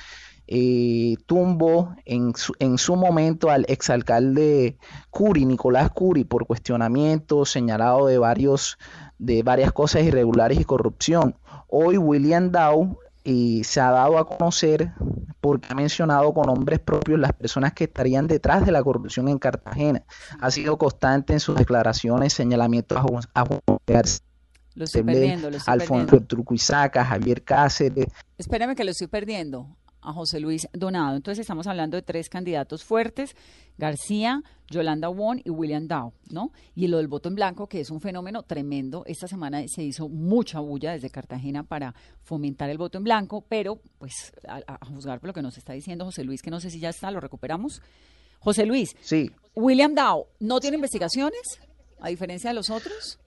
eh, 0.47 1.17
tumbó 1.27 1.95
en 2.05 2.35
su, 2.35 2.53
en 2.59 2.79
su 2.79 2.97
momento 2.97 3.51
al 3.51 3.65
exalcalde 3.69 4.77
Curi, 5.11 5.45
Nicolás 5.47 5.91
Curi, 5.91 6.25
por 6.25 6.47
cuestionamiento, 6.47 7.45
señalado 7.45 8.07
de 8.07 8.19
varios 8.19 8.79
de 9.19 9.43
varias 9.43 9.73
cosas 9.73 10.03
irregulares 10.03 10.61
y 10.61 10.65
corrupción. 10.65 11.37
Hoy 11.69 11.97
William 11.97 12.51
Dow 12.51 12.99
eh, 13.25 13.63
se 13.63 13.81
ha 13.81 13.93
dado 13.93 14.19
a 14.19 14.27
conocer 14.27 14.93
porque 15.41 15.69
ha 15.71 15.75
mencionado 15.77 16.35
con 16.35 16.47
nombres 16.47 16.81
propios 16.81 17.21
las 17.21 17.33
personas 17.33 17.73
que 17.73 17.85
estarían 17.85 18.27
detrás 18.27 18.67
de 18.67 18.73
la 18.73 18.83
corrupción 18.83 19.29
en 19.29 19.39
Cartagena. 19.39 20.03
Ha 20.41 20.51
sido 20.51 20.77
constante 20.77 21.33
en 21.33 21.41
sus 21.41 21.55
declaraciones, 21.55 22.33
señalamientos 22.33 22.99
a, 22.99 23.41
a 23.41 23.45
lo 24.75 24.85
estoy 24.85 25.03
perdiendo, 25.03 25.51
lo 25.51 25.57
estoy 25.59 25.73
Alfonso 25.73 26.17
perdiendo. 26.19 27.05
Javier 27.05 27.45
Cáceres. 27.45 28.07
Espérame 28.39 28.75
que 28.75 28.85
lo 28.85 28.91
estoy 28.91 29.07
perdiendo. 29.07 29.77
A 30.03 30.13
José 30.13 30.41
Luis 30.41 30.69
Donado. 30.73 31.17
Entonces 31.17 31.41
estamos 31.41 31.67
hablando 31.67 31.97
de 31.97 32.03
tres 32.03 32.29
candidatos 32.29 32.85
fuertes, 32.85 33.35
García, 33.79 34.43
Yolanda 34.69 35.09
Wong 35.09 35.41
y 35.45 35.51
William 35.51 35.87
Dow, 35.87 36.13
¿no? 36.31 36.53
Y 36.75 36.89
lo 36.89 36.99
del 36.99 37.09
voto 37.09 37.29
en 37.29 37.35
blanco, 37.35 37.69
que 37.69 37.81
es 37.81 37.91
un 37.91 38.01
fenómeno 38.01 38.43
tremendo. 38.43 39.05
Esta 39.07 39.27
semana 39.29 39.63
se 39.67 39.83
hizo 39.83 40.09
mucha 40.09 40.61
bulla 40.61 40.93
desde 40.93 41.11
Cartagena 41.11 41.63
para 41.63 41.95
fomentar 42.23 42.69
el 42.71 42.79
voto 42.79 42.99
en 42.99 43.05
blanco, 43.05 43.45
pero 43.49 43.81
pues 43.99 44.33
a, 44.47 44.85
juzgar 44.87 45.21
por 45.21 45.29
lo 45.29 45.35
que 45.35 45.43
nos 45.43 45.57
está 45.57 45.73
diciendo 45.73 46.05
José 46.05 46.25
Luis, 46.25 46.43
que 46.43 46.51
no 46.51 46.61
sé 46.61 46.71
si 46.71 46.81
ya 46.81 46.91
está, 46.91 47.11
lo 47.11 47.21
recuperamos. 47.21 47.81
José 48.41 48.67
Luis, 48.67 48.97
sí. 49.01 49.31
William 49.55 49.95
Dow, 49.95 50.27
¿no 50.41 50.59
tiene 50.59 50.77
investigaciones? 50.77 51.61
A 52.01 52.09
diferencia 52.09 52.51
de 52.51 52.55
los 52.55 52.71
otros. 52.71 53.21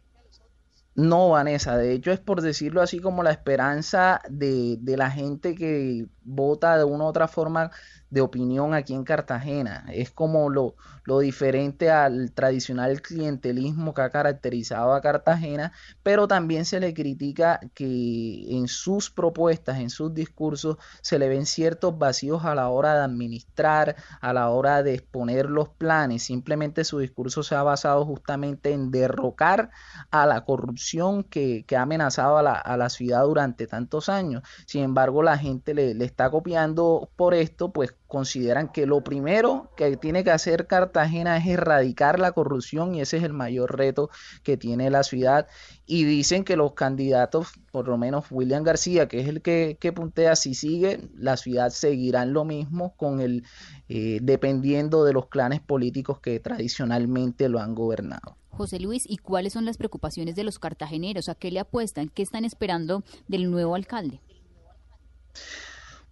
No, 0.96 1.30
Vanessa, 1.30 1.76
de 1.78 1.92
hecho 1.94 2.12
es 2.12 2.22
por 2.22 2.42
decirlo 2.42 2.82
así 2.82 3.00
como 3.02 3.22
la 3.22 3.32
esperanza 3.32 4.22
de, 4.30 4.78
de 4.80 4.96
la 4.96 5.12
gente 5.12 5.54
que 5.54 6.08
vota 6.24 6.78
de 6.78 6.86
una 6.86 7.04
u 7.04 7.08
otra 7.08 7.28
forma 7.28 7.70
de 8.10 8.22
opinión 8.22 8.74
aquí 8.74 8.94
en 8.94 9.04
Cartagena. 9.04 9.86
Es 9.92 10.12
como 10.12 10.50
lo, 10.50 10.76
lo 11.04 11.20
diferente 11.20 11.92
al 11.92 12.32
tradicional 12.32 13.02
clientelismo 13.02 13.94
que 13.94 14.02
ha 14.02 14.10
caracterizado 14.10 14.94
a 14.94 15.02
Cartagena, 15.02 15.72
pero 16.04 16.28
también 16.28 16.66
se 16.66 16.80
le 16.80 16.94
critica 16.94 17.60
que 17.74 18.58
en 18.58 18.68
sus 18.68 19.10
propuestas, 19.10 19.80
en 19.80 19.90
sus 19.90 20.14
discursos, 20.14 20.78
se 21.02 21.20
le 21.20 21.30
ven 21.30 21.46
ciertos 21.46 21.98
vacíos 21.98 22.46
a 22.46 22.56
la 22.56 22.70
hora 22.70 22.96
de 22.96 23.02
administrar, 23.02 23.96
a 24.22 24.34
la 24.34 24.50
hora 24.50 24.84
de 24.84 24.94
exponer 24.94 25.50
los 25.50 25.70
planes. 25.70 26.24
Simplemente 26.24 26.84
su 26.84 27.00
discurso 27.00 27.44
se 27.44 27.56
ha 27.56 27.64
basado 27.64 28.06
justamente 28.06 28.72
en 28.72 28.92
derrocar 28.92 29.72
a 30.12 30.26
la 30.26 30.46
corrupción 30.46 31.24
que, 31.24 31.66
ha 31.76 31.82
amenazado 31.82 32.38
a 32.38 32.44
la, 32.44 32.54
a 32.54 32.78
la, 32.78 32.90
ciudad 32.90 33.24
durante 33.24 33.68
tantos 33.68 34.08
años. 34.08 34.44
Sin 34.66 34.84
embargo, 34.84 35.22
la 35.24 35.38
gente 35.38 35.74
le, 35.74 35.94
le 35.94 36.06
está 36.06 36.30
copiando 36.30 37.10
por 37.18 37.34
esto, 37.34 37.74
pues 37.74 37.94
consideran 38.16 38.70
que 38.70 38.86
lo 38.86 39.02
primero 39.02 39.70
que 39.76 39.98
tiene 39.98 40.24
que 40.24 40.32
hacer 40.32 40.68
Cartagena 40.68 41.36
es 41.36 41.48
erradicar 41.48 42.18
la 42.18 42.32
corrupción 42.32 42.96
y 42.96 43.02
ese 43.02 43.18
es 43.18 43.24
el 43.24 43.34
mayor 43.34 43.78
reto 43.78 44.10
que 44.42 44.56
tiene 44.56 44.90
la 44.90 45.04
ciudad. 45.04 45.48
Y 45.86 46.06
dicen 46.06 46.46
que 46.46 46.56
los 46.56 46.76
candidatos, 46.76 47.50
por 47.74 47.90
lo 47.90 47.98
menos 47.98 48.28
William 48.32 48.64
García, 48.64 49.10
que 49.10 49.20
es 49.20 49.28
el 49.28 49.42
que, 49.42 49.92
puntea, 49.94 50.38
si 50.38 50.54
sigue, 50.54 51.10
la 51.14 51.36
ciudad 51.36 51.72
seguirá 51.72 52.24
lo 52.24 52.46
mismo 52.46 52.96
con 52.96 53.20
el 53.20 53.44
eh, 53.90 54.20
dependiendo 54.22 55.04
de 55.04 55.12
los 55.12 55.28
clanes 55.28 55.60
políticos 55.60 56.22
que 56.22 56.40
tradicionalmente 56.40 57.50
lo 57.50 57.60
han 57.60 57.76
gobernado. 57.76 58.38
José 58.52 58.80
Luis, 58.80 59.04
¿y 59.06 59.18
cuáles 59.18 59.52
son 59.52 59.66
las 59.66 59.76
preocupaciones 59.76 60.38
de 60.38 60.46
los 60.46 60.58
cartageneros? 60.58 61.28
¿A 61.28 61.36
qué 61.36 61.52
le 61.52 61.60
apuestan? 61.60 62.08
¿Qué 62.08 62.24
están 62.24 62.46
esperando 62.46 63.04
del 63.28 63.52
nuevo 63.52 63.76
alcalde? 63.76 64.22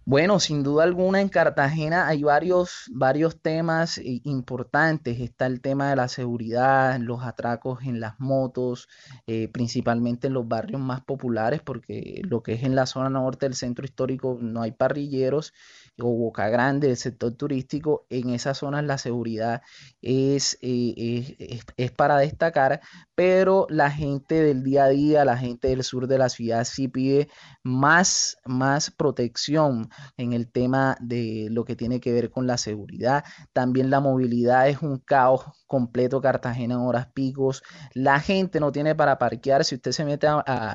Bueno, 0.06 0.38
sin 0.38 0.62
duda 0.62 0.84
alguna 0.84 1.22
en 1.22 1.30
Cartagena 1.30 2.06
hay 2.08 2.22
varios, 2.22 2.90
varios 2.92 3.40
temas 3.40 3.98
importantes. 4.02 5.18
Está 5.18 5.46
el 5.46 5.62
tema 5.62 5.88
de 5.88 5.96
la 5.96 6.08
seguridad, 6.08 6.98
los 7.00 7.22
atracos 7.22 7.82
en 7.84 8.00
las 8.00 8.20
motos, 8.20 8.86
eh, 9.26 9.48
principalmente 9.48 10.26
en 10.26 10.34
los 10.34 10.46
barrios 10.46 10.80
más 10.80 11.00
populares, 11.02 11.62
porque 11.62 12.20
lo 12.24 12.42
que 12.42 12.52
es 12.52 12.64
en 12.64 12.74
la 12.74 12.84
zona 12.84 13.08
norte 13.08 13.46
del 13.46 13.54
centro 13.54 13.86
histórico 13.86 14.36
no 14.42 14.60
hay 14.60 14.72
parrilleros 14.72 15.54
o 16.00 16.16
Boca 16.16 16.48
Grande, 16.48 16.90
el 16.90 16.96
sector 16.96 17.32
turístico, 17.34 18.06
en 18.10 18.30
esas 18.30 18.58
zonas 18.58 18.84
la 18.84 18.98
seguridad 18.98 19.62
es, 20.02 20.58
eh, 20.60 21.36
es, 21.38 21.64
es, 21.76 21.92
para 21.92 22.18
destacar, 22.18 22.80
pero 23.14 23.66
la 23.70 23.90
gente 23.90 24.42
del 24.42 24.64
día 24.64 24.84
a 24.84 24.88
día, 24.88 25.24
la 25.24 25.36
gente 25.36 25.68
del 25.68 25.84
sur 25.84 26.08
de 26.08 26.18
la 26.18 26.28
ciudad 26.28 26.64
sí 26.64 26.88
pide 26.88 27.28
más, 27.62 28.38
más 28.44 28.90
protección 28.90 29.88
en 30.16 30.32
el 30.32 30.50
tema 30.50 30.96
de 31.00 31.48
lo 31.50 31.64
que 31.64 31.76
tiene 31.76 32.00
que 32.00 32.12
ver 32.12 32.30
con 32.30 32.46
la 32.46 32.58
seguridad. 32.58 33.24
También 33.52 33.90
la 33.90 34.00
movilidad 34.00 34.68
es 34.68 34.82
un 34.82 34.98
caos 34.98 35.44
completo 35.66 36.20
Cartagena 36.20 36.74
en 36.74 36.80
horas 36.80 37.08
picos. 37.12 37.62
La 37.94 38.20
gente 38.20 38.60
no 38.60 38.72
tiene 38.72 38.94
para 38.94 39.18
parquear. 39.18 39.64
Si 39.64 39.74
usted 39.74 39.92
se 39.92 40.04
mete 40.04 40.26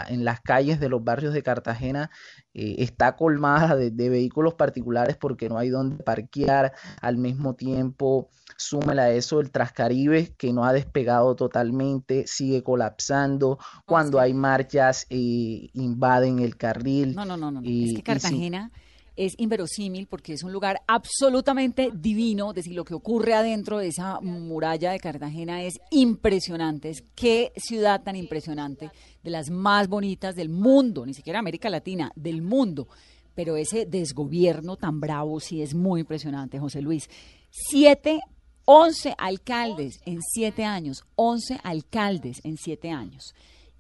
en 0.10 0.26
las 0.26 0.42
calles 0.42 0.80
de 0.80 0.90
los 0.90 1.04
barrios 1.04 1.34
de 1.34 1.44
Cartagena, 1.44 2.12
eh, 2.54 2.76
está 2.80 3.16
colmada 3.16 3.76
de, 3.76 4.10
vehículos 4.10 4.56
particulares 4.56 5.18
porque 5.18 5.50
no 5.50 5.58
hay 5.58 5.70
donde 5.70 6.04
parquear. 6.04 6.74
Al 7.02 7.18
mismo 7.18 7.56
tiempo, 7.56 8.30
súmela 8.58 9.04
a 9.04 9.12
eso 9.12 9.40
el 9.40 9.52
Trascaribe 9.52 10.34
que 10.38 10.52
no 10.52 10.66
ha 10.66 10.74
despegado 10.74 11.36
totalmente, 11.36 12.26
sigue 12.28 12.64
colapsando. 12.64 13.60
Cuando 13.86 14.20
hay 14.20 14.34
marchas, 14.34 15.06
eh, 15.10 15.70
invaden 15.74 16.40
el 16.40 16.58
carril. 16.58 17.16
No, 17.16 17.26
no, 17.26 17.38
no, 17.38 17.52
no. 17.52 17.62
es 17.64 17.96
que 17.96 18.04
Cartagena 18.04 18.72
es 19.20 19.34
inverosímil 19.38 20.08
porque 20.08 20.32
es 20.32 20.44
un 20.44 20.54
lugar 20.54 20.82
absolutamente 20.88 21.92
divino. 21.94 22.54
decir, 22.54 22.74
lo 22.74 22.86
que 22.86 22.94
ocurre 22.94 23.34
adentro 23.34 23.78
de 23.78 23.88
esa 23.88 24.22
muralla 24.22 24.92
de 24.92 25.00
Cartagena 25.00 25.62
es 25.62 25.78
impresionante. 25.92 26.90
Es 26.90 27.04
qué 27.16 27.52
ciudad 27.58 28.02
tan 28.02 28.16
impresionante, 28.16 28.90
de 29.22 29.30
las 29.30 29.50
más 29.50 29.90
bonitas 29.90 30.36
del 30.36 30.48
mundo, 30.48 31.06
ni 31.06 31.14
siquiera 31.14 31.40
América 31.40 31.70
Latina, 31.70 32.14
del 32.16 32.42
mundo. 32.42 32.88
Pero 33.36 33.58
ese 33.58 33.86
desgobierno 33.86 34.78
tan 34.78 35.02
bravo 35.02 35.42
sí 35.42 35.62
es 35.62 35.76
muy 35.76 36.00
impresionante, 36.00 36.58
José 36.58 36.82
Luis. 36.82 37.10
Siete, 37.50 38.22
once 38.64 39.14
alcaldes 39.18 40.00
en 40.06 40.22
siete 40.22 40.64
años, 40.64 41.04
once 41.16 41.60
alcaldes 41.62 42.40
en 42.46 42.56
siete 42.56 42.90
años. 42.90 43.34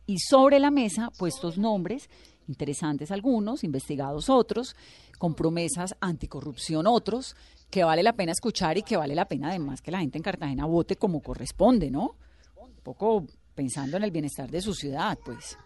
Y 0.05 0.17
sobre 0.19 0.59
la 0.59 0.69
mesa, 0.69 1.11
puestos 1.17 1.57
nombres, 1.57 2.09
interesantes 2.49 3.11
algunos, 3.11 3.63
investigados 3.63 4.29
otros, 4.29 4.75
con 5.17 5.35
promesas 5.35 5.95
anticorrupción 6.01 6.87
otros, 6.87 7.35
que 7.69 7.83
vale 7.83 8.03
la 8.03 8.13
pena 8.13 8.31
escuchar 8.31 8.77
y 8.77 8.81
que 8.81 8.97
vale 8.97 9.15
la 9.15 9.27
pena 9.27 9.49
además 9.49 9.81
que 9.81 9.91
la 9.91 9.99
gente 9.99 10.17
en 10.17 10.23
Cartagena 10.23 10.65
vote 10.65 10.95
como 10.97 11.21
corresponde, 11.21 11.91
¿no? 11.91 12.15
Un 12.57 12.73
poco 12.83 13.25
pensando 13.55 13.97
en 13.97 14.03
el 14.03 14.11
bienestar 14.11 14.49
de 14.49 14.61
su 14.61 14.73
ciudad, 14.73 15.17
pues. 15.23 15.57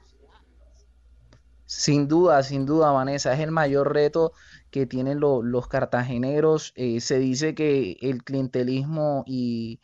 Sin 1.65 2.07
duda, 2.07 2.43
sin 2.43 2.65
duda, 2.65 2.91
Vanessa, 2.91 3.33
es 3.33 3.39
el 3.39 3.51
mayor 3.51 3.93
reto 3.93 4.33
que 4.69 4.85
tienen 4.85 5.19
los 5.19 5.67
cartageneros. 5.67 6.73
Eh, 6.75 6.99
se 6.99 7.17
dice 7.17 7.55
que 7.55 7.97
el 8.01 8.23
clientelismo 8.23 9.23
y, 9.25 9.79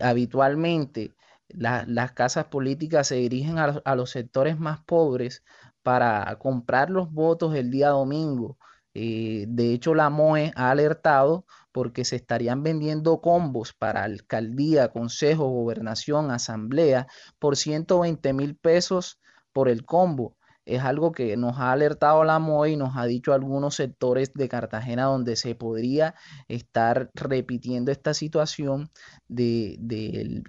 habitualmente 0.00 1.14
las 1.48 2.12
casas 2.12 2.46
políticas 2.46 3.08
se 3.08 3.16
dirigen 3.16 3.56
a 3.58 3.94
los 3.94 4.10
sectores 4.10 4.58
más 4.58 4.80
pobres 4.80 5.42
para 5.88 6.36
comprar 6.38 6.90
los 6.90 7.10
votos 7.10 7.54
el 7.54 7.70
día 7.70 7.88
domingo. 7.88 8.58
Eh, 8.92 9.46
de 9.48 9.72
hecho, 9.72 9.94
la 9.94 10.10
MOE 10.10 10.52
ha 10.54 10.70
alertado 10.70 11.46
porque 11.72 12.04
se 12.04 12.16
estarían 12.16 12.62
vendiendo 12.62 13.22
combos 13.22 13.72
para 13.72 14.04
alcaldía, 14.04 14.92
consejo, 14.92 15.48
gobernación, 15.48 16.30
asamblea 16.30 17.06
por 17.38 17.56
120 17.56 18.34
mil 18.34 18.54
pesos 18.54 19.18
por 19.54 19.70
el 19.70 19.86
combo 19.86 20.36
es 20.68 20.84
algo 20.84 21.12
que 21.12 21.36
nos 21.36 21.58
ha 21.58 21.72
alertado 21.72 22.24
la 22.24 22.38
MOE 22.38 22.72
y 22.72 22.76
nos 22.76 22.96
ha 22.96 23.06
dicho 23.06 23.32
algunos 23.32 23.74
sectores 23.74 24.34
de 24.34 24.48
Cartagena 24.48 25.04
donde 25.04 25.34
se 25.36 25.54
podría 25.54 26.14
estar 26.46 27.10
repitiendo 27.14 27.90
esta 27.90 28.12
situación 28.12 28.90
de, 29.28 29.78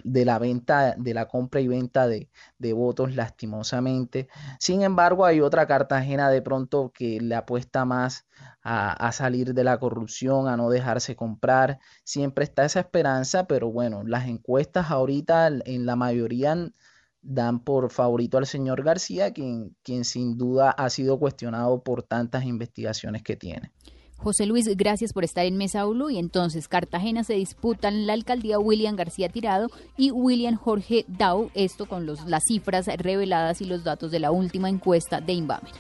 la 0.04 0.38
venta, 0.38 0.96
de 0.98 1.14
la 1.14 1.28
compra 1.28 1.62
y 1.62 1.70
venta 1.70 2.08
de, 2.08 2.30
votos 2.74 3.16
lastimosamente. 3.16 4.28
Sin 4.60 4.82
embargo, 4.82 5.26
hay 5.26 5.40
otra 5.40 5.66
Cartagena 5.68 6.30
de 6.30 6.42
pronto 6.42 6.92
que 6.94 7.22
le 7.22 7.36
apuesta 7.36 7.86
más 7.86 8.28
a, 8.62 8.92
a, 8.92 9.12
salir 9.14 9.54
de 9.54 9.64
la 9.64 9.80
corrupción, 9.80 10.48
a 10.48 10.58
no 10.58 10.70
dejarse 10.70 11.16
comprar. 11.16 11.80
Siempre 12.04 12.44
está 12.44 12.66
esa 12.66 12.82
esperanza, 12.82 13.48
pero 13.48 13.72
bueno, 13.72 14.04
las 14.04 14.28
encuestas 14.28 14.92
ahorita 14.92 15.48
en 15.48 15.86
la 15.86 15.96
mayoría 15.96 16.72
dan 17.30 17.60
por 17.60 17.92
favorito 17.92 18.38
al 18.38 18.46
señor 18.46 18.84
García, 18.84 19.32
quien, 19.32 19.76
quien 19.84 20.04
sin 20.04 20.38
duda 20.38 20.72
ha 20.72 20.90
sido 20.90 21.20
cuestionado 21.20 21.84
por 21.84 22.04
tantas 22.04 22.44
investigaciones 22.44 23.24
que 23.24 23.36
tiene. 23.36 23.72
José 24.18 24.46
Luis, 24.46 24.68
gracias 24.76 25.14
por 25.14 25.24
estar 25.24 25.46
en 25.46 25.56
Mesa 25.56 25.88
Ulu. 25.88 26.10
Y 26.10 26.20
entonces, 26.20 26.68
Cartagena 26.68 27.24
se 27.24 27.36
disputan 27.36 28.06
la 28.06 28.14
alcaldía 28.14 28.60
William 28.60 28.98
García 28.98 29.30
Tirado 29.30 29.70
y 29.96 30.12
William 30.12 30.56
Jorge 30.56 31.06
Dau, 31.08 31.50
esto 31.54 31.86
con 31.86 32.06
los, 32.06 32.26
las 32.26 32.44
cifras 32.46 32.88
reveladas 32.88 33.62
y 33.62 33.66
los 33.66 33.86
datos 33.86 34.12
de 34.12 34.20
la 34.20 34.32
última 34.32 34.68
encuesta 34.70 35.22
de 35.22 35.34
Inbamer. 35.34 35.72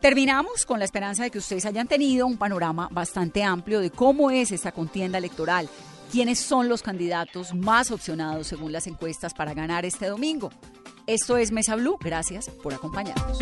Terminamos 0.00 0.64
con 0.64 0.78
la 0.78 0.86
esperanza 0.86 1.24
de 1.24 1.30
que 1.30 1.38
ustedes 1.38 1.66
hayan 1.66 1.86
tenido 1.86 2.26
un 2.26 2.38
panorama 2.38 2.88
bastante 2.90 3.42
amplio 3.42 3.80
de 3.80 3.90
cómo 3.90 4.30
es 4.30 4.50
esta 4.50 4.72
contienda 4.72 5.18
electoral, 5.18 5.68
quiénes 6.10 6.38
son 6.38 6.68
los 6.68 6.82
candidatos 6.82 7.54
más 7.54 7.90
opcionados 7.90 8.48
según 8.48 8.72
las 8.72 8.86
encuestas 8.86 9.34
para 9.34 9.54
ganar 9.54 9.84
este 9.84 10.06
domingo. 10.06 10.50
Esto 11.06 11.36
es 11.36 11.52
Mesa 11.52 11.76
Blue, 11.76 11.98
gracias 12.00 12.48
por 12.48 12.74
acompañarnos. 12.74 13.38